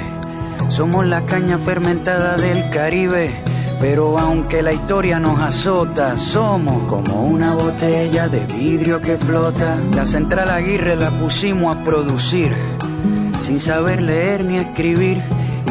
Somos 0.69 1.05
la 1.05 1.25
caña 1.25 1.59
fermentada 1.59 2.37
del 2.37 2.69
Caribe. 2.71 3.52
Pero 3.83 4.17
aunque 4.17 4.63
la 4.63 4.71
historia 4.71 5.19
nos 5.19 5.41
azota, 5.41 6.17
somos 6.17 6.83
como 6.83 7.25
una 7.25 7.53
botella 7.53 8.29
de 8.29 8.45
vidrio 8.45 9.01
que 9.01 9.17
flota. 9.17 9.77
La 9.93 10.05
central 10.05 10.49
Aguirre 10.51 10.95
la 10.95 11.11
pusimos 11.11 11.75
a 11.75 11.83
producir, 11.83 12.55
sin 13.39 13.59
saber 13.59 14.01
leer 14.01 14.45
ni 14.45 14.55
escribir. 14.55 15.21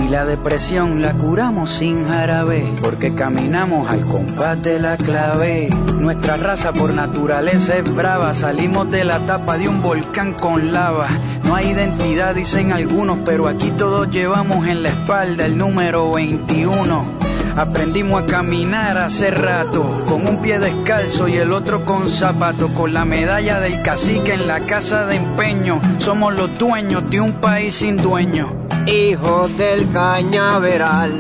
Y 0.05 0.09
la 0.09 0.27
depresión 0.27 1.01
la 1.01 1.15
curamos 1.15 1.71
sin 1.71 2.07
jarabe, 2.07 2.71
porque 2.83 3.15
caminamos 3.15 3.89
al 3.89 4.05
compás 4.05 4.63
de 4.63 4.79
la 4.79 4.99
clave. 4.99 5.71
Nuestra 5.99 6.37
raza 6.37 6.75
por 6.75 6.93
naturaleza 6.93 7.79
es 7.79 7.95
brava, 7.95 8.35
salimos 8.35 8.91
de 8.91 9.05
la 9.05 9.21
tapa 9.21 9.57
de 9.57 9.71
un 9.71 9.81
volcán 9.81 10.35
con 10.35 10.71
lava. 10.71 11.09
No 11.45 11.55
hay 11.55 11.71
identidad, 11.71 12.35
dicen 12.35 12.73
algunos, 12.73 13.21
pero 13.25 13.49
aquí 13.49 13.71
todos 13.71 14.11
llevamos 14.11 14.67
en 14.67 14.83
la 14.83 14.91
espalda 14.91 15.47
el 15.47 15.57
número 15.57 16.13
21. 16.13 17.32
Aprendimos 17.57 18.23
a 18.23 18.27
caminar 18.27 18.97
hace 18.97 19.31
rato, 19.31 20.05
con 20.09 20.27
un 20.27 20.41
pie 20.41 20.59
descalzo 20.59 21.29
y 21.29 21.37
el 21.37 21.53
otro 21.53 21.85
con 21.85 22.09
zapato, 22.09 22.73
con 22.73 22.95
la 22.95 23.05
medalla 23.05 23.61
del 23.61 23.83
cacique 23.83 24.33
en 24.33 24.47
la 24.47 24.61
casa 24.61 25.05
de 25.05 25.17
empeño. 25.17 25.79
Somos 25.99 26.35
los 26.35 26.59
dueños 26.59 27.09
de 27.11 27.21
un 27.21 27.33
país 27.35 27.75
sin 27.75 27.99
dueño. 27.99 28.51
Hijos 28.87 29.57
del 29.59 29.91
cañaveral, 29.93 31.13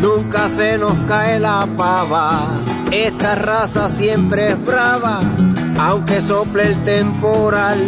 nunca 0.00 0.48
se 0.48 0.78
nos 0.78 0.96
cae 1.06 1.38
la 1.38 1.68
pava. 1.76 2.48
Esta 2.90 3.34
raza 3.34 3.90
siempre 3.90 4.52
es 4.52 4.64
brava, 4.64 5.20
aunque 5.78 6.22
sople 6.22 6.68
el 6.68 6.82
temporal. 6.84 7.78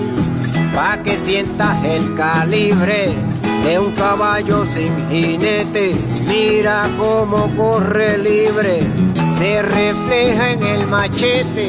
Pa' 0.74 0.98
que 1.02 1.16
sientas 1.16 1.82
el 1.84 2.14
calibre 2.14 3.27
de 3.64 3.78
un 3.78 3.92
caballo 3.92 4.64
sin 4.66 5.08
jinete. 5.08 5.94
Mira 6.26 6.88
cómo 6.98 7.54
corre 7.56 8.18
libre, 8.18 8.82
se 9.28 9.62
refleja 9.62 10.50
en 10.50 10.62
el 10.62 10.86
machete. 10.86 11.68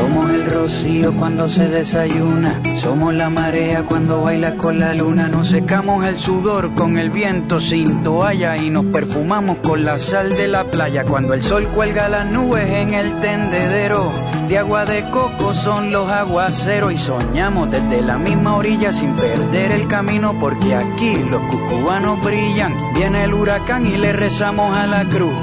Somos 0.00 0.30
el 0.30 0.46
rocío 0.46 1.12
cuando 1.12 1.46
se 1.46 1.68
desayuna, 1.68 2.62
somos 2.78 3.12
la 3.12 3.28
marea 3.28 3.82
cuando 3.82 4.22
baila 4.22 4.56
con 4.56 4.80
la 4.80 4.94
luna, 4.94 5.28
nos 5.28 5.48
secamos 5.48 6.06
el 6.06 6.18
sudor 6.18 6.74
con 6.74 6.96
el 6.96 7.10
viento 7.10 7.60
sin 7.60 8.02
toalla 8.02 8.56
y 8.56 8.70
nos 8.70 8.86
perfumamos 8.86 9.58
con 9.58 9.84
la 9.84 9.98
sal 9.98 10.30
de 10.30 10.48
la 10.48 10.64
playa 10.64 11.04
cuando 11.04 11.34
el 11.34 11.42
sol 11.42 11.68
cuelga 11.68 12.08
las 12.08 12.24
nubes 12.24 12.66
en 12.70 12.94
el 12.94 13.20
tendedero. 13.20 14.10
De 14.48 14.56
agua 14.56 14.86
de 14.86 15.02
coco 15.02 15.52
son 15.52 15.92
los 15.92 16.08
aguaceros 16.08 16.94
y 16.94 16.96
soñamos 16.96 17.70
desde 17.70 18.00
la 18.00 18.16
misma 18.16 18.56
orilla 18.56 18.92
sin 18.92 19.14
perder 19.16 19.70
el 19.70 19.86
camino 19.86 20.34
porque 20.40 20.76
aquí 20.76 21.18
los 21.30 21.42
cucubanos 21.42 22.24
brillan. 22.24 22.74
Viene 22.94 23.24
el 23.24 23.34
huracán 23.34 23.86
y 23.86 23.98
le 23.98 24.14
rezamos 24.14 24.74
a 24.74 24.86
la 24.86 25.04
cruz. 25.04 25.36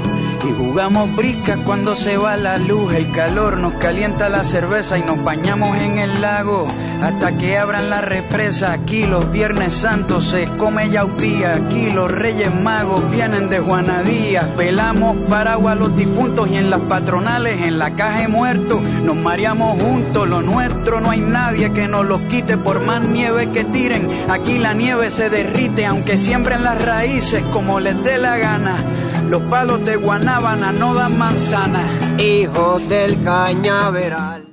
Y 0.46 0.52
jugamos 0.52 1.14
brisca 1.16 1.56
cuando 1.64 1.96
se 1.96 2.16
va 2.16 2.36
la 2.36 2.58
luz, 2.58 2.94
el 2.94 3.10
calor 3.10 3.58
nos 3.58 3.74
calienta 3.74 4.28
la 4.28 4.44
cerveza 4.44 4.96
y 4.96 5.02
nos 5.02 5.22
bañamos 5.22 5.76
en 5.78 5.98
el 5.98 6.20
lago 6.20 6.66
hasta 7.02 7.36
que 7.36 7.58
abran 7.58 7.90
la 7.90 8.00
represa. 8.00 8.72
Aquí 8.72 9.04
los 9.06 9.30
viernes 9.32 9.74
santos 9.74 10.24
se 10.24 10.46
come 10.56 10.90
yautía, 10.90 11.54
aquí 11.54 11.90
los 11.90 12.10
reyes 12.10 12.54
magos 12.54 13.10
vienen 13.10 13.48
de 13.48 13.58
Juanadías. 13.58 14.46
Pelamos 14.56 15.16
paraguas 15.28 15.76
los 15.76 15.96
difuntos 15.96 16.48
y 16.48 16.56
en 16.56 16.70
las 16.70 16.80
patronales, 16.82 17.60
en 17.62 17.78
la 17.78 17.94
caja 17.94 18.20
de 18.20 18.28
muertos, 18.28 18.80
nos 18.80 19.16
mareamos 19.16 19.80
juntos. 19.82 20.28
Lo 20.28 20.40
nuestro 20.40 21.00
no 21.00 21.10
hay 21.10 21.20
nadie 21.20 21.72
que 21.72 21.88
nos 21.88 22.06
los 22.06 22.20
quite 22.22 22.56
por 22.56 22.80
más 22.80 23.02
nieve 23.02 23.50
que 23.50 23.64
tiren. 23.64 24.08
Aquí 24.28 24.58
la 24.58 24.72
nieve 24.72 25.10
se 25.10 25.30
derrite 25.30 25.84
aunque 25.84 26.16
siembren 26.16 26.62
las 26.62 26.80
raíces 26.80 27.42
como 27.50 27.80
les 27.80 28.02
dé 28.04 28.18
la 28.18 28.38
gana. 28.38 28.84
Los 29.28 29.42
palos 29.42 29.84
de 29.84 29.96
Guanábana 29.96 30.72
no 30.72 30.94
dan 30.94 31.18
manzana. 31.18 31.84
Hijos 32.18 32.88
del 32.88 33.22
cañaveral. 33.22 34.46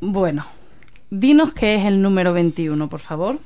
Bueno, 0.00 0.44
dinos 1.08 1.54
qué 1.54 1.76
es 1.76 1.86
el 1.86 2.02
número 2.02 2.34
21, 2.34 2.90
por 2.90 3.00
favor. 3.00 3.38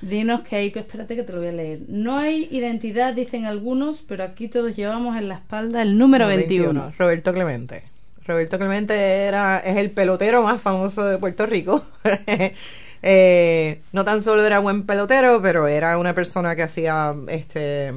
Dinos 0.00 0.42
que 0.42 0.56
hay, 0.56 0.72
espérate 0.74 1.16
que 1.16 1.22
te 1.22 1.32
lo 1.32 1.38
voy 1.38 1.48
a 1.48 1.52
leer. 1.52 1.80
No 1.88 2.18
hay 2.18 2.48
identidad, 2.50 3.14
dicen 3.14 3.46
algunos, 3.46 4.02
pero 4.06 4.24
aquí 4.24 4.48
todos 4.48 4.76
llevamos 4.76 5.16
en 5.16 5.28
la 5.28 5.34
espalda 5.36 5.82
el 5.82 5.98
número 5.98 6.26
21. 6.26 6.92
Roberto 6.96 7.32
Clemente. 7.32 7.84
Roberto 8.26 8.58
Clemente 8.58 8.94
era, 8.94 9.58
es 9.58 9.76
el 9.76 9.90
pelotero 9.90 10.42
más 10.42 10.60
famoso 10.60 11.04
de 11.04 11.18
Puerto 11.18 11.46
Rico. 11.46 11.84
Eh, 13.00 13.80
no 13.92 14.04
tan 14.04 14.22
solo 14.22 14.44
era 14.44 14.58
buen 14.58 14.84
pelotero, 14.84 15.40
pero 15.40 15.68
era 15.68 15.98
una 15.98 16.14
persona 16.14 16.56
que 16.56 16.64
hacía, 16.64 17.14
este, 17.28 17.92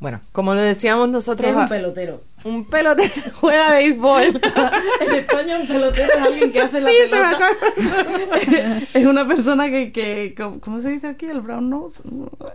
bueno, 0.00 0.20
como 0.32 0.54
le 0.54 0.60
decíamos 0.60 1.08
nosotros... 1.08 1.50
Es 1.50 1.56
un 1.56 1.68
pelotero. 1.68 2.22
Un 2.44 2.64
pelotero 2.66 3.12
juega 3.34 3.72
béisbol. 3.72 4.22
en 5.00 5.14
España 5.14 5.58
un 5.58 5.66
pelotero 5.66 6.12
es 6.12 6.20
alguien 6.20 6.52
que 6.52 6.60
hace 6.60 6.80
la 6.80 6.90
Sí, 6.90 6.96
se 6.96 7.16
me 7.16 8.26
pelota. 8.26 8.86
es 8.94 9.06
una 9.06 9.26
persona 9.26 9.68
que, 9.68 9.90
que, 9.92 10.34
¿cómo 10.60 10.78
se 10.78 10.90
dice 10.90 11.08
aquí? 11.08 11.26
El 11.26 11.40
brown 11.40 11.68
nose. 11.68 12.02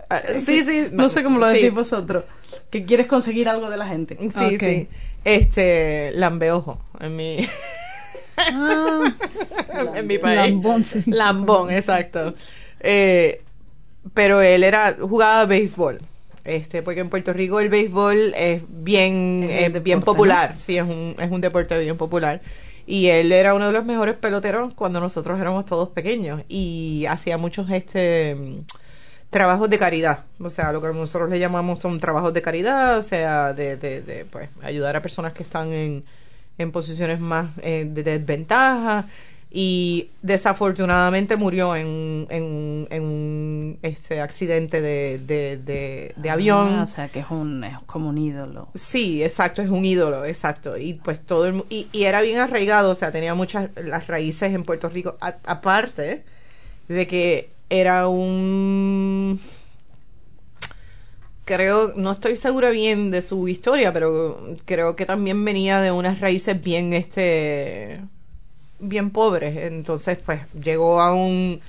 Ah, 0.08 0.20
sí, 0.38 0.64
sí. 0.64 0.88
No 0.90 1.10
sé 1.10 1.22
cómo 1.22 1.38
lo 1.38 1.48
Sí. 1.50 1.56
decís 1.56 1.74
vosotros. 1.74 2.24
Que 2.70 2.86
quieres 2.86 3.06
conseguir 3.08 3.48
algo 3.48 3.68
de 3.68 3.76
la 3.76 3.86
gente. 3.86 4.16
Sí, 4.18 4.58
sí. 4.58 4.88
Este, 5.24 6.12
lambeojo, 6.14 6.78
en 7.00 7.16
mi... 7.16 7.46
Ah, 8.36 9.14
en 9.94 10.06
mi 10.08 10.18
país. 10.18 10.40
Lambón, 10.40 10.82
sí. 10.84 11.02
Lambón, 11.06 11.70
exacto. 11.70 12.34
Eh, 12.80 13.42
pero 14.12 14.40
él 14.42 14.64
era 14.64 14.96
jugaba 15.00 15.46
béisbol. 15.46 16.00
Este, 16.44 16.82
porque 16.82 17.00
en 17.00 17.08
Puerto 17.08 17.32
Rico 17.32 17.58
el 17.58 17.70
béisbol 17.70 18.34
es 18.36 18.62
bien, 18.68 19.46
Es 19.48 19.74
eh, 19.74 19.80
bien 19.80 20.02
popular, 20.02 20.56
sí, 20.58 20.76
es 20.76 20.82
un, 20.82 21.16
es 21.18 21.30
un 21.30 21.40
deporte 21.40 21.78
bien 21.78 21.96
popular. 21.96 22.42
Y 22.86 23.06
él 23.06 23.32
era 23.32 23.54
uno 23.54 23.66
de 23.66 23.72
los 23.72 23.84
mejores 23.84 24.14
peloteros 24.14 24.74
cuando 24.74 25.00
nosotros 25.00 25.40
éramos 25.40 25.64
todos 25.64 25.88
pequeños. 25.88 26.42
Y 26.48 27.06
hacía 27.08 27.38
muchos 27.38 27.70
este 27.70 28.36
trabajos 29.30 29.68
de 29.68 29.78
caridad, 29.80 30.26
o 30.38 30.48
sea, 30.48 30.70
lo 30.70 30.80
que 30.80 30.86
nosotros 30.92 31.28
le 31.28 31.40
llamamos 31.40 31.80
son 31.80 31.98
trabajos 31.98 32.32
de 32.32 32.40
caridad, 32.40 32.98
o 32.98 33.02
sea, 33.02 33.52
de, 33.52 33.76
de, 33.76 34.00
de, 34.00 34.24
pues 34.26 34.48
ayudar 34.62 34.94
a 34.94 35.02
personas 35.02 35.32
que 35.32 35.42
están 35.42 35.72
en, 35.72 36.04
en 36.56 36.70
posiciones 36.70 37.18
más 37.18 37.50
eh, 37.60 37.84
de 37.84 38.04
desventaja 38.04 39.06
y 39.56 40.08
desafortunadamente 40.20 41.36
murió 41.36 41.76
en, 41.76 42.26
en, 42.28 42.88
en 42.90 43.02
un 43.04 43.78
este 43.82 44.20
accidente 44.20 44.82
de, 44.82 45.20
de, 45.24 45.58
de, 45.58 46.12
de 46.16 46.30
avión. 46.30 46.72
Ah, 46.72 46.82
o 46.82 46.86
sea, 46.88 47.08
que 47.08 47.20
es, 47.20 47.26
un, 47.30 47.62
es 47.62 47.78
como 47.86 48.08
un 48.08 48.18
ídolo. 48.18 48.68
Sí, 48.74 49.22
exacto, 49.22 49.62
es 49.62 49.68
un 49.68 49.84
ídolo, 49.84 50.24
exacto. 50.24 50.76
Y 50.76 50.94
pues 50.94 51.20
todo 51.24 51.46
el 51.46 51.62
y, 51.70 51.86
y 51.92 52.02
era 52.02 52.20
bien 52.20 52.40
arraigado, 52.40 52.90
o 52.90 52.94
sea, 52.96 53.12
tenía 53.12 53.36
muchas 53.36 53.70
las 53.80 54.08
raíces 54.08 54.52
en 54.52 54.64
Puerto 54.64 54.88
Rico, 54.88 55.16
a- 55.20 55.36
aparte 55.46 56.24
de 56.88 57.06
que 57.06 57.50
era 57.70 58.08
un 58.08 59.38
creo, 61.44 61.92
no 61.96 62.12
estoy 62.12 62.36
segura 62.36 62.70
bien 62.70 63.10
de 63.10 63.22
su 63.22 63.48
historia, 63.48 63.92
pero 63.92 64.56
creo 64.64 64.96
que 64.96 65.06
también 65.06 65.44
venía 65.44 65.80
de 65.80 65.90
unas 65.92 66.20
raíces 66.20 66.60
bien 66.62 66.92
este 66.92 68.00
bien 68.78 69.10
pobres, 69.10 69.56
entonces 69.56 70.18
pues 70.24 70.40
llegó 70.62 71.00
a 71.00 71.14
un 71.14 71.60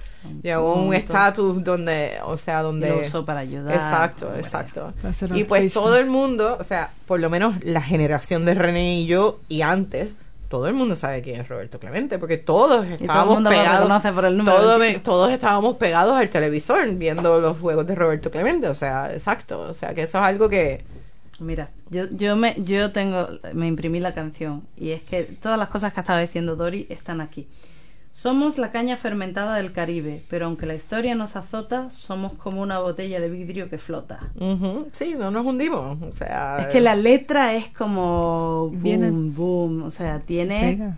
llegó 0.42 0.74
a 0.74 0.76
un 0.78 0.94
estatus 0.94 1.64
donde, 1.64 2.14
o 2.26 2.38
sea, 2.38 2.62
donde 2.64 2.90
Lo 2.90 3.00
usó 3.02 3.24
para 3.26 3.42
ayudar. 3.42 3.74
Exacto, 3.76 4.26
Bueno. 4.26 4.40
exacto. 4.40 4.92
Y 5.36 5.44
pues 5.44 5.72
todo 5.72 5.98
el 5.98 6.08
mundo, 6.08 6.58
o 6.60 6.64
sea, 6.64 6.90
por 7.08 7.20
lo 7.20 7.30
menos 7.30 7.64
la 7.64 7.82
generación 7.82 8.44
de 8.46 8.56
René 8.56 9.02
y 9.02 9.06
yo 9.06 9.40
y 9.50 9.62
antes, 9.62 10.16
todo 10.50 10.68
el 10.68 10.74
mundo 10.74 10.96
sabe 10.96 11.22
quién 11.22 11.42
es 11.42 11.48
Roberto 11.48 11.80
Clemente, 11.80 12.18
porque 12.18 12.38
todos 12.38 12.86
estábamos 12.88 13.36
mundo 13.36 13.50
lo 13.52 13.56
pegados. 13.56 14.14
por 14.14 14.26
el 14.26 14.38
todo 14.46 14.80
21. 14.80 14.80
me- 14.80 15.00
todos 15.00 15.32
estábamos 15.32 15.76
pegados 15.78 16.16
al 16.16 16.30
televisor 16.30 16.88
viendo 16.96 17.40
los 17.40 17.60
juegos 17.60 17.86
de 17.86 17.94
Roberto 17.96 18.32
Clemente, 18.32 18.68
o 18.68 18.76
sea, 18.76 19.12
exacto, 19.14 19.60
o 19.62 19.74
sea, 19.74 19.94
que 19.94 20.04
eso 20.04 20.18
es 20.20 20.24
algo 20.24 20.48
que 20.50 20.84
Mira, 21.40 21.70
yo, 21.90 22.06
yo 22.12 22.36
me, 22.38 22.56
yo 22.64 22.92
tengo, 22.92 23.28
me 23.54 23.68
imprimí 23.68 24.00
la 24.00 24.14
canción 24.14 24.64
y 24.78 24.92
es 24.92 25.02
que 25.02 25.24
todas 25.24 25.60
las 25.60 25.68
cosas 25.70 25.94
que 25.94 26.00
estaba 26.00 26.20
diciendo 26.20 26.56
Dori 26.56 26.86
están 26.90 27.20
aquí. 27.22 27.48
Somos 28.14 28.58
la 28.58 28.72
caña 28.72 28.96
fermentada 28.96 29.58
del 29.58 29.74
Caribe, 29.74 30.24
pero 30.30 30.46
aunque 30.46 30.66
la 30.66 30.74
historia 30.74 31.16
nos 31.16 31.36
azota, 31.36 31.92
somos 31.92 32.32
como 32.36 32.62
una 32.62 32.80
botella 32.80 33.20
de 33.20 33.30
vidrio 33.30 33.70
que 33.70 33.78
flota. 33.78 34.22
Sí, 34.94 35.16
no 35.20 35.30
nos 35.32 35.46
hundimos. 35.46 36.02
O 36.02 36.12
sea, 36.14 36.60
Es 36.62 36.68
que 36.68 36.80
la 36.80 36.96
letra 36.96 37.54
es 37.56 37.68
como 37.68 38.70
boom, 38.70 38.82
Viene- 38.82 39.12
boom, 39.12 39.84
o 39.84 39.92
sea, 39.92 40.22
tiene 40.22 40.62
Pega. 40.78 40.98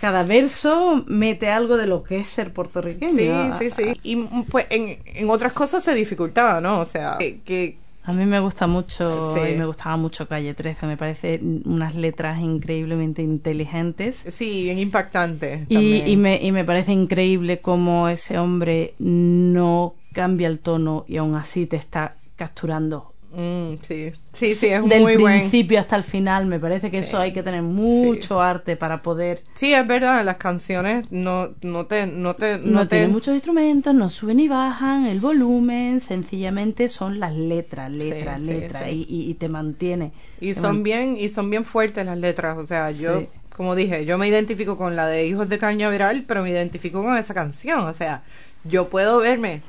cada 0.00 0.22
verso 0.22 1.02
mete 1.08 1.50
algo 1.50 1.76
de 1.76 1.88
lo 1.88 2.04
que 2.04 2.18
es 2.18 2.28
ser 2.28 2.52
puertorriqueño. 2.52 3.56
Sí, 3.58 3.70
sí, 3.70 3.70
sí. 3.70 4.00
Y 4.04 4.14
mm, 4.14 4.44
pues 4.44 4.66
en, 4.70 4.98
en 5.06 5.28
otras 5.30 5.52
cosas 5.52 5.82
se 5.82 5.94
dificultaba, 5.96 6.60
¿no? 6.60 6.78
O 6.78 6.84
sea, 6.84 7.16
que, 7.18 7.40
que- 7.40 7.78
A 8.06 8.12
mí 8.12 8.26
me 8.26 8.38
gusta 8.38 8.66
mucho 8.66 9.34
Sí. 9.34 9.52
y 9.54 9.56
me 9.56 9.64
gustaba 9.64 9.96
mucho 9.96 10.28
Calle 10.28 10.52
13, 10.54 10.86
me 10.86 10.96
parece 10.98 11.40
unas 11.64 11.94
letras 11.94 12.38
increíblemente 12.40 13.22
inteligentes. 13.22 14.24
sí, 14.28 14.64
bien 14.64 14.78
impactante. 14.78 15.64
Y, 15.70 16.02
y 16.02 16.16
me, 16.16 16.38
y 16.42 16.52
me 16.52 16.64
parece 16.64 16.92
increíble 16.92 17.60
cómo 17.60 18.08
ese 18.08 18.38
hombre 18.38 18.94
no 18.98 19.94
cambia 20.12 20.48
el 20.48 20.60
tono 20.60 21.04
y 21.08 21.16
aún 21.16 21.34
así 21.34 21.66
te 21.66 21.76
está 21.76 22.16
capturando. 22.36 23.13
Mm, 23.36 23.78
sí, 23.82 24.12
sí, 24.32 24.54
sí, 24.54 24.66
es 24.68 24.80
un 24.80 24.88
Del 24.88 25.02
muy 25.02 25.16
buen. 25.16 25.40
principio 25.40 25.80
hasta 25.80 25.96
el 25.96 26.04
final, 26.04 26.46
me 26.46 26.60
parece 26.60 26.90
que 26.90 27.02
Sí. 27.02 27.08
eso 27.08 27.18
hay 27.18 27.32
que 27.32 27.42
tener 27.42 27.62
mucho 27.62 28.40
arte 28.40 28.76
para 28.76 29.02
poder... 29.02 29.42
Sí, 29.54 29.74
es 29.74 29.86
verdad, 29.86 30.24
las 30.24 30.36
canciones 30.36 31.10
no, 31.10 31.50
no 31.62 31.86
te, 31.86 32.06
no 32.06 32.36
te, 32.36 32.58
No, 32.58 32.64
no 32.72 32.88
te, 32.88 32.96
tiene 32.96 33.08
muchos 33.12 33.34
instrumentos, 33.34 33.94
no 33.94 34.08
suben 34.08 34.38
y 34.40 34.46
bajan 34.48 35.06
el 35.06 35.18
volumen, 35.20 36.00
sencillamente 36.00 36.88
son 36.88 37.18
las 37.18 37.34
letras, 37.34 37.90
letras, 37.90 38.40
sí, 38.40 38.46
letras. 38.52 38.88
Y, 38.92 39.04
y- 39.08 39.30
y 39.30 39.34
te 39.34 39.48
mantiene. 39.48 40.12
y 40.40 40.48
te 40.48 40.60
son 40.60 40.76
man- 40.76 40.82
bien, 40.84 41.16
y 41.18 41.28
son 41.28 41.50
bien 41.50 41.64
fuertes 41.64 42.06
las 42.06 42.18
letras, 42.18 42.56
o 42.56 42.64
sea, 42.66 42.90
yo, 42.92 43.24
como 43.56 43.74
dije, 43.74 44.04
yo 44.04 44.16
me 44.18 44.28
identifico 44.28 44.76
con 44.76 44.94
la 44.96 45.06
de 45.08 45.26
Hijos 45.26 45.48
de 45.48 45.58
Cañaveral, 45.58 46.24
pero 46.28 46.42
me 46.42 46.50
identifico 46.50 47.02
con 47.02 47.16
esa 47.16 47.34
canción, 47.34 47.80
o 47.80 47.92
sea, 47.92 48.22
yo 48.64 48.88
puedo 48.88 49.18
verme, 49.18 49.62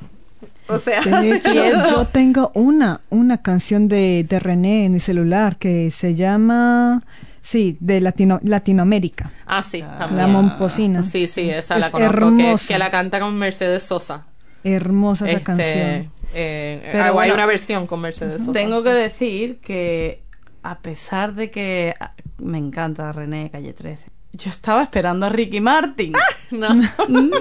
o 0.68 0.80
sea, 0.80 1.01
De 1.01 1.32
hecho, 1.38 1.53
Y 1.53 1.57
eso- 1.59 1.91
yo 1.91 2.05
tengo 2.05 2.51
una, 2.55 3.01
una 3.09 3.41
canción 3.41 3.88
de, 3.88 4.26
de 4.28 4.39
René 4.39 4.86
en 4.86 4.93
mi 4.93 4.99
celular 4.99 5.57
que 5.57 5.91
se 5.91 6.16
llama, 6.16 7.01
sí, 7.41 7.78
de 7.80 8.01
Latino, 8.01 8.39
Latinoamérica. 8.43 9.32
Ah, 9.45 9.61
sí, 9.63 9.82
también. 9.99 10.18
La 10.18 10.28
Momposina. 10.28 11.03
Sí, 11.03 11.28
sí, 11.28 11.49
esa 11.49 11.76
Es 11.76 11.82
la 11.82 11.91
conozco, 11.91 11.97
que, 11.97 12.43
hermosa. 12.43 12.74
que 12.74 12.78
la 12.80 12.91
canta 12.91 13.20
con 13.20 13.36
Mercedes 13.38 13.84
Sosa. 13.84 14.26
Hermosa 14.63 15.26
esa 15.26 15.34
este, 15.38 15.43
canción. 15.43 16.11
eh, 16.34 16.89
Pero 16.91 17.03
ah, 17.03 17.07
hay 17.07 17.13
bueno, 17.13 17.34
una 17.36 17.45
versión 17.45 17.86
con 17.86 18.01
Mercedes 18.01 18.41
Sosa. 18.41 18.51
Tengo 18.53 18.82
que 18.82 18.89
decir 18.89 19.59
que 19.59 20.24
a 20.63 20.80
pesar 20.80 21.36
de 21.36 21.51
que 21.51 21.93
ah, 21.99 22.13
me 22.39 22.57
encanta 22.57 23.11
René 23.11 23.51
Calle 23.51 23.74
13, 23.74 24.07
yo 24.36 24.50
estaba 24.50 24.84
esperando 24.84 25.26
a 25.26 25.30
Ricky 25.30 25.62
Martin. 25.62 26.14
No. 26.52 26.74
no. 27.08 27.40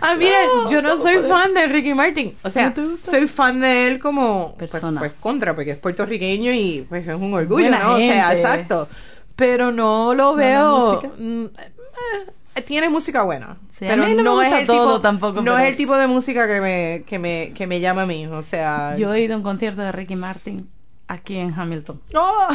Ah, 0.00 0.14
mira, 0.16 0.36
No, 0.46 0.70
yo 0.70 0.82
no 0.82 0.90
no 0.90 0.96
soy 0.96 1.18
fan 1.18 1.54
de 1.54 1.66
Ricky 1.68 1.94
Martin. 1.94 2.34
O 2.42 2.50
sea, 2.50 2.72
¿No 2.76 2.96
soy 2.96 3.28
fan 3.28 3.60
de 3.60 3.86
él 3.86 3.98
como 3.98 4.54
pues, 4.58 4.70
Persona. 4.70 5.00
pues, 5.00 5.12
contra, 5.20 5.54
porque 5.54 5.72
es 5.72 5.78
puertorriqueño 5.78 6.52
y 6.52 6.84
pues 6.88 7.06
es 7.06 7.14
un 7.14 7.32
orgullo, 7.32 7.62
Buena 7.62 7.80
¿no? 7.80 7.94
O 7.94 7.98
sea, 7.98 8.32
exacto. 8.32 8.88
Pero 9.36 9.72
no 9.72 10.14
lo 10.14 10.34
veo. 10.34 11.02
mm, 11.18 11.44
eh, 12.56 12.62
tiene 12.62 12.88
música 12.88 13.22
buena. 13.22 13.56
Sí, 13.70 13.84
a 13.84 13.90
pero 13.90 14.04
mí 14.04 14.14
no 14.14 14.22
me 14.22 14.30
gusta 14.30 14.46
es 14.48 14.60
el 14.62 14.66
todo 14.66 14.86
tipo, 14.94 15.00
tampoco, 15.02 15.42
No 15.42 15.58
es 15.58 15.68
el 15.68 15.76
tipo 15.76 15.96
de 15.96 16.06
música 16.06 16.46
que 16.46 16.60
me, 16.60 17.04
que 17.06 17.18
me, 17.18 17.52
que 17.54 17.66
me 17.66 17.80
llama 17.80 18.02
a 18.02 18.06
mí. 18.06 18.26
O 18.26 18.42
sea. 18.42 18.96
Yo 18.96 19.12
he 19.14 19.22
ido 19.22 19.34
a 19.34 19.36
un 19.36 19.42
concierto 19.42 19.82
de 19.82 19.92
Ricky 19.92 20.16
Martin 20.16 20.68
aquí 21.08 21.36
en 21.36 21.52
Hamilton. 21.52 22.00
¡Oh! 22.14 22.48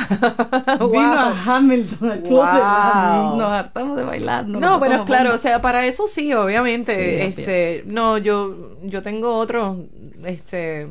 Vino 0.79 0.87
Wow. 0.89 1.01
a 1.03 1.43
Hamilton, 1.45 2.11
al 2.11 2.21
club 2.23 2.29
de 2.45 2.59
Wow. 2.59 3.37
Nos 3.37 3.51
hartamos 3.51 3.97
de 3.97 4.03
bailar. 4.03 4.45
No, 4.47 4.77
bueno, 4.79 5.05
claro, 5.05 5.29
bomba. 5.29 5.35
o 5.35 5.37
sea, 5.37 5.61
para 5.61 5.85
eso 5.85 6.07
sí, 6.07 6.33
obviamente. 6.33 6.93
Sí, 7.33 7.39
este, 7.39 7.83
no, 7.87 8.17
yo, 8.17 8.71
yo 8.83 9.01
tengo 9.03 9.37
otros, 9.37 9.77
este, 10.25 10.87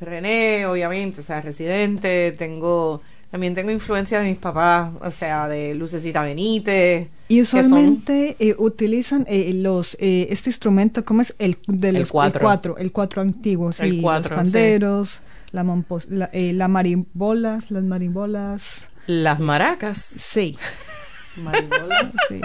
René, 0.00 0.66
obviamente, 0.66 1.20
o 1.20 1.24
sea, 1.24 1.40
Residente, 1.40 2.32
tengo, 2.36 3.00
también 3.30 3.54
tengo 3.54 3.70
influencia 3.70 4.18
de 4.20 4.28
mis 4.30 4.38
papás, 4.38 4.90
o 5.00 5.10
sea, 5.12 5.46
de 5.48 5.74
Lucecita 5.74 6.22
Benítez. 6.22 7.08
Y 7.28 7.38
que 7.38 7.44
son- 7.44 7.60
usualmente 7.64 8.34
eh, 8.40 8.56
utilizan 8.58 9.24
eh, 9.28 9.52
los 9.54 9.96
eh, 10.00 10.26
este 10.30 10.50
instrumento, 10.50 11.04
¿cómo 11.04 11.22
es? 11.22 11.34
El, 11.38 11.56
de 11.68 11.90
El 11.90 12.00
los, 12.00 12.10
cuatro. 12.10 12.40
el 12.40 12.44
cuatro, 12.44 12.76
el 12.78 12.92
cuatro 12.92 13.22
antiguo, 13.22 13.70
sí, 13.72 13.82
El 13.84 14.02
cuatro, 14.02 14.36
los 14.36 14.50
sí. 14.50 15.20
La, 15.52 15.62
mompos, 15.64 16.06
la, 16.08 16.30
eh, 16.32 16.52
la 16.52 16.68
marimbolas, 16.68 17.70
las 17.70 17.82
marimbolas, 17.84 18.88
Las 19.06 19.38
maracas. 19.40 19.98
sí, 19.98 20.56
Maribolas. 21.36 22.12
sí. 22.28 22.40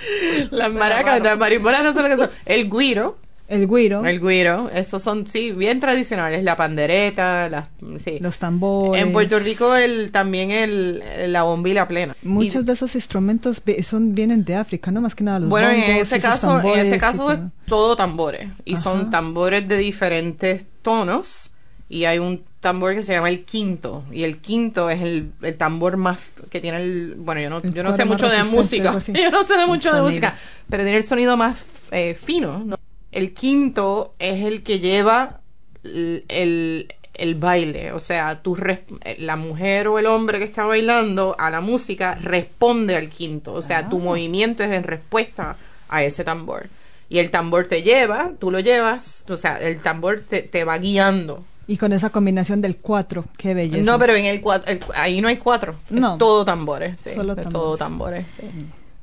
Las 0.50 0.72
maracas, 0.72 1.22
las 1.22 1.38
marimbolas 1.38 1.82
no 1.82 1.92
son 1.94 2.02
lo 2.02 2.08
que 2.10 2.16
son. 2.18 2.30
El 2.44 2.68
guiro, 2.70 3.16
el 3.48 3.66
güiro, 3.66 4.04
el 4.04 4.20
guiro, 4.20 4.70
estos 4.74 5.02
son, 5.02 5.26
sí, 5.26 5.52
bien 5.52 5.80
tradicionales. 5.80 6.42
La 6.44 6.54
pandereta, 6.56 7.48
las, 7.48 7.70
sí. 7.98 8.18
los 8.20 8.38
tambores. 8.38 9.02
En 9.02 9.12
Puerto 9.12 9.38
Rico 9.38 9.74
el, 9.76 10.10
también 10.12 10.50
el, 10.50 11.02
la 11.32 11.44
bombila 11.44 11.88
plena. 11.88 12.14
Muchos 12.22 12.62
Y- 12.62 12.64
de 12.66 12.72
esos 12.74 12.94
instrumentos 12.94 13.62
son 13.82 14.14
vienen 14.14 14.44
de 14.44 14.56
África, 14.56 14.90
¿no? 14.90 15.00
Más 15.00 15.14
que 15.14 15.24
nada 15.24 15.38
los 15.38 15.48
Bueno, 15.48 15.70
en 15.70 15.96
ese 15.96 16.20
caso, 16.20 16.60
en 16.60 16.78
ese 16.80 16.98
caso 16.98 17.32
es 17.32 17.38
todo. 17.38 17.50
todo 17.66 17.96
tambores. 17.96 18.50
Y 18.66 18.74
Ajá. 18.74 18.82
son 18.82 19.10
tambores 19.10 19.66
de 19.66 19.76
diferentes 19.78 20.66
tonos. 20.82 21.52
Y 21.88 22.04
hay 22.04 22.18
un 22.18 22.42
tambor 22.60 22.94
que 22.94 23.02
se 23.04 23.12
llama 23.12 23.28
el 23.28 23.44
quinto. 23.44 24.02
Y 24.10 24.24
el 24.24 24.38
quinto 24.38 24.90
es 24.90 25.00
el, 25.02 25.30
el 25.42 25.56
tambor 25.56 25.96
más 25.96 26.18
que 26.50 26.60
tiene 26.60 26.78
el. 26.82 27.14
Bueno, 27.16 27.40
yo 27.40 27.48
no, 27.50 27.62
yo 27.62 27.82
no 27.84 27.90
sé 27.92 28.04
mucho 28.04 28.28
de 28.28 28.42
música. 28.44 28.90
Yo 29.22 29.30
no 29.30 29.44
sé 29.44 29.56
de 29.56 29.66
mucho 29.66 29.88
de 29.94 30.00
música. 30.02 30.36
Pero 30.68 30.82
tiene 30.82 30.98
el 30.98 31.04
sonido 31.04 31.36
más 31.36 31.64
eh, 31.92 32.14
fino. 32.20 32.58
¿no? 32.58 32.76
El 33.12 33.32
quinto 33.34 34.14
es 34.18 34.44
el 34.44 34.62
que 34.64 34.80
lleva 34.80 35.40
el, 35.84 36.24
el, 36.28 36.88
el 37.14 37.34
baile. 37.36 37.92
O 37.92 38.00
sea, 38.00 38.42
tú 38.42 38.56
res- 38.56 38.80
la 39.18 39.36
mujer 39.36 39.86
o 39.86 40.00
el 40.00 40.06
hombre 40.06 40.38
que 40.38 40.44
está 40.44 40.64
bailando 40.64 41.36
a 41.38 41.50
la 41.50 41.60
música 41.60 42.16
responde 42.20 42.96
al 42.96 43.10
quinto. 43.10 43.52
O 43.54 43.62
sea, 43.62 43.88
tu 43.88 44.00
movimiento 44.00 44.64
es 44.64 44.72
en 44.72 44.82
respuesta 44.82 45.56
a 45.88 46.02
ese 46.02 46.24
tambor. 46.24 46.66
Y 47.08 47.20
el 47.20 47.30
tambor 47.30 47.68
te 47.68 47.82
lleva, 47.84 48.32
tú 48.40 48.50
lo 48.50 48.58
llevas, 48.58 49.24
o 49.28 49.36
sea, 49.36 49.58
el 49.60 49.80
tambor 49.80 50.24
te, 50.28 50.42
te 50.42 50.64
va 50.64 50.76
guiando. 50.78 51.44
Y 51.68 51.76
con 51.78 51.92
esa 51.92 52.10
combinación 52.10 52.60
del 52.60 52.76
cuatro, 52.76 53.24
qué 53.36 53.52
belleza. 53.54 53.90
No, 53.90 53.98
pero 53.98 54.14
en 54.14 54.24
el, 54.24 54.40
cuat- 54.42 54.62
el- 54.68 54.80
ahí 54.94 55.20
no 55.20 55.28
hay 55.28 55.36
cuatro. 55.38 55.74
No. 55.90 56.12
Es 56.12 56.18
todo 56.18 56.44
tambores. 56.44 57.00
Sí, 57.00 57.10
Solo 57.10 57.32
es 57.32 57.36
tambores. 57.42 57.52
todo 57.52 57.76
tambores. 57.76 58.26
sí. 58.28 58.42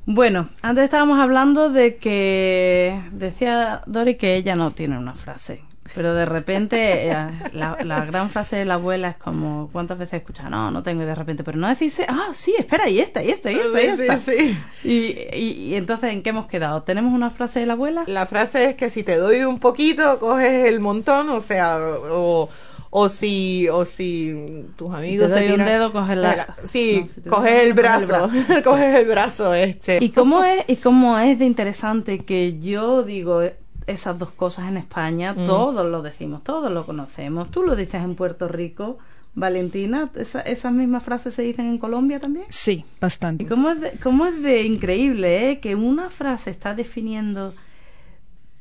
Bueno, 0.06 0.50
antes 0.60 0.84
estábamos 0.84 1.18
hablando 1.18 1.70
de 1.70 1.96
que 1.96 3.00
decía 3.12 3.82
Dori 3.86 4.16
que 4.16 4.36
ella 4.36 4.54
no 4.54 4.70
tiene 4.70 4.98
una 4.98 5.14
frase, 5.14 5.62
pero 5.94 6.14
de 6.14 6.24
repente 6.24 7.08
eh, 7.10 7.14
la, 7.52 7.76
la 7.84 8.04
gran 8.06 8.30
frase 8.30 8.56
de 8.56 8.64
la 8.64 8.74
abuela 8.74 9.10
es 9.10 9.16
como 9.16 9.68
¿cuántas 9.72 9.98
veces 9.98 10.14
escuchas? 10.20 10.48
No, 10.50 10.70
no 10.70 10.82
tengo 10.82 11.02
y 11.02 11.06
de 11.06 11.14
repente, 11.14 11.44
pero 11.44 11.58
no 11.58 11.68
decís, 11.68 12.00
ah, 12.08 12.28
sí, 12.32 12.54
espera, 12.58 12.88
y 12.88 13.00
esta, 13.00 13.22
y 13.22 13.30
esta, 13.30 13.52
y 13.52 13.56
esta, 13.56 13.82
y 13.82 13.86
esta. 13.86 14.16
sí, 14.18 14.32
sí. 14.82 14.88
Y, 14.88 15.36
y, 15.38 15.50
y 15.68 15.74
entonces, 15.74 16.12
¿en 16.12 16.22
qué 16.22 16.30
hemos 16.30 16.46
quedado? 16.46 16.82
¿Tenemos 16.84 17.12
una 17.12 17.30
frase 17.30 17.60
de 17.60 17.66
la 17.66 17.74
abuela? 17.74 18.04
La 18.06 18.26
frase 18.26 18.70
es 18.70 18.74
que 18.76 18.88
si 18.90 19.02
te 19.02 19.16
doy 19.16 19.42
un 19.44 19.58
poquito, 19.58 20.18
coges 20.18 20.66
el 20.66 20.80
montón, 20.80 21.28
o 21.30 21.40
sea, 21.40 21.78
o, 21.78 22.48
o 22.90 23.08
si, 23.08 23.68
o 23.68 23.84
si 23.84 24.64
tus 24.76 24.94
amigos 24.94 25.26
te 25.28 25.34
doy 25.34 25.48
se 25.48 25.54
un 25.54 25.60
tiran- 25.60 25.64
dedo, 25.66 25.92
coges 25.92 26.16
la- 26.16 26.56
Sí, 26.64 27.00
No, 27.02 27.08
si 27.08 27.20
coges 27.22 27.22
un 27.22 27.28
el 27.28 27.34
coges 27.34 27.62
el 27.64 27.72
brazo, 27.74 28.28
brazo. 28.28 28.64
coges 28.70 28.94
el 28.94 29.06
brazo, 29.06 29.54
este. 29.54 29.98
¿Y 30.00 30.10
cómo 30.10 30.44
es, 30.44 30.64
y 30.68 30.76
cómo 30.76 31.18
es 31.18 31.38
de 31.40 31.44
interesante 31.44 32.24
que 32.24 32.58
yo 32.58 33.02
digo 33.02 33.42
esas 33.86 34.18
dos 34.18 34.32
cosas 34.32 34.68
en 34.68 34.76
España? 34.76 35.32
Mm. 35.34 35.46
Todos 35.46 35.86
lo 35.90 36.02
decimos, 36.02 36.42
todos 36.44 36.70
lo 36.72 36.84
conocemos. 36.86 37.50
Tú 37.50 37.62
lo 37.62 37.76
dices 37.76 38.02
en 38.02 38.14
Puerto 38.14 38.48
Rico, 38.48 38.98
Valentina, 39.34 40.10
esa- 40.14 40.40
esas 40.42 40.72
mismas 40.72 41.02
frases 41.02 41.34
se 41.34 41.42
dicen 41.42 41.66
en 41.66 41.78
Colombia 41.78 42.20
también. 42.20 42.46
Sí, 42.50 42.84
bastante. 43.00 43.44
¿Y 43.44 43.46
cómo 43.46 43.70
es 43.70 43.80
de, 43.80 43.90
cómo 44.02 44.26
es 44.26 44.40
de 44.42 44.62
increíble 44.62 45.50
eh? 45.50 45.60
que 45.60 45.74
una 45.74 46.08
frase 46.10 46.50
está 46.50 46.74
definiendo 46.74 47.52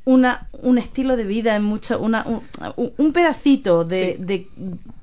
una, 0.05 0.49
un 0.61 0.77
estilo 0.77 1.15
de 1.15 1.23
vida 1.23 1.55
en 1.55 1.63
mucho, 1.63 1.99
una, 1.99 2.25
un, 2.75 2.91
un 2.97 3.13
pedacito 3.13 3.85
de, 3.85 4.17
de, 4.19 4.47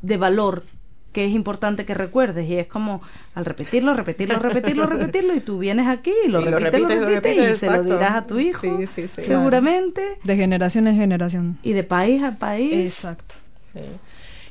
de 0.03 0.17
valor 0.19 0.65
que 1.13 1.25
es 1.27 1.33
importante 1.33 1.85
que 1.85 1.95
recuerdes 1.95 2.49
y 2.49 2.57
es 2.57 2.67
como 2.67 3.03
al 3.35 3.45
repetirlo, 3.45 3.95
repetirlo, 3.95 4.39
repetirlo, 4.39 4.87
repetirlo 4.87 5.35
y 5.35 5.41
tú 5.41 5.59
vienes 5.59 5.87
aquí 5.89 6.13
y 6.25 6.29
lo 6.29 6.41
Y 6.41 6.45
lo 6.45 6.59
repites, 6.59 6.81
lo 6.81 6.89
repites, 6.89 7.01
lo 7.01 7.09
repites, 7.09 7.37
repites, 7.37 7.57
y 7.57 7.59
se 7.59 7.71
lo 7.71 7.83
dirás 7.83 8.15
a 8.17 8.27
tu 8.27 8.39
hijo 8.39 8.61
Sí, 8.61 8.87
sí, 8.87 9.09
sí. 9.09 9.23
seguramente 9.23 10.19
De 10.25 10.37
generación 10.37 10.87
en 10.87 10.97
generación. 10.97 11.59
y 11.63 11.73
de 11.73 11.83
país 11.85 12.23
a 12.23 12.37
país 12.37 12.73
Exacto. 12.97 13.35
Sí. 13.73 13.81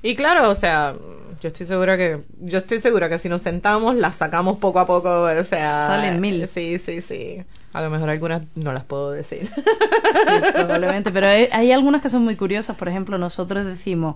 Y 0.01 0.15
claro, 0.15 0.49
o 0.49 0.55
sea, 0.55 0.95
yo 1.41 1.47
estoy 1.47 1.65
segura 1.65 1.97
que, 1.97 2.21
yo 2.39 2.57
estoy 2.59 2.79
segura 2.79 3.09
que 3.09 3.17
si 3.17 3.27
nos 3.29 3.41
sentamos 3.41 3.95
las 3.95 4.15
sacamos 4.17 4.57
poco 4.57 4.79
a 4.79 4.87
poco, 4.87 5.23
o 5.23 5.43
sea, 5.43 5.87
Salen 5.87 6.21
mil. 6.21 6.47
Sí, 6.47 6.77
sí, 6.77 7.01
sí. 7.01 7.43
A 7.73 7.81
lo 7.81 7.89
mejor 7.89 8.09
algunas 8.09 8.43
no 8.55 8.71
las 8.73 8.83
puedo 8.85 9.11
decir. 9.11 9.47
Sí, 9.47 10.51
probablemente, 10.53 11.11
pero 11.11 11.27
hay, 11.27 11.47
hay 11.51 11.71
algunas 11.71 12.01
que 12.01 12.09
son 12.09 12.23
muy 12.23 12.35
curiosas. 12.35 12.75
Por 12.77 12.87
ejemplo, 12.89 13.17
nosotros 13.17 13.65
decimos, 13.65 14.15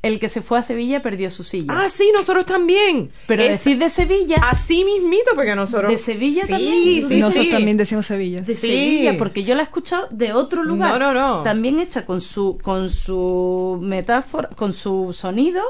El 0.00 0.20
que 0.20 0.28
se 0.28 0.42
fue 0.42 0.60
a 0.60 0.62
Sevilla 0.62 1.02
perdió 1.02 1.28
su 1.30 1.42
silla. 1.42 1.66
Ah, 1.70 1.88
sí, 1.88 2.10
nosotros 2.14 2.46
también. 2.46 3.10
Pero 3.26 3.42
Es- 3.42 3.50
decir 3.50 3.78
de 3.78 3.90
Sevilla, 3.90 4.36
Así 4.48 4.84
mismito, 4.84 5.32
porque 5.34 5.56
nosotros... 5.56 5.90
¿De 5.90 5.98
Sevilla 5.98 6.42
sí, 6.42 6.52
también? 6.52 7.08
Sí, 7.08 7.16
Nosotros 7.20 7.46
sí. 7.46 7.50
también 7.50 7.76
decimos 7.76 8.06
Sevilla. 8.06 8.40
de 8.40 8.54
sí. 8.54 8.68
Sevilla, 8.68 9.18
porque 9.18 9.42
yo 9.42 9.56
la 9.56 9.62
he 9.62 9.64
escuchado 9.64 10.06
de 10.12 10.32
otro 10.32 10.62
lugar. 10.62 11.00
No, 11.00 11.12
no, 11.12 11.20
no. 11.38 11.42
También 11.42 11.80
hecha 11.80 12.04
con 12.06 12.20
su, 12.20 12.58
con 12.62 12.88
su 12.88 13.78
metáfora, 13.82 14.50
con 14.50 14.72
su 14.72 15.12
sonido, 15.12 15.62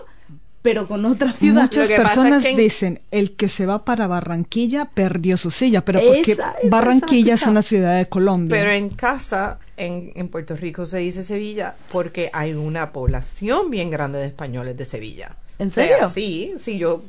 pero 0.61 0.87
con 0.87 1.07
otra 1.07 1.33
ciudad. 1.33 1.63
Muchas 1.63 1.89
Lo 1.89 1.97
que 1.97 2.03
pasa 2.03 2.15
personas 2.17 2.39
es 2.39 2.45
que 2.45 2.51
en- 2.51 2.57
dicen, 2.59 3.01
el 3.11 3.33
que 3.35 3.49
se 3.49 3.65
va 3.65 3.87
para 3.87 4.07
Barranquilla 4.09 4.87
perdió 4.93 5.39
su 5.39 5.51
silla, 5.51 5.87
pero 5.87 6.01
porque 6.05 6.33
Esa- 6.33 6.51
esa- 6.61 6.69
Barranquilla 6.69 7.33
esa 7.35 7.45
es 7.47 7.51
una 7.51 7.63
ciudad 7.63 7.97
de 7.97 8.07
Colombia. 8.11 8.55
Pero 8.59 8.73
en 8.73 8.91
casa, 8.91 9.59
en, 9.79 10.13
en 10.15 10.29
Puerto 10.29 10.57
Rico 10.57 10.85
se 10.87 10.99
dice 10.99 11.23
Sevilla 11.23 11.75
porque 11.93 12.31
hay 12.33 12.53
una 12.55 12.93
población 12.93 13.71
bien 13.71 13.91
grande 13.91 14.19
de 14.19 14.27
españoles 14.27 14.77
de 14.77 14.85
Sevilla. 14.85 15.37
¿En 15.59 15.69
O 15.69 15.71
sea, 15.71 15.87
serio? 15.87 16.09
sí, 16.09 16.55
sí, 16.61 16.79
yo, 16.79 17.03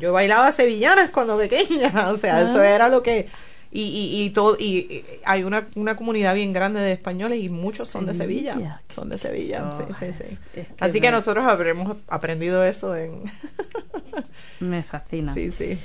yo 0.00 0.12
bailaba 0.12 0.52
sevillanas 0.52 1.10
cuando 1.10 1.36
pequeña, 1.38 2.10
o 2.10 2.16
sea, 2.16 2.42
eso 2.42 2.60
Ah. 2.60 2.68
era 2.68 2.88
lo 2.88 3.02
que... 3.02 3.28
Y, 3.74 3.84
y, 3.84 4.24
y 4.26 4.30
todo 4.30 4.54
y, 4.60 4.64
y 4.64 5.04
hay 5.24 5.44
una, 5.44 5.66
una 5.76 5.96
comunidad 5.96 6.34
bien 6.34 6.52
grande 6.52 6.78
de 6.82 6.92
españoles 6.92 7.40
y 7.42 7.48
muchos 7.48 7.88
son 7.88 8.04
de 8.04 8.14
Sevilla 8.14 8.52
Sevilla. 8.52 8.82
son 8.90 9.08
de 9.08 9.16
Sevilla 9.16 9.70
Oh, 9.72 9.78
sí, 9.78 9.84
sí, 9.98 10.06
sí. 10.12 10.22
es- 10.24 10.30
es 10.54 10.66
que 10.68 10.84
así 10.84 11.00
que 11.00 11.10
nosotros 11.10 11.46
habremos 11.46 11.96
aprendido 12.08 12.62
eso 12.64 12.94
en 12.94 13.22
Me 14.60 14.82
fascina. 14.82 15.32
sí 15.34 15.50
sí 15.52 15.78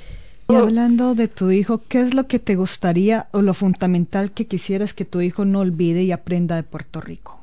Y 0.50 0.54
hablando 0.56 1.14
de 1.14 1.28
tu 1.28 1.50
hijo, 1.50 1.82
¿qué 1.88 2.00
es 2.00 2.12
lo 2.14 2.26
que 2.26 2.38
te 2.38 2.54
gustaría 2.56 3.28
o 3.32 3.40
lo 3.42 3.54
fundamental 3.54 4.32
que 4.32 4.46
quisieras 4.46 4.94
que 4.94 5.04
tu 5.04 5.20
hijo 5.20 5.44
no 5.44 5.60
olvide 5.60 6.02
y 6.02 6.12
aprenda 6.12 6.56
de 6.56 6.62
Puerto 6.62 7.00
Rico? 7.00 7.38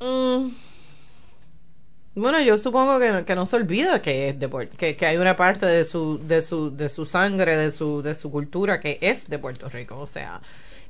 Mm. 0.00 0.50
Bueno, 2.16 2.40
yo 2.40 2.58
supongo 2.58 3.00
que, 3.00 3.24
que 3.24 3.34
no 3.34 3.44
se 3.44 3.56
olvida 3.56 4.00
que 4.00 4.28
es 4.28 4.38
de 4.38 4.48
que, 4.78 4.96
que 4.96 5.06
hay 5.06 5.16
una 5.16 5.36
parte 5.36 5.66
de 5.66 5.82
su 5.82 6.18
de 6.24 6.42
su 6.42 6.70
de 6.76 6.88
su 6.88 7.04
sangre, 7.06 7.56
de 7.56 7.72
su 7.72 8.02
de 8.02 8.14
su 8.14 8.30
cultura 8.30 8.78
que 8.78 8.98
es 9.00 9.28
de 9.28 9.38
Puerto 9.40 9.68
Rico, 9.68 9.98
o 9.98 10.06
sea, 10.06 10.40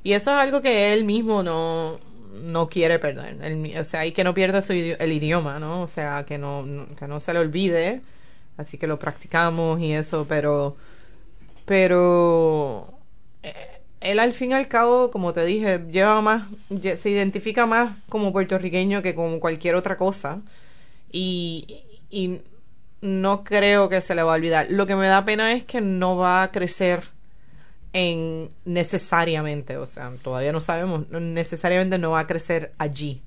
y 0.03 0.13
eso 0.13 0.31
es 0.31 0.37
algo 0.37 0.61
que 0.61 0.93
él 0.93 1.03
mismo 1.03 1.41
no 1.41 1.99
no 2.43 2.69
quiere 2.69 2.99
perder, 2.99 3.55
mi- 3.55 3.75
o 3.77 3.85
sea, 3.85 4.05
y 4.05 4.11
que 4.11 4.23
no 4.23 4.33
pierda 4.35 4.61
su 4.61 4.73
idi- 4.73 4.95
el 4.99 5.11
idioma, 5.13 5.57
¿no? 5.59 5.81
O 5.83 5.87
sea, 5.87 6.25
que 6.27 6.37
no, 6.37 6.63
no- 6.65 6.85
que 6.95 7.07
no 7.07 7.19
se 7.19 7.33
le 7.33 7.39
olvide, 7.39 8.01
así 8.57 8.77
que 8.77 8.87
lo 8.87 8.99
practicamos 8.99 9.79
y 9.79 9.93
eso, 9.93 10.25
pero 10.27 10.77
pero 11.65 12.93
eh, 13.43 13.81
él 14.01 14.19
al 14.19 14.33
fin 14.33 14.51
y 14.51 14.53
al 14.53 14.67
cabo, 14.67 15.11
como 15.11 15.33
te 15.33 15.45
dije, 15.45 15.83
lleva 15.91 16.21
más, 16.21 16.47
se 16.95 17.09
identifica 17.09 17.65
más 17.65 17.97
como 18.07 18.31
puertorriqueño 18.31 19.01
que 19.01 19.15
como 19.15 19.39
cualquier 19.39 19.75
otra 19.75 19.97
cosa. 19.97 20.41
Y, 21.11 21.83
y 22.09 22.41
no 23.01 23.43
creo 23.43 23.89
que 23.89 24.01
se 24.01 24.15
le 24.15 24.23
va 24.23 24.33
a 24.33 24.35
olvidar. 24.35 24.67
Lo 24.69 24.85
que 24.85 24.95
me 24.95 25.07
da 25.07 25.25
pena 25.25 25.53
es 25.53 25.63
que 25.63 25.81
no 25.81 26.17
va 26.17 26.43
a 26.43 26.51
crecer 26.51 27.03
en 27.93 28.49
necesariamente, 28.65 29.77
o 29.77 29.85
sea, 29.85 30.11
todavía 30.21 30.51
no 30.51 30.59
sabemos, 30.59 31.09
necesariamente 31.09 31.97
no 31.97 32.11
va 32.11 32.21
a 32.21 32.27
crecer 32.27 32.73
allí. 32.77 33.21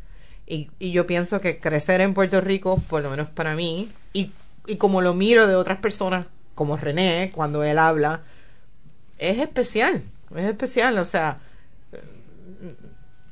Y, 0.47 0.71
y 0.79 0.93
yo 0.93 1.07
pienso 1.07 1.41
que 1.41 1.59
crecer 1.59 2.01
en 2.01 2.15
Puerto 2.15 2.41
Rico, 2.41 2.81
por 2.89 3.03
lo 3.03 3.11
menos 3.11 3.31
para 3.31 3.55
mí, 3.55 3.91
y, 4.13 4.31
y 4.69 4.77
como 4.77 5.01
lo 5.01 5.15
miro 5.15 5.47
de 5.47 5.57
otras 5.57 5.79
personas, 5.79 6.27
como 6.55 6.77
René, 6.77 7.33
cuando 7.35 7.65
él 7.65 7.79
habla, 7.79 8.23
es 9.19 9.39
especial, 9.39 10.03
es 10.37 10.45
especial, 10.45 10.99
o 10.99 11.05
sea, 11.05 11.39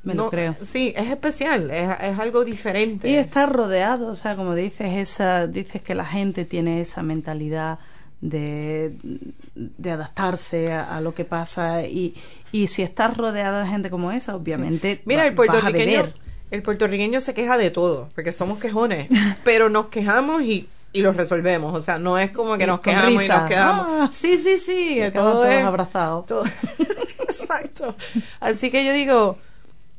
Me 0.03 0.13
lo 0.15 0.29
creo. 0.29 0.55
Sí, 0.63 0.93
es 0.95 1.07
especial, 1.07 1.69
es, 1.71 1.89
es 2.01 2.19
algo 2.19 2.45
diferente. 2.45 3.09
Y 3.09 3.15
estar 3.15 3.51
rodeado, 3.51 4.07
o 4.07 4.15
sea, 4.15 4.35
como 4.35 4.55
dices, 4.55 4.93
esa, 4.95 5.47
dices 5.47 5.81
que 5.81 5.95
la 5.95 6.05
gente 6.05 6.45
tiene 6.45 6.79
esa 6.81 7.03
mentalidad 7.03 7.79
de, 8.21 8.95
de 9.53 9.91
adaptarse 9.91 10.71
a, 10.71 10.95
a 10.95 11.01
lo 11.01 11.13
que 11.13 11.23
pasa 11.25 11.83
y, 11.85 12.15
y 12.51 12.67
si 12.67 12.81
estás 12.83 13.15
rodeado 13.17 13.59
de 13.59 13.67
gente 13.67 13.89
como 13.89 14.11
esa, 14.11 14.35
obviamente 14.35 15.01
Mira, 15.05 15.21
va- 15.23 15.27
el 15.27 15.35
puertorriqueño, 15.35 16.13
el 16.49 16.63
puertorriqueño 16.63 17.19
se 17.19 17.33
queja 17.33 17.57
de 17.57 17.69
todo, 17.69 18.09
porque 18.15 18.31
somos 18.31 18.59
quejones, 18.59 19.09
pero 19.43 19.69
nos 19.69 19.87
quejamos 19.87 20.41
y, 20.41 20.67
y 20.97 21.01
los 21.01 21.15
resolvemos, 21.15 21.73
o 21.73 21.81
sea, 21.81 21.97
no 21.97 22.17
es 22.17 22.31
como 22.31 22.57
que 22.57 22.65
nos 22.67 22.79
con 22.79 22.93
quejamos 22.93 23.23
y 23.23 23.27
nos 23.27 23.47
quedamos. 23.47 23.85
Ah. 23.89 24.09
sí, 24.11 24.37
sí, 24.37 24.57
sí, 24.57 24.99
todo 25.13 25.31
todos 25.33 25.49
es 25.49 25.63
abrazados. 25.65 26.25
todo- 26.25 26.43
Exacto. 27.19 27.95
Así 28.39 28.69
que 28.71 28.85
yo 28.85 28.93
digo, 28.93 29.37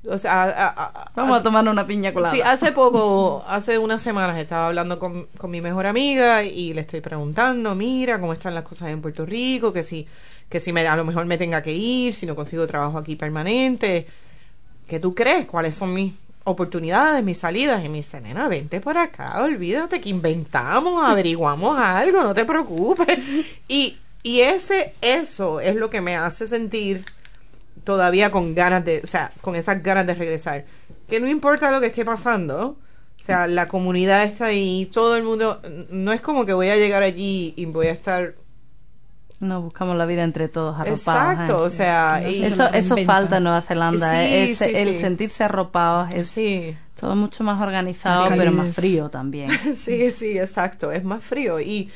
o 0.08 0.18
sea, 0.18 0.44
a- 0.44 0.48
a- 0.68 0.68
a- 0.86 1.10
Vamos 1.14 1.38
a 1.38 1.42
tomar 1.42 1.68
una 1.68 1.86
piña 1.86 2.12
colada. 2.12 2.34
Sí, 2.34 2.40
hace 2.40 2.72
poco, 2.72 3.44
hace 3.48 3.78
unas 3.78 4.00
semanas 4.02 4.36
estaba 4.38 4.68
hablando 4.68 4.98
con, 4.98 5.26
con 5.36 5.50
mi 5.50 5.60
mejor 5.60 5.86
amiga 5.86 6.42
y 6.44 6.72
le 6.72 6.80
estoy 6.82 7.00
preguntando, 7.00 7.74
mira, 7.74 8.20
cómo 8.20 8.32
están 8.32 8.54
las 8.54 8.64
cosas 8.64 8.88
en 8.90 9.00
Puerto 9.02 9.26
Rico, 9.26 9.72
que 9.72 9.82
si, 9.82 10.06
que 10.48 10.60
si 10.60 10.72
me, 10.72 10.86
a 10.86 10.96
lo 10.96 11.04
mejor 11.04 11.26
me 11.26 11.36
tenga 11.38 11.62
que 11.62 11.72
ir, 11.72 12.14
si 12.14 12.26
no 12.26 12.34
consigo 12.34 12.66
trabajo 12.66 12.98
aquí 12.98 13.16
permanente. 13.16 14.06
¿Qué 14.86 14.98
tú 15.00 15.14
crees? 15.14 15.46
¿Cuáles 15.46 15.76
son 15.76 15.92
mis 15.92 16.14
oportunidades, 16.48 17.22
mis 17.22 17.38
salidas? 17.38 17.84
Y 17.84 17.88
me 17.88 17.98
dice, 17.98 18.20
nena, 18.20 18.48
vente 18.48 18.80
por 18.80 18.98
acá, 18.98 19.42
olvídate 19.42 20.00
que 20.00 20.08
inventamos, 20.08 21.04
averiguamos 21.04 21.78
algo, 21.82 22.22
no 22.22 22.34
te 22.34 22.44
preocupes. 22.44 23.18
Y, 23.68 23.98
y 24.22 24.40
ese, 24.40 24.94
eso 25.02 25.60
es 25.60 25.76
lo 25.76 25.90
que 25.90 26.00
me 26.00 26.16
hace 26.16 26.46
sentir 26.46 27.04
todavía 27.84 28.30
con 28.30 28.54
ganas 28.54 28.84
de, 28.84 29.00
o 29.04 29.06
sea, 29.06 29.32
con 29.40 29.54
esas 29.56 29.82
ganas 29.82 30.06
de 30.06 30.14
regresar. 30.14 30.64
Que 31.08 31.20
no 31.20 31.28
importa 31.28 31.70
lo 31.70 31.80
que 31.80 31.86
esté 31.86 32.04
pasando, 32.04 32.76
o 33.18 33.22
sea, 33.22 33.46
la 33.46 33.68
comunidad 33.68 34.24
está 34.24 34.46
ahí, 34.46 34.88
todo 34.92 35.16
el 35.16 35.22
mundo, 35.22 35.60
no 35.90 36.12
es 36.12 36.20
como 36.20 36.46
que 36.46 36.52
voy 36.52 36.68
a 36.68 36.76
llegar 36.76 37.02
allí 37.02 37.52
y 37.56 37.66
voy 37.66 37.88
a 37.88 37.92
estar 37.92 38.34
Nos 39.40 39.62
buscamos 39.62 39.96
la 39.96 40.04
vida 40.04 40.24
entre 40.24 40.48
todos 40.48 40.74
arropados. 40.76 40.98
Exacto, 40.98 41.62
¿eh? 41.62 41.66
o 41.66 41.70
sea, 41.70 42.20
No 42.24 42.28
y- 42.30 42.44
Eso, 42.44 42.66
eso 42.72 42.96
falta 43.04 43.36
en 43.36 43.44
Nueva 43.44 43.62
Zelanda, 43.62 44.10
Sí, 44.10 44.16
¿eh? 44.16 44.50
Es- 44.50 44.58
sí, 44.58 44.72
el 44.74 44.94
sí. 44.94 45.00
sentirse 45.00 45.44
arropados 45.44 46.10
es 46.12 46.28
sí, 46.28 46.76
todo 46.98 47.14
mucho 47.14 47.44
más 47.44 47.60
organizado, 47.62 48.26
Sí. 48.28 48.34
pero 48.36 48.50
más 48.50 48.74
frío 48.74 49.08
también. 49.10 49.48
sí, 49.76 50.10
sí, 50.10 50.36
exacto, 50.38 50.90
es 50.90 51.04
más 51.04 51.22
frío 51.22 51.60
y 51.60 51.90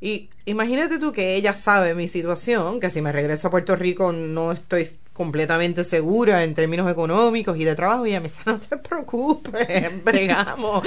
y 0.00 0.28
imagínate 0.44 0.98
tú 0.98 1.12
que 1.12 1.34
ella 1.34 1.54
sabe 1.54 1.94
mi 1.94 2.08
situación, 2.08 2.78
que 2.78 2.90
si 2.90 3.00
me 3.00 3.10
regreso 3.10 3.48
a 3.48 3.50
Puerto 3.50 3.74
Rico 3.74 4.12
no 4.12 4.52
estoy 4.52 4.86
completamente 5.14 5.82
segura 5.82 6.44
en 6.44 6.52
términos 6.54 6.90
económicos 6.90 7.56
y 7.56 7.64
de 7.64 7.74
trabajo, 7.74 8.04
y 8.04 8.10
ella 8.10 8.20
me 8.20 8.24
dice, 8.24 8.42
no 8.46 8.58
te 8.60 8.76
preocupes, 8.76 9.66
bregamos. 10.04 10.86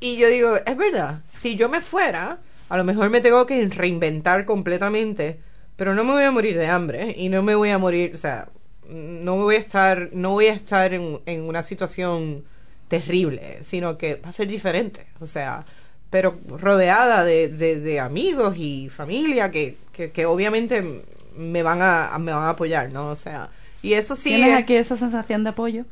y 0.00 0.18
yo 0.18 0.28
digo, 0.28 0.56
es 0.64 0.76
verdad, 0.76 1.20
si 1.32 1.56
yo 1.56 1.68
me 1.70 1.80
fuera, 1.80 2.38
a 2.68 2.76
lo 2.76 2.84
mejor 2.84 3.08
me 3.08 3.22
tengo 3.22 3.46
que 3.46 3.64
reinventar 3.66 4.44
completamente, 4.44 5.40
pero 5.78 5.94
no 5.94 6.04
me 6.04 6.12
voy 6.12 6.24
a 6.24 6.32
morir 6.32 6.58
de 6.58 6.68
hambre 6.68 7.14
y 7.18 7.30
no 7.30 7.42
me 7.42 7.56
voy 7.56 7.70
a 7.70 7.78
morir, 7.78 8.12
o 8.14 8.18
sea, 8.18 8.50
no 8.90 9.36
voy 9.38 9.56
a 9.56 9.60
estar, 9.60 10.10
no 10.12 10.32
voy 10.32 10.48
a 10.48 10.54
estar 10.54 10.94
en, 10.94 11.20
en 11.26 11.42
una 11.44 11.62
situación 11.64 12.44
terrible, 12.88 13.58
sino 13.62 13.98
que 13.98 14.16
va 14.16 14.30
a 14.30 14.32
ser 14.34 14.48
diferente, 14.48 15.06
o 15.20 15.26
sea, 15.26 15.66
pero 16.10 16.38
rodeada 16.48 17.24
de, 17.24 17.48
de, 17.48 17.80
de 17.80 18.00
amigos 18.00 18.56
y 18.58 18.90
familia 18.90 19.50
que, 19.50 19.76
que, 19.92 20.12
que 20.12 20.26
obviamente 20.26 21.02
me 21.36 21.62
van 21.62 21.80
a 21.82 22.18
me 22.18 22.32
van 22.32 22.44
a 22.44 22.50
apoyar, 22.50 22.90
¿no? 22.92 23.10
O 23.10 23.16
sea, 23.16 23.50
y 23.82 23.94
eso 23.94 24.14
sí 24.16 24.30
¿Tienes 24.30 24.50
es- 24.50 24.56
aquí 24.56 24.74
esa 24.76 24.96
sensación 24.96 25.44
de 25.44 25.50
apoyo? 25.50 25.84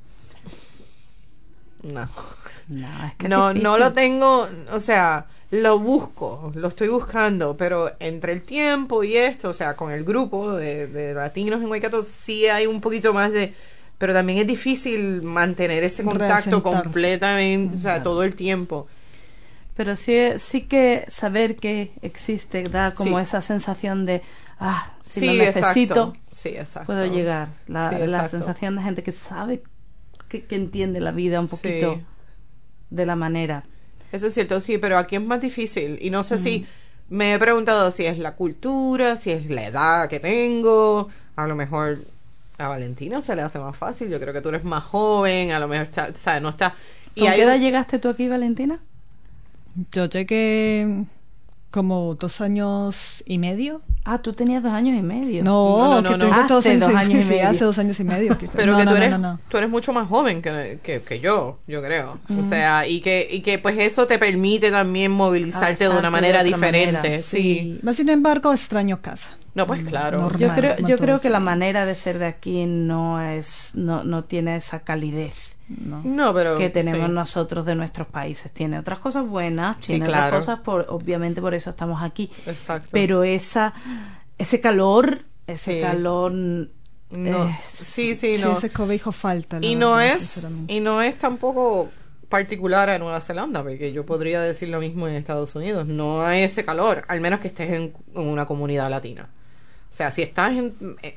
no. 1.82 2.08
No, 2.68 2.88
es 3.06 3.14
que 3.14 3.26
es 3.26 3.30
No, 3.30 3.78
lo 3.78 3.92
tengo, 3.92 4.48
o 4.72 4.80
sea, 4.80 5.26
lo 5.62 5.78
busco, 5.78 6.52
lo 6.54 6.68
estoy 6.68 6.88
buscando, 6.88 7.56
pero 7.56 7.92
entre 8.00 8.32
el 8.32 8.42
tiempo 8.42 9.04
y 9.04 9.16
esto, 9.16 9.50
o 9.50 9.54
sea, 9.54 9.74
con 9.76 9.90
el 9.92 10.04
grupo 10.04 10.52
de, 10.52 10.86
de 10.86 11.14
latinos 11.14 11.60
en 11.60 11.68
Waikato 11.68 12.02
sí 12.02 12.46
hay 12.46 12.66
un 12.66 12.80
poquito 12.80 13.12
más 13.12 13.32
de, 13.32 13.54
pero 13.98 14.12
también 14.12 14.38
es 14.38 14.46
difícil 14.46 15.22
mantener 15.22 15.82
ese 15.84 16.04
contacto 16.04 16.62
completamente, 16.62 17.76
o 17.76 17.80
sea, 17.80 18.02
todo 18.02 18.22
el 18.22 18.34
tiempo. 18.34 18.86
Pero 19.76 19.94
sí, 19.94 20.16
sí 20.38 20.62
que 20.62 21.04
saber 21.08 21.56
que 21.56 21.92
existe 22.00 22.62
da 22.62 22.92
como 22.92 23.18
Sí. 23.18 23.22
esa 23.22 23.42
sensación 23.42 24.06
de, 24.06 24.22
ah, 24.58 24.94
si 25.04 25.20
sí, 25.20 25.26
lo 25.26 25.44
necesito, 25.44 25.94
exacto. 25.94 26.12
Sí, 26.30 26.48
exacto. 26.50 26.86
puedo 26.86 27.04
llegar. 27.06 27.48
La, 27.66 28.26
sensación 28.28 28.76
de 28.76 28.82
gente 28.82 29.02
que 29.02 29.12
sabe, 29.12 29.62
que, 30.28 30.44
que 30.44 30.56
entiende 30.56 31.00
la 31.00 31.12
vida 31.12 31.40
un 31.40 31.48
poquito 31.48 32.00
de 32.90 33.06
la 33.06 33.16
manera. 33.16 33.64
Eso 34.12 34.26
es 34.28 34.34
cierto, 34.34 34.60
sí, 34.60 34.78
pero 34.78 34.98
aquí 34.98 35.16
es 35.16 35.22
más 35.22 35.40
difícil. 35.40 35.98
Y 36.00 36.10
no 36.10 36.22
sé 36.22 36.38
si 36.38 36.66
me 37.08 37.34
he 37.34 37.38
preguntado 37.38 37.90
si 37.90 38.06
es 38.06 38.18
la 38.18 38.34
cultura, 38.36 39.16
si 39.16 39.30
es 39.32 39.50
la 39.50 39.66
edad 39.66 40.08
que 40.08 40.20
tengo. 40.20 41.08
A 41.36 41.46
lo 41.46 41.54
mejor 41.56 41.98
a 42.58 42.68
Valentina 42.68 43.22
se 43.22 43.36
le 43.36 43.42
hace 43.42 43.58
más 43.58 43.76
fácil. 43.76 44.08
Yo 44.08 44.18
creo 44.20 44.32
que 44.32 44.40
tú 44.40 44.48
eres 44.50 44.64
más 44.64 44.84
joven, 44.84 45.52
a 45.52 45.58
lo 45.58 45.68
mejor 45.68 45.86
está, 45.86 46.08
o 46.12 46.16
sea, 46.16 46.40
no 46.40 46.50
está. 46.50 46.74
¿Con 47.18 47.28
hay 47.28 47.36
qué 47.38 47.44
un- 47.44 47.50
edad 47.50 47.58
llegaste 47.60 47.98
tú 47.98 48.08
aquí, 48.08 48.28
Valentina? 48.28 48.80
Yo 49.92 50.06
llegué 50.06 51.04
como 51.76 52.14
dos 52.14 52.40
años 52.40 53.22
y 53.26 53.36
medio. 53.36 53.82
Ah, 54.06 54.22
tú 54.22 54.32
tenías 54.32 54.62
dos 54.62 54.72
años 54.72 54.98
y 54.98 55.02
medio. 55.02 55.44
No, 55.44 55.76
No, 55.78 56.00
no, 56.00 56.10
que 56.10 56.16
no, 56.16 56.24
tengo 56.24 56.40
dos 56.48 56.64
Hace 56.64 56.70
años, 56.70 56.80
dos 56.80 56.92
y- 56.92 56.96
años 56.96 57.18
y 57.18 57.22
sí, 57.22 57.28
medio. 57.28 57.48
hace 57.48 57.64
dos 57.66 57.78
años 57.78 58.00
y 58.00 58.04
medio. 58.04 58.38
que- 58.38 58.48
Pero 58.56 58.72
no, 58.72 58.78
que 58.78 58.84
no, 58.86 58.90
tú 58.92 58.96
no, 58.96 59.02
eres, 59.04 59.10
no, 59.10 59.18
no. 59.18 59.40
tú 59.50 59.58
eres 59.58 59.68
mucho 59.68 59.92
más 59.92 60.08
joven 60.08 60.40
que, 60.40 60.78
que, 60.82 61.02
que 61.02 61.20
yo, 61.20 61.58
yo 61.66 61.82
creo. 61.82 62.18
O 62.40 62.44
sea, 62.44 62.86
y 62.88 63.00
que, 63.02 63.28
y 63.30 63.40
que 63.40 63.58
pues 63.58 63.76
eso 63.78 64.06
te 64.06 64.18
permite 64.18 64.70
también 64.70 65.12
movilizarte 65.12 65.84
de 65.84 65.90
una 65.90 66.08
manera 66.10 66.42
de 66.42 66.48
diferente. 66.48 66.92
manera, 67.02 67.22
sí. 67.22 67.78
Más 67.82 67.96
sin 67.96 68.08
embargo, 68.08 68.52
extraño 68.54 69.02
casa. 69.02 69.36
No, 69.54 69.66
pues 69.66 69.82
claro. 69.82 70.18
Normal. 70.18 70.40
Yo 70.40 70.48
creo, 70.54 70.76
yo 70.78 70.96
creo 70.96 71.20
que 71.20 71.28
la 71.28 71.38
sí. 71.38 71.44
manera 71.44 71.84
de 71.84 71.94
ser 71.94 72.18
de 72.18 72.26
aquí 72.26 72.64
no 72.66 73.20
es, 73.20 73.72
no, 73.74 74.02
no 74.02 74.24
tiene 74.24 74.56
esa 74.56 74.80
calidez 74.80 75.55
No. 75.68 76.00
No, 76.04 76.32
pero 76.34 76.58
que 76.58 76.70
tenemos 76.70 77.06
sí. 77.08 77.12
nosotros 77.12 77.66
de 77.66 77.74
nuestros 77.74 78.06
países. 78.06 78.52
Tiene 78.52 78.78
otras 78.78 78.98
cosas 79.00 79.26
buenas, 79.26 79.76
Sí, 79.80 79.94
tiene 79.94 80.06
claro. 80.06 80.26
otras 80.36 80.44
cosas, 80.46 80.60
por, 80.60 80.86
obviamente 80.88 81.40
por 81.40 81.54
eso 81.54 81.70
estamos 81.70 82.02
aquí. 82.02 82.30
Exacto. 82.46 82.88
Pero 82.92 83.24
esa, 83.24 83.74
ese 84.38 84.60
calor, 84.60 85.22
ese 85.46 85.76
Sí. 85.76 85.80
calor, 85.80 86.32
no, 86.32 87.48
es- 87.48 87.64
sí, 87.64 88.14
sí, 88.14 88.36
Sí, 88.36 88.42
no. 88.44 88.56
ese 88.56 88.70
cobijo 88.70 89.10
falta. 89.12 89.58
y 89.60 89.74
no 89.76 89.96
verdad, 89.96 90.16
es 90.16 90.48
y 90.68 90.80
no 90.80 91.02
es 91.02 91.18
tampoco 91.18 91.88
particular 92.28 92.90
a 92.90 92.98
Nueva 92.98 93.20
Zelanda 93.20 93.62
porque 93.62 93.92
yo 93.92 94.04
podría 94.04 94.40
decir 94.42 94.68
lo 94.68 94.80
mismo 94.80 95.06
en 95.06 95.14
Estados 95.14 95.54
Unidos 95.54 95.86
no 95.86 96.26
hay 96.26 96.42
ese 96.42 96.64
calor 96.64 97.04
al 97.06 97.20
menos 97.20 97.38
que 97.38 97.46
estés 97.46 97.70
en, 97.70 97.92
en 98.16 98.22
una 98.26 98.46
comunidad 98.46 98.90
latina 98.90 99.28
o 99.88 99.92
sea 99.94 100.10
si 100.10 100.22
estás 100.22 100.50
en, 100.54 100.74
eh, 101.04 101.16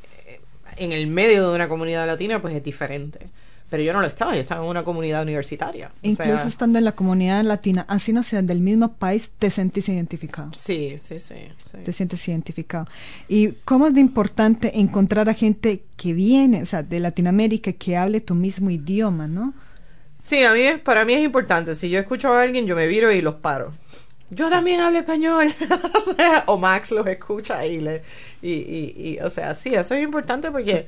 en 0.78 0.92
el 0.92 1.08
medio 1.08 1.50
de 1.50 1.56
una 1.56 1.68
comunidad 1.68 2.06
latina 2.06 2.40
pues 2.40 2.54
es 2.54 2.64
diferente 2.64 3.28
pero 3.70 3.84
yo 3.84 3.94
no 3.94 4.02
lo 4.02 4.08
estaba 4.08 4.34
yo 4.34 4.42
estaba 4.42 4.64
en 4.64 4.70
una 4.70 4.84
comunidad 4.84 5.24
universitaria 5.24 5.92
o 5.96 6.08
Incluso 6.08 6.38
sea, 6.38 6.48
estando 6.48 6.80
en 6.80 6.86
la 6.86 6.94
comunidad 6.94 7.44
latina, 7.44 7.86
así 7.88 8.14
no 8.14 8.24
sean 8.24 8.48
del 8.48 8.62
mismo 8.62 8.94
país, 8.94 9.32
te 9.38 9.50
sentís 9.50 9.88
identificado. 9.90 10.50
sí 10.54 10.96
sí 11.00 11.20
sí, 11.20 11.36
sí. 11.72 11.78
Te 11.84 11.94
sientes 11.94 12.28
identificado. 12.28 12.88
¿Y 13.28 13.50
cómo 13.66 13.88
es 13.88 13.94
de 13.94 14.02
importante 14.02 14.80
encontrar 14.80 15.30
a 15.30 15.34
gente 15.34 15.84
que 15.96 16.14
viene, 16.14 16.64
o 16.64 16.66
sea, 16.66 16.84
de 16.84 17.00
Latinoamérica, 17.00 17.74
que 17.74 17.96
hable 17.98 18.22
tu 18.22 18.36
mismo 18.36 18.70
idioma, 18.70 19.28
¿no? 19.28 19.54
Sí, 20.20 20.44
a 20.44 20.54
mí 20.54 20.62
es, 20.62 20.80
para 20.80 21.06
mí 21.06 21.14
es 21.14 21.24
importante. 21.24 21.76
Si 21.76 21.90
yo 21.90 22.00
escucho 22.00 22.34
a 22.34 22.42
alguien, 22.42 22.66
yo 22.66 22.76
me 22.76 22.88
viro 22.88 23.12
y 23.12 23.22
los 23.22 23.36
paro. 23.36 23.74
Yo 24.30 24.50
también 24.50 24.80
hablo 24.80 25.00
español. 25.00 25.48
o, 25.96 26.14
sea, 26.16 26.44
o 26.48 26.58
Max 26.58 26.92
los 26.92 27.08
escucha 27.08 27.66
y 27.66 27.80
le 27.80 28.04
y, 28.42 28.52
y, 28.52 28.94
y, 28.96 29.20
o 29.20 29.30
sea, 29.30 29.56
sí, 29.56 29.74
eso 29.74 29.96
es 29.96 30.04
importante 30.04 30.52
porque 30.52 30.88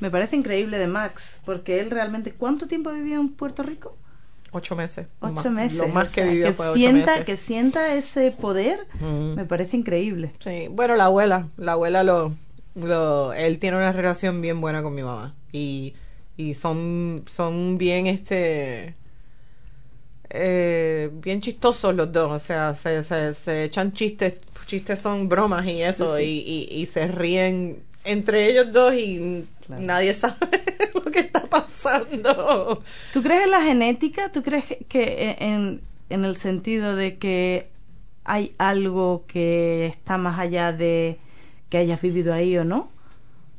me 0.00 0.10
parece 0.10 0.36
increíble 0.36 0.78
de 0.78 0.86
Max, 0.86 1.40
porque 1.44 1.80
él 1.80 1.90
realmente, 1.90 2.32
¿cuánto 2.32 2.66
tiempo 2.66 2.90
vivió 2.92 3.20
en 3.20 3.28
Puerto 3.30 3.62
Rico? 3.62 3.96
ocho 4.50 4.74
meses. 4.76 5.08
Ocho 5.20 5.50
meses. 5.50 5.76
Lo 5.78 5.88
más 5.88 6.08
o 6.10 6.12
que 6.14 6.24
vivió 6.24 6.46
que 6.46 6.52
fue 6.54 6.68
ocho 6.68 6.76
sienta, 6.78 7.10
meses. 7.12 7.24
que 7.26 7.36
sienta 7.36 7.94
ese 7.94 8.30
poder, 8.32 8.80
Mm. 8.98 9.34
me 9.34 9.44
parece 9.44 9.76
increíble. 9.76 10.32
Sí, 10.38 10.68
bueno, 10.70 10.96
la 10.96 11.04
abuela, 11.04 11.48
la 11.58 11.72
abuela 11.72 12.02
lo, 12.02 12.34
lo, 12.74 13.34
él 13.34 13.58
tiene 13.58 13.76
una 13.76 13.92
relación 13.92 14.40
bien 14.40 14.60
buena 14.62 14.82
con 14.82 14.94
mi 14.94 15.02
mamá 15.02 15.34
y, 15.52 15.94
y 16.38 16.54
son, 16.54 17.24
son 17.30 17.76
bien, 17.76 18.06
este, 18.06 18.94
eh, 20.30 21.10
bien 21.12 21.40
chistosos 21.40 21.94
los 21.94 22.12
dos, 22.12 22.30
o 22.30 22.38
sea, 22.38 22.74
se, 22.74 23.02
se, 23.04 23.34
se 23.34 23.64
echan 23.64 23.92
chistes, 23.92 24.34
chistes 24.66 24.98
son 24.98 25.28
bromas 25.28 25.66
y 25.66 25.82
eso, 25.82 26.16
Sí. 26.16 26.22
y, 26.22 26.68
y, 26.74 26.82
y 26.82 26.86
se 26.86 27.06
ríen 27.08 27.82
entre 28.04 28.50
ellos 28.50 28.72
dos 28.72 28.94
y 28.94 29.44
nadie 29.68 30.14
sabe 30.14 30.36
lo 30.94 31.02
que 31.10 31.20
está 31.20 31.42
pasando. 31.46 32.82
¿Tú 33.12 33.22
crees 33.22 33.44
en 33.44 33.50
la 33.50 33.62
genética? 33.62 34.30
¿Tú 34.32 34.42
crees 34.42 34.64
que- 34.64 34.78
que 34.88 35.36
en, 35.40 35.80
en 36.10 36.24
el 36.24 36.36
sentido 36.36 36.96
de 36.96 37.18
que 37.18 37.68
hay 38.24 38.54
algo 38.58 39.24
que 39.26 39.86
está 39.86 40.18
más 40.18 40.38
allá 40.38 40.72
de 40.72 41.18
que 41.70 41.78
hayas 41.78 42.00
vivido 42.00 42.32
ahí 42.34 42.56
o 42.58 42.64
no? 42.64 42.88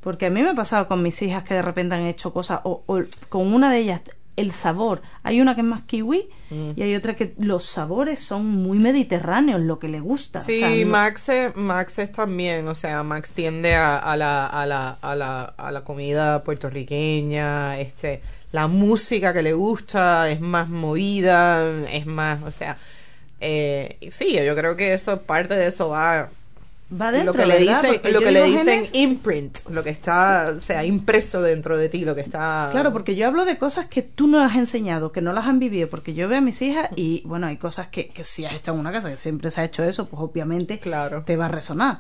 Porque 0.01 0.27
a 0.27 0.29
mí 0.29 0.41
me 0.41 0.49
ha 0.49 0.55
pasado 0.55 0.87
con 0.87 1.03
mis 1.03 1.21
hijas 1.21 1.43
que 1.43 1.53
de 1.55 1.61
repente 1.61 1.95
han 1.95 2.05
hecho 2.05 2.31
cosas, 2.33 2.61
o, 2.63 2.83
o 2.87 3.01
con 3.27 3.53
una 3.53 3.69
de 3.71 3.79
ellas, 3.79 4.01
el 4.39 4.51
sabor. 4.51 5.01
Hay 5.23 5.41
una 5.41 5.53
que 5.55 5.61
es 5.61 5.67
más 5.67 5.81
kiwi 5.83 6.29
Mm. 6.51 6.71
y 6.75 6.81
hay 6.81 6.95
otra 6.95 7.15
que 7.15 7.35
los 7.37 7.63
sabores 7.63 8.19
son 8.19 8.47
muy 8.47 8.79
mediterráneos, 8.79 9.61
lo 9.61 9.77
que 9.77 9.87
le 9.87 9.99
gusta. 9.99 10.39
o 10.39 10.43
Sí, 10.43 10.59
sea, 10.59 10.69
no- 10.71 10.85
Max, 10.91 11.29
es, 11.29 11.55
Max 11.55 11.99
es 11.99 12.11
también, 12.11 12.67
o 12.67 12.73
sea, 12.73 13.03
Max 13.03 13.31
tiende 13.31 13.75
a, 13.75 13.97
a 13.97 14.17
la, 14.17 14.47
a, 14.47 14.65
la, 14.65 14.97
a, 15.01 15.15
la, 15.15 15.43
a 15.43 15.71
la 15.71 15.83
comida 15.83 16.43
puertorriqueña, 16.43 17.79
este, 17.79 18.21
la 18.51 18.67
música 18.67 19.31
que 19.33 19.43
le 19.43 19.53
gusta 19.53 20.29
es 20.29 20.41
más 20.41 20.69
movida, 20.69 21.69
es 21.91 22.05
más, 22.07 22.41
o 22.43 22.49
sea, 22.51 22.77
eh, 23.41 23.97
sí, 24.11 24.33
yo 24.43 24.55
creo 24.55 24.75
que 24.75 24.93
eso, 24.93 25.21
parte 25.21 25.55
de 25.55 25.67
eso 25.67 25.89
va 25.89 26.29
Va 26.91 27.11
dentro, 27.11 27.33
lo 27.33 27.39
que 27.39 27.45
le 27.45 27.59
¿verdad? 27.59 27.81
dicen, 27.83 27.93
Porque 28.01 28.11
lo 28.11 28.19
que 28.19 28.31
le 28.31 28.43
dicen 28.45 28.65
genes- 28.83 28.95
imprint, 28.95 29.59
lo 29.69 29.83
que 29.83 29.91
está, 29.91 30.53
o 30.57 30.59
sea, 30.59 30.83
impreso 30.85 31.41
dentro 31.43 31.77
de 31.77 31.87
ti, 31.87 32.03
lo 32.03 32.15
que 32.15 32.21
está 32.21 32.69
Claro, 32.71 32.91
porque 32.91 33.15
yo 33.15 33.27
hablo 33.27 33.45
de 33.45 33.59
cosas 33.59 33.85
que 33.85 34.01
tú 34.01 34.27
no 34.27 34.39
has 34.43 34.55
enseñado, 34.55 35.11
que 35.11 35.21
no 35.21 35.31
las 35.31 35.45
han 35.45 35.59
vivido, 35.59 35.87
porque 35.87 36.15
yo 36.15 36.27
veo 36.27 36.39
a 36.39 36.41
mis 36.41 36.59
hijas 36.63 36.89
y, 36.95 37.21
bueno, 37.25 37.45
hay 37.45 37.57
cosas 37.57 37.87
que, 37.89 38.09
que 38.09 38.23
si 38.23 38.43
has 38.45 38.53
estado 38.53 38.75
en 38.75 38.81
una 38.81 38.91
casa 38.91 39.07
que 39.09 39.17
siempre 39.17 39.51
se 39.51 39.61
ha 39.61 39.65
hecho 39.65 39.83
eso, 39.83 40.07
pues 40.07 40.19
obviamente 40.21 40.79
Claro. 40.79 41.21
te 41.23 41.35
va 41.37 41.45
a 41.45 41.49
resonar. 41.49 41.99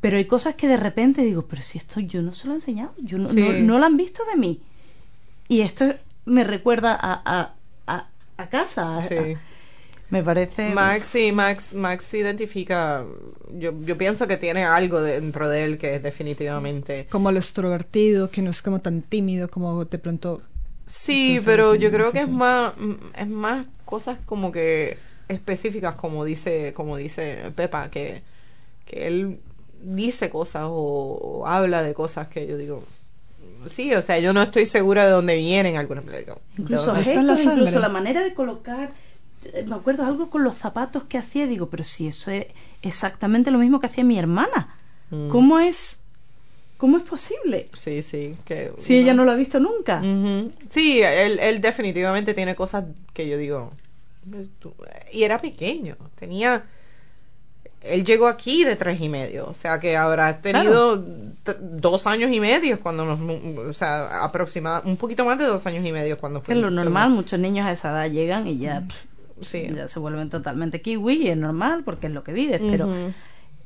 Pero 0.00 0.16
hay 0.16 0.24
cosas 0.24 0.54
que 0.54 0.68
de 0.68 0.76
repente 0.78 1.20
digo, 1.22 1.42
pero 1.46 1.60
si 1.60 1.76
esto 1.76 2.00
yo 2.00 2.22
no 2.22 2.32
se 2.32 2.46
lo 2.46 2.52
he 2.52 2.56
enseñado, 2.56 2.94
yo 2.98 3.18
no, 3.18 3.28
Sí. 3.28 3.34
no, 3.40 3.52
no 3.52 3.78
lo 3.78 3.84
han 3.84 3.96
visto 3.98 4.22
de 4.32 4.36
mí. 4.38 4.62
Y 5.48 5.60
esto 5.60 5.84
me 6.24 6.44
recuerda 6.44 6.96
a, 6.98 7.20
a, 7.24 7.54
a, 7.86 8.08
a 8.38 8.48
casa. 8.48 9.02
Sí. 9.02 9.36
Me 10.10 10.22
parece... 10.22 10.70
Max 10.70 11.08
sí, 11.08 11.32
Max, 11.32 11.74
Max 11.74 12.12
identifica, 12.14 13.04
yo, 13.52 13.72
yo 13.82 13.98
pienso 13.98 14.26
que 14.26 14.36
tiene 14.36 14.64
algo 14.64 15.00
dentro 15.00 15.48
de 15.48 15.64
él 15.64 15.78
que 15.78 15.96
es 15.96 16.02
definitivamente 16.02 17.06
Como 17.10 17.30
lo 17.30 17.38
extrovertido, 17.38 18.30
que 18.30 18.42
no 18.42 18.50
es 18.50 18.62
como 18.62 18.80
tan 18.80 19.02
tímido 19.02 19.48
como 19.48 19.84
de 19.84 19.98
pronto... 19.98 20.42
Sí, 20.86 21.32
Entonces, 21.32 21.44
pero 21.44 21.74
yo 21.74 21.90
creo 21.90 22.12
que 22.12 22.20
es 22.20 22.28
más 22.28 22.72
es 23.14 23.28
más 23.28 23.66
cosas 23.84 24.18
como 24.24 24.52
que 24.52 24.96
específicas 25.28 25.94
como 25.96 26.24
dice 26.24 26.72
como 26.72 26.96
dice 26.96 27.52
Pepa 27.54 27.90
que 27.90 28.22
que 28.86 29.06
él 29.06 29.38
dice 29.82 30.30
cosas 30.30 30.62
o, 30.64 30.72
o 31.42 31.46
habla 31.46 31.82
de 31.82 31.92
cosas 31.92 32.28
que 32.28 32.46
yo 32.46 32.56
digo 32.56 32.84
sí, 33.66 33.94
o 33.94 34.02
sea, 34.02 34.18
yo 34.18 34.32
no 34.32 34.42
estoy 34.42 34.66
segura 34.66 35.04
de 35.04 35.12
dónde 35.12 35.36
vienen 35.36 35.74
¿de 35.74 36.26
Incluso 36.56 36.94
gestos, 36.94 37.44
incluso 37.44 37.78
la 37.78 37.88
manera 37.88 38.22
de 38.22 38.34
colocar. 38.34 38.90
Me 39.66 39.76
acuerdo 39.76 40.04
algo 40.04 40.30
con 40.30 40.44
los 40.44 40.56
zapatos 40.56 41.04
que 41.04 41.18
hacía, 41.18 41.46
digo, 41.46 41.68
pero 41.68 41.84
si 41.84 42.08
eso 42.08 42.30
es 42.30 42.46
exactamente 42.82 43.50
lo 43.50 43.58
mismo 43.58 43.80
que 43.80 43.86
hacía 43.86 44.04
mi 44.04 44.18
hermana. 44.18 44.76
Mm. 45.10 45.28
¿Cómo 45.28 45.58
es 45.58 46.00
cómo 46.76 46.96
es 46.96 47.02
posible? 47.02 47.68
Sí, 47.74 48.02
sí, 48.02 48.36
que 48.44 48.72
Si 48.78 48.96
ella 48.96 49.12
no 49.12 49.24
lo 49.24 49.32
ha 49.32 49.34
visto 49.34 49.60
nunca. 49.60 50.00
Sí, 50.70 51.00
él, 51.02 51.38
él 51.40 51.60
definitivamente 51.60 52.34
tiene 52.34 52.54
cosas 52.54 52.84
que 53.12 53.28
yo 53.28 53.36
digo. 53.36 53.72
Y 55.12 55.22
era 55.24 55.38
pequeño, 55.38 55.96
tenía. 56.18 56.64
Él 57.80 58.04
llegó 58.04 58.26
aquí 58.26 58.64
de 58.64 58.74
tres 58.74 59.00
y 59.00 59.08
medio, 59.08 59.46
o 59.46 59.54
sea 59.54 59.78
que 59.78 59.96
habrá 59.96 60.40
tenido 60.40 61.02
dos 61.60 62.06
años 62.08 62.32
y 62.32 62.40
medio 62.40 62.78
cuando 62.80 63.04
nos. 63.04 63.20
O 63.68 63.72
sea, 63.72 64.24
aproximadamente. 64.24 64.90
Un 64.90 64.96
poquito 64.96 65.24
más 65.24 65.38
de 65.38 65.46
dos 65.46 65.64
años 65.66 65.86
y 65.86 65.92
medio 65.92 66.18
cuando 66.18 66.40
fue. 66.40 66.54
es 66.54 66.60
lo 66.60 66.70
normal, 66.70 67.10
muchos 67.10 67.38
niños 67.38 67.66
a 67.66 67.72
esa 67.72 67.90
edad 67.90 68.10
llegan 68.10 68.46
y 68.46 68.58
ya, 68.58 68.82
pff, 68.86 69.04
Sí. 69.42 69.68
ya 69.74 69.88
se 69.88 69.98
vuelven 69.98 70.30
totalmente 70.30 70.80
kiwi 70.80 71.14
y 71.24 71.28
es 71.28 71.36
normal 71.36 71.82
porque 71.84 72.06
es 72.08 72.12
lo 72.12 72.24
que 72.24 72.32
vives, 72.32 72.60
pero 72.70 72.86
Ujú. 72.88 73.12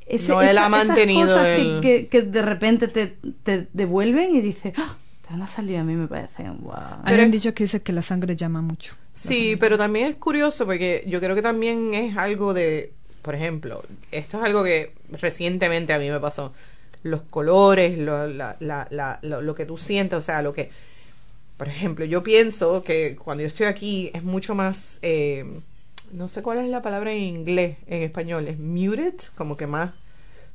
ese- 0.07 0.33
No, 0.33 0.43
él 0.43 0.49
esa- 0.51 0.67
ha 0.67 0.69
mantenido 0.69 1.25
esas 1.25 1.37
cosas 1.39 1.57
que- 1.57 1.63
el- 1.63 1.81
que, 1.81 2.07
que 2.09 2.23
de 2.23 2.43
repente 2.43 2.89
te, 2.89 3.17
te 3.43 3.69
devuelven 3.73 4.35
y 4.35 4.41
dices, 4.41 4.73
¡Ah! 4.77 4.97
te 5.27 5.31
van 5.31 5.43
a 5.43 5.47
salir 5.47 5.77
a 5.79 5.85
mí 5.85 5.95
me 5.95 6.09
parecen, 6.09 6.59
wow. 6.63 6.75
Pero- 7.05 7.23
han 7.23 7.31
dicho 7.31 7.55
que 7.55 7.65
dice 7.65 7.81
que 7.83 7.93
la 7.93 8.03
sangre 8.03 8.37
llama 8.37 8.61
mucho. 8.63 8.95
Sí, 9.15 9.57
pero 9.61 9.77
también 9.77 10.07
es 10.09 10.17
curioso 10.17 10.65
porque 10.65 11.05
yo 11.07 11.21
creo 11.21 11.35
que 11.35 11.43
también 11.43 11.93
es 11.95 12.17
algo 12.17 12.55
de, 12.55 12.93
por 13.21 13.35
ejemplo, 13.35 13.83
esto 14.11 14.39
es 14.39 14.45
algo 14.45 14.65
que 14.65 14.93
recientemente 15.11 15.93
a 15.93 15.99
mí 15.99 16.11
me 16.11 16.19
pasó. 16.19 16.53
Los 17.03 17.23
colores, 17.23 17.99
lo, 17.99 18.27
la, 18.27 18.57
la, 18.61 18.87
la- 18.91 19.19
lo, 19.23 19.41
lo 19.43 19.55
que 19.55 19.67
tú 19.67 19.77
sientes, 19.77 20.19
o 20.19 20.23
sea, 20.23 20.41
lo 20.41 20.53
que, 20.55 20.71
por 21.57 21.69
ejemplo, 21.69 22.05
yo 22.05 22.23
pienso 22.23 22.83
que 22.83 23.17
cuando 23.17 23.43
yo 23.43 23.49
estoy 23.49 23.67
aquí 23.67 24.11
es 24.15 24.23
mucho 24.25 24.55
más, 24.55 24.99
eh, 25.03 25.61
no 26.13 26.29
sé 26.29 26.43
cuál 26.43 26.59
es 26.59 26.69
la 26.69 26.83
palabra 26.83 27.13
en 27.13 27.23
inglés, 27.23 27.77
en 27.87 28.03
español, 28.03 28.49
es 28.49 28.59
muted, 28.59 29.15
como 29.37 29.57
que 29.57 29.67
más 29.67 29.93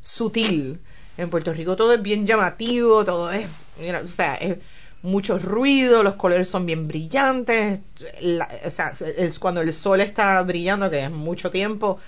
sutil. 0.01 0.79
En 1.17 1.29
Puerto 1.29 1.51
Rico 1.53 1.75
todo 1.75 1.93
es 1.93 2.01
bien 2.01 2.27
llamativo, 2.27 3.03
todo 3.03 3.31
es, 3.31 3.47
mira, 3.79 4.01
o 4.01 4.07
sea, 4.07 4.35
es 4.35 4.57
mucho 5.01 5.39
ruido, 5.39 6.03
los 6.03 6.15
colores 6.15 6.49
son 6.49 6.65
bien 6.65 6.87
brillantes, 6.87 7.79
la- 8.21 8.49
o 8.65 8.69
sea, 8.69 8.93
el- 9.17 9.37
cuando 9.39 9.61
el 9.61 9.73
sol 9.73 10.01
está 10.01 10.41
brillando, 10.43 10.89
que 10.89 11.03
es 11.03 11.11
mucho 11.11 11.49
tiempo, 11.49 11.99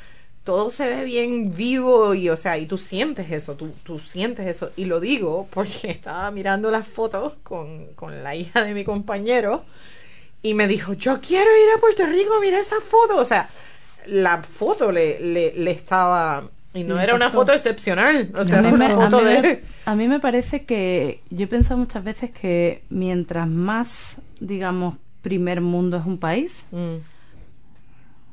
todo 0.44 0.70
se 0.70 0.88
ve 0.88 1.04
bien 1.04 1.56
vivo 1.56 2.14
y, 2.16 2.30
o 2.30 2.38
sea, 2.38 2.58
y 2.58 2.66
tú 2.66 2.78
sientes 2.78 3.32
eso, 3.32 3.56
tú, 3.56 3.72
tú 3.84 4.00
sientes 4.00 4.48
eso. 4.48 4.72
Y 4.76 4.86
lo 4.86 5.00
digo 5.00 5.48
porque 5.52 5.90
estaba 5.92 6.32
mirando 6.32 6.72
las 6.72 6.88
fotos 6.88 7.34
con, 7.44 7.88
con 7.96 8.24
la 8.24 8.36
hija 8.36 8.64
de 8.64 8.74
mi 8.74 8.84
compañero 8.84 9.64
y 10.42 10.54
me 10.54 10.68
dijo, 10.68 10.94
yo 10.94 11.20
quiero 11.22 11.50
ir 11.52 11.70
a 11.76 11.80
Puerto 11.80 12.06
Rico, 12.06 12.34
mira 12.42 12.60
esa 12.60 12.80
foto. 12.82 13.18
O 13.18 13.26
sea, 13.26 13.50
la 14.08 14.42
foto 14.42 14.92
le, 14.92 15.20
le, 15.20 15.54
le 15.54 15.72
estaba... 15.72 16.50
Y 16.74 16.84
no 16.84 17.00
era 17.00 17.16
una 17.16 17.30
foto 17.32 17.52
excepcional, 17.52 18.30
o 18.38 18.46
sea, 18.46 18.58
a, 18.58 18.60
era 18.62 18.70
me, 18.70 18.76
una 18.76 18.86
a 18.86 18.96
foto 18.96 19.22
me- 19.22 19.42
de... 19.42 19.64
a 19.86 19.96
mí 19.96 20.08
me 20.08 20.20
parece 20.20 20.64
que 20.66 21.20
yo 21.32 21.46
he 21.46 21.48
pensado 21.48 21.80
muchas 21.80 22.04
veces 22.04 22.30
que 22.32 22.84
mientras 22.90 23.48
más, 23.48 24.22
digamos, 24.40 24.96
primer 25.24 25.62
mundo 25.62 25.98
es 25.98 26.06
un 26.06 26.18
país, 26.20 26.66
Mm, 26.72 26.98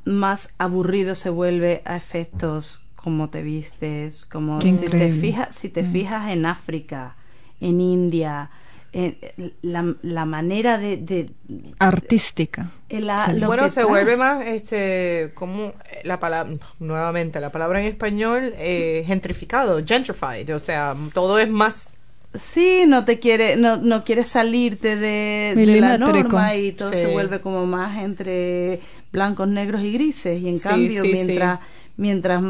más 0.07 0.49
aburrido 0.57 1.15
se 1.15 1.29
vuelve 1.29 1.83
a 1.85 1.97
efectos 1.97 2.81
como 2.95 3.29
te 3.29 3.43
vistes, 3.43 4.25
como 4.25 4.59
Qué 4.61 4.73
si 4.73 4.87
te 4.87 5.11
fijas, 5.13 5.55
si 5.55 5.69
te 5.69 5.83
Mm. 5.83 5.93
fijas 5.93 6.31
en 6.31 6.47
África, 6.47 7.17
en 7.61 7.81
India, 7.81 8.51
en 8.93 9.19
la, 9.63 9.95
la 10.03 10.25
manera 10.25 10.79
de, 10.79 10.97
de- 10.97 11.31
Artística. 11.79 12.71
en 12.89 13.07
la- 13.07 13.27
Sí. 13.27 13.39
lo 13.39 13.47
bueno, 13.49 13.65
que 13.65 13.69
se 13.69 13.75
trae. 13.81 13.87
vuelve 13.87 14.17
más, 14.17 14.47
este, 14.47 15.33
como 15.35 15.73
la 16.05 16.19
palabra, 16.19 16.55
nuevamente, 16.79 17.41
la 17.41 17.51
palabra 17.51 17.81
en 17.81 17.87
español, 17.89 18.55
eh, 18.57 19.05
gentrificado, 19.07 19.83
gentrified, 19.87 20.55
o 20.55 20.59
sea, 20.61 20.95
todo 21.13 21.39
es 21.39 21.49
más... 21.51 21.93
Sí, 22.39 22.85
no 22.87 23.05
te 23.05 23.19
quiere, 23.19 23.57
no, 23.57 23.77
no 23.77 24.05
quieres 24.05 24.29
salirte 24.29 24.97
de, 24.97 25.55
de 25.57 25.81
la 25.81 25.99
norma 25.99 26.55
y 26.57 26.73
todo 26.73 26.91
Sí. 26.93 26.99
se 26.99 27.07
vuelve 27.07 27.41
como 27.41 27.67
más 27.67 27.99
entre 28.03 28.81
blancos, 29.13 29.49
negros 29.49 29.83
y 29.83 29.93
grises. 29.93 30.41
Y 30.43 30.49
en 30.49 30.55
Sí, 30.57 30.63
cambio, 30.63 31.03
sí, 31.03 31.13
mientras, 31.13 31.61
mientras 31.97 32.43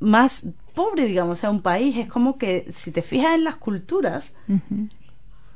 más 0.00 0.46
pobre, 0.74 1.06
digamos, 1.06 1.38
sea 1.38 1.50
un 1.50 1.62
país, 1.62 1.96
es 1.96 2.08
como 2.08 2.36
que 2.38 2.66
si 2.70 2.90
te 2.90 3.02
fijas 3.02 3.34
en 3.34 3.44
las 3.44 3.56
culturas. 3.56 4.34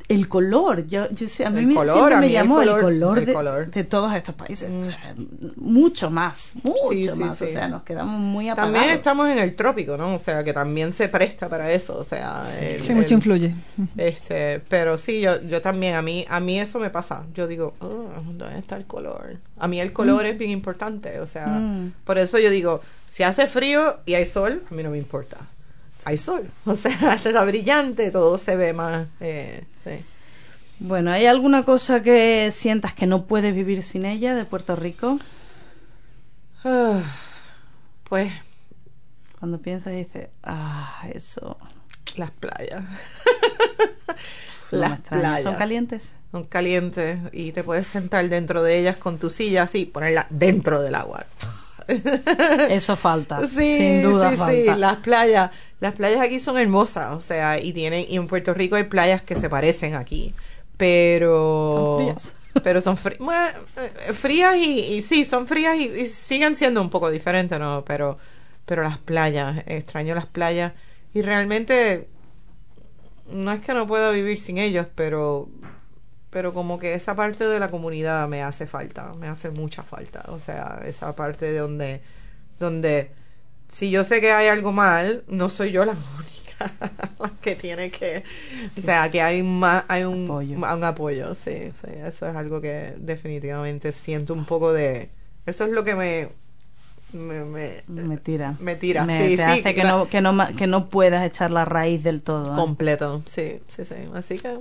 El 0.08 0.26
color, 0.26 0.86
yo, 0.86 1.10
yo 1.10 1.28
sé, 1.28 1.44
a 1.44 1.50
mí 1.50 1.58
El 1.58 1.66
me, 1.66 1.74
color, 1.74 1.94
siempre 1.94 2.14
a 2.14 2.20
me 2.20 2.26
mí 2.28 2.32
llamó 2.32 2.62
el 2.62 2.70
color, 2.80 3.24
de, 3.26 3.32
color. 3.34 3.66
Mm. 3.68 3.70
de 3.72 3.84
todos 3.84 4.14
estos 4.14 4.34
países. 4.34 4.70
O 4.70 4.82
sea, 4.84 5.14
mucho 5.56 6.10
más, 6.10 6.54
mucho 6.62 6.78
Sí, 6.90 7.02
sí, 7.10 7.20
más. 7.22 7.36
sí. 7.36 7.44
O 7.44 7.48
sea, 7.48 7.68
nos 7.68 7.82
quedamos 7.82 8.18
muy 8.18 8.48
apagados. 8.48 8.74
También 8.74 8.96
estamos 8.96 9.28
en 9.28 9.38
el 9.38 9.54
trópico, 9.54 9.96
¿no? 9.98 10.14
O 10.14 10.18
sea, 10.18 10.42
que 10.44 10.52
también 10.54 10.92
se 10.92 11.08
presta 11.10 11.48
para 11.48 11.70
eso, 11.72 11.98
o 11.98 12.04
sea... 12.04 12.42
el- 12.60 12.80
Sí, 12.80 12.94
mucho 12.94 13.08
el- 13.08 13.12
influye. 13.14 13.54
Este, 13.96 14.60
pero 14.60 14.96
sí, 14.98 15.20
yo, 15.20 15.40
yo 15.42 15.60
también, 15.60 15.94
a 15.94 16.02
mí, 16.02 16.24
a 16.28 16.40
mí 16.40 16.58
eso 16.58 16.78
me 16.78 16.88
pasa. 16.90 17.24
Yo 17.34 17.46
digo, 17.46 17.74
"Oh, 17.80 18.06
¿dónde 18.32 18.58
está 18.58 18.76
el 18.76 18.86
color? 18.86 19.36
A 19.58 19.68
mí 19.68 19.80
el 19.80 19.92
color 19.92 20.24
es 20.24 20.38
bien 20.38 20.50
importante, 20.50 21.20
o 21.20 21.26
sea, 21.26 21.46
Mm. 21.48 21.92
por 22.04 22.16
eso 22.18 22.38
yo 22.38 22.48
digo, 22.50 22.80
si 23.06 23.24
hace 23.24 23.46
frío 23.46 23.98
y 24.06 24.14
hay 24.14 24.24
sol, 24.26 24.62
a 24.70 24.74
mí 24.74 24.82
no 24.82 24.90
me 24.90 24.98
importa. 24.98 25.36
Hay 26.08 26.16
sol, 26.16 26.50
o 26.64 26.74
sea, 26.74 27.20
está 27.22 27.44
brillante, 27.44 28.10
todo 28.10 28.38
se 28.38 28.56
ve 28.56 28.72
más, 28.72 29.08
eh, 29.20 29.62
sí. 29.84 30.02
Bueno, 30.78 31.10
¿hay 31.10 31.26
alguna 31.26 31.66
cosa 31.66 32.00
que 32.02 32.48
sientas 32.50 32.94
que 32.94 33.06
no 33.06 33.26
puedes 33.26 33.54
vivir 33.54 33.82
sin 33.82 34.06
ella 34.06 34.34
de 34.34 34.46
Puerto 34.46 34.74
Rico? 34.74 35.18
Ah, 36.64 37.02
pues 38.08 38.32
Cuando 39.38 39.58
piensas 39.58 39.92
dices, 39.92 40.28
ah, 40.44 41.06
eso. 41.12 41.58
las 42.16 42.30
playas. 42.30 42.84
las 44.70 45.00
playas. 45.00 45.42
¿Son 45.42 45.56
calientes? 45.56 46.12
Son 46.30 46.44
calientes 46.44 47.18
y 47.32 47.52
te 47.52 47.62
puedes 47.62 47.86
sentar 47.86 48.26
dentro 48.30 48.62
de 48.62 48.78
ellas 48.78 48.96
con 48.96 49.18
tu 49.18 49.28
silla 49.28 49.64
así, 49.64 49.84
ponerla 49.84 50.26
dentro 50.30 50.80
del 50.80 50.94
agua. 50.94 51.26
Eso 52.68 52.96
falta. 52.96 53.40
Sí, 53.46 53.76
sin 53.76 54.02
duda 54.02 54.30
sí, 54.30 54.36
falta. 54.36 54.52
sí, 54.74 54.80
las 54.80 54.96
playas, 54.96 55.50
las 55.80 55.94
playas 55.94 56.20
aquí 56.20 56.40
son 56.40 56.58
hermosas, 56.58 57.14
o 57.16 57.20
sea, 57.20 57.60
y 57.60 57.72
tienen, 57.72 58.06
y 58.08 58.16
en 58.16 58.26
Puerto 58.26 58.54
Rico 58.54 58.76
hay 58.76 58.84
playas 58.84 59.22
que 59.22 59.36
se 59.36 59.48
parecen 59.50 59.94
aquí, 59.94 60.34
pero 60.76 61.72
Son 61.72 61.86
frías. 61.94 62.34
pero 62.62 62.80
son 62.80 62.98
bueno, 63.20 63.58
eh, 63.76 64.12
frías 64.14 64.56
y, 64.56 64.80
y 64.96 65.02
sí, 65.02 65.24
son 65.24 65.46
frías 65.46 65.76
y, 65.76 65.84
y 65.86 66.06
siguen 66.06 66.56
siendo 66.56 66.80
un 66.82 66.90
poco 66.90 67.10
diferentes, 67.10 67.58
¿no? 67.58 67.84
Pero, 67.86 68.18
pero 68.66 68.82
las 68.82 68.98
playas, 68.98 69.62
extraño 69.66 70.14
las 70.14 70.26
playas 70.26 70.72
y 71.14 71.22
realmente 71.22 72.08
no 73.30 73.52
es 73.52 73.60
que 73.60 73.74
no 73.74 73.86
pueda 73.86 74.10
vivir 74.10 74.40
sin 74.40 74.58
ellos, 74.58 74.86
pero 74.94 75.48
pero 76.30 76.52
como 76.52 76.78
que 76.78 76.94
esa 76.94 77.16
parte 77.16 77.46
de 77.46 77.58
la 77.60 77.70
comunidad 77.70 78.28
me 78.28 78.42
hace 78.42 78.66
falta, 78.66 79.14
me 79.14 79.28
hace 79.28 79.50
mucha 79.50 79.82
falta, 79.82 80.24
o 80.28 80.40
sea, 80.40 80.80
esa 80.86 81.16
parte 81.16 81.46
de 81.46 81.58
donde 81.58 82.02
donde 82.60 83.12
si 83.70 83.90
yo 83.90 84.04
sé 84.04 84.20
que 84.20 84.32
hay 84.32 84.48
algo 84.48 84.72
mal, 84.72 85.24
no 85.28 85.48
soy 85.48 85.70
yo 85.72 85.84
la 85.84 85.92
única 86.18 86.72
la 87.18 87.30
que 87.40 87.54
tiene 87.54 87.90
que, 87.90 88.24
o 88.76 88.80
sea, 88.80 89.10
que 89.10 89.22
hay 89.22 89.42
más, 89.42 89.84
hay 89.88 90.04
un 90.04 90.24
Apoyo. 90.24 90.56
un 90.56 90.84
apoyo, 90.84 91.34
sí, 91.34 91.72
sí, 91.80 91.90
eso 92.04 92.26
es 92.26 92.36
algo 92.36 92.60
que 92.60 92.94
definitivamente 92.98 93.92
siento 93.92 94.32
un 94.34 94.44
poco 94.44 94.72
de, 94.72 95.10
eso 95.46 95.64
es 95.64 95.70
lo 95.70 95.84
que 95.84 95.94
me 95.94 96.28
me, 97.12 97.44
me, 97.44 97.82
Me 97.86 98.16
tira. 98.18 98.54
me 98.60 98.76
tira, 98.76 99.04
Me- 99.04 99.30
sí, 99.30 99.36
te 99.36 99.42
sí, 99.44 99.50
hace 99.50 99.74
que 99.74 99.82
no, 99.84 100.08
que, 100.08 100.20
no, 100.20 100.34
que 100.56 100.66
no 100.66 100.88
puedas 100.88 101.24
echar 101.24 101.50
la 101.50 101.64
raíz 101.64 102.02
del 102.02 102.22
todo. 102.22 102.52
¿eh? 102.52 102.54
completo, 102.54 103.22
sí, 103.24 103.60
sí, 103.68 103.84
sí, 103.84 103.94
así 104.14 104.38
que 104.38 104.58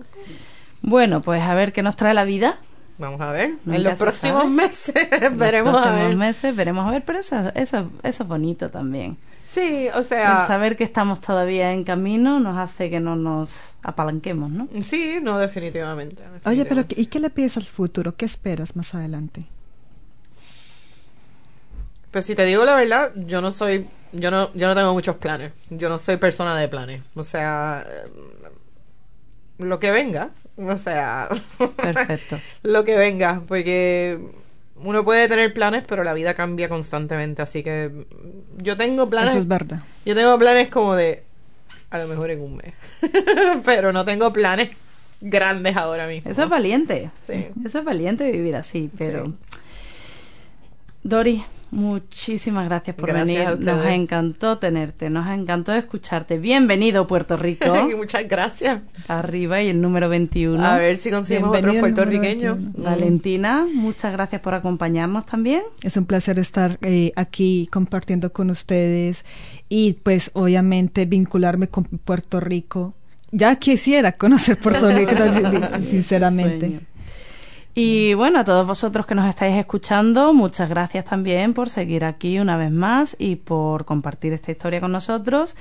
Bueno, 0.82 1.22
pues 1.22 1.42
a 1.42 1.56
ver 1.56 1.74
qué 1.74 1.82
nos 1.84 1.96
trae 1.98 2.14
la 2.14 2.24
vida. 2.24 2.58
Vamos 2.98 3.22
a 3.22 3.32
ver, 3.32 3.52
Nunca 3.66 3.78
en 3.78 3.84
los 3.84 4.00
próximos 4.00 4.44
sabe. 4.44 4.54
meses 4.54 4.96
En 5.12 5.38
veremos 5.38 5.74
los 5.74 5.82
a 5.82 5.86
próximos 5.86 6.08
ver. 6.10 6.18
meses 6.18 6.56
veremos 6.56 6.88
a 6.88 6.92
ver, 6.92 7.04
pero 7.06 7.20
eso, 7.20 7.52
eso, 7.56 7.92
eso 8.04 8.24
es 8.24 8.28
bonito 8.30 8.70
también. 8.70 9.18
Sí, 9.44 9.88
o 9.96 10.04
sea, 10.04 10.42
El 10.42 10.48
saber 10.48 10.76
que 10.76 10.84
estamos 10.84 11.22
todavía 11.22 11.72
en 11.72 11.86
camino 11.86 12.40
nos 12.40 12.58
hace 12.58 12.90
que 12.90 13.00
no 13.00 13.16
nos 13.16 13.76
apalanquemos, 13.82 14.50
¿no? 14.52 14.68
sí, 14.84 15.20
no, 15.22 15.40
definitivamente. 15.40 16.22
Oye, 16.46 16.66
pero 16.66 16.82
definitivamente. 16.82 17.02
¿y 17.02 17.06
qué 17.06 17.20
le 17.22 17.30
pides 17.30 17.56
al 17.56 17.64
futuro? 17.64 18.16
¿Qué 18.18 18.26
esperas 18.26 18.76
más 18.76 18.94
adelante? 18.94 19.46
Pues 22.12 22.26
si 22.26 22.36
te 22.36 22.46
digo 22.46 22.66
la 22.66 22.76
verdad, 22.76 23.12
yo 23.16 23.42
no 23.42 23.52
soy, 23.52 23.88
yo 24.12 24.32
no, 24.32 24.54
yo 24.54 24.68
no 24.68 24.76
tengo 24.76 24.94
muchos 24.94 25.16
planes. 25.18 25.52
Yo 25.70 25.88
no 25.90 25.98
soy 25.98 26.18
persona 26.18 26.56
de 26.58 26.68
planes. 26.68 27.04
O 27.16 27.24
sea, 27.24 27.86
eh, 27.88 28.10
lo 29.60 29.80
que 29.80 29.92
venga. 29.92 30.32
O 30.58 30.78
sea, 30.78 31.30
Perfecto. 31.76 32.40
lo 32.64 32.84
que 32.84 32.98
venga, 32.98 33.42
porque 33.48 34.20
uno 34.78 35.04
puede 35.06 35.28
tener 35.28 35.54
planes, 35.54 35.84
pero 35.88 36.04
la 36.04 36.14
vida 36.14 36.34
cambia 36.34 36.68
constantemente. 36.68 37.42
Así 37.42 37.64
que 37.64 37.92
yo 38.58 38.78
tengo 38.78 39.10
planes. 39.10 39.32
Eso 39.32 39.40
es 39.40 39.48
verdad. 39.48 39.82
Yo 40.06 40.16
tengo 40.16 40.38
planes 40.38 40.70
como 40.70 40.96
de, 40.96 41.24
a 41.90 42.00
lo 42.00 42.08
mejor 42.08 42.32
en 42.32 42.42
un 42.42 42.58
mes, 42.58 42.74
pero 43.66 43.94
no 43.94 44.04
tengo 44.06 44.34
planes 44.34 44.72
grandes 45.22 45.78
ahora 45.78 46.08
mismo. 46.08 46.30
Eso 46.32 46.44
es 46.44 46.50
valiente. 46.50 47.12
Sí. 47.28 47.48
Eso 47.66 47.80
es 47.80 47.86
valiente 47.86 48.32
vivir 48.32 48.56
así, 48.56 48.90
pero... 48.98 49.26
Sí. 49.26 49.34
Dori, 51.04 51.44
muchísimas 51.72 52.66
gracias 52.66 52.96
por 52.96 53.10
Gracias 53.10 53.58
venir. 53.58 53.66
Nos 53.66 53.86
encantó 53.86 54.58
tenerte, 54.58 55.10
nos 55.10 55.28
encantó 55.28 55.74
escucharte. 55.74 56.38
Bienvenido, 56.38 57.08
Puerto 57.08 57.38
Rico. 57.38 57.66
Muchas 57.98 58.28
gracias. 58.28 58.82
Arriba 59.08 59.62
y 59.62 59.70
el 59.70 59.82
número 59.82 60.10
21. 60.10 60.64
A 60.66 60.78
ver 60.78 60.98
si 60.98 61.12
conseguimos 61.12 61.50
otros 61.50 61.72
Bienvenido 61.72 61.96
puertorriqueños. 61.96 62.58
21. 62.58 62.80
Mm. 62.80 62.84
Valentina, 62.84 63.68
muchas 63.74 64.12
gracias 64.12 64.42
por 64.42 64.54
acompañarnos 64.54 65.26
también. 65.26 65.64
Es 65.84 65.98
un 65.98 66.06
placer 66.06 66.40
estar 66.40 66.78
eh, 66.82 67.12
aquí 67.16 67.68
compartiendo 67.72 68.32
con 68.32 68.50
ustedes 68.50 69.26
y 69.70 69.94
pues 69.94 70.32
obviamente 70.34 71.06
vincularme 71.06 71.68
con 71.68 71.84
Puerto 71.84 72.40
Rico. 72.40 72.94
Ya 73.32 73.56
quisiera 73.58 74.14
conocer 74.14 74.58
Puerto 74.58 74.90
Rico, 74.90 75.12
sinceramente. 75.84 76.82
Y 77.80 78.16
bueno, 78.16 78.40
a 78.40 78.44
todos 78.44 78.66
vosotros 78.66 79.06
que 79.06 79.14
nos 79.14 79.30
estáis 79.30 79.56
escuchando, 79.56 80.34
muchas 80.34 80.68
gracias 80.68 81.06
también 81.06 81.54
por 81.54 81.70
seguir 81.70 82.06
aquí 82.06 82.40
una 82.40 82.58
vez 82.58 82.72
más 82.72 83.16
y 83.20 83.36
por 83.36 83.86
compartir 83.86 84.34
esta 84.34 84.50
historia 84.50 84.82
con 84.82 84.92
nosotros. 84.92 85.56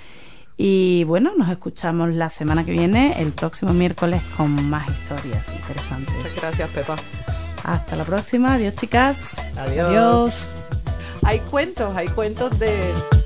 Y 0.57 1.05
bueno, 1.05 1.33
nos 1.37 1.51
escuchamos 1.51 2.15
la 2.15 2.31
semana 2.31 2.65
que 2.65 2.73
viene, 2.73 3.21
el 3.21 3.33
próximo 3.33 3.75
miércoles, 3.75 4.23
con 4.35 4.71
más 4.71 4.89
historias 4.89 5.47
Muchas 5.47 5.57
interesantes. 5.57 6.37
gracias, 6.41 6.71
Pepa. 6.71 6.97
Hasta 7.65 7.97
la 7.97 8.05
próxima. 8.05 8.55
Adiós, 8.55 8.75
chicas. 8.77 9.37
Adiós. 9.59 9.87
Adiós. 9.87 10.55
Hay 11.23 11.41
cuentos, 11.41 11.95
hay 11.99 12.09
cuentos 12.09 12.59
de... 12.59 13.26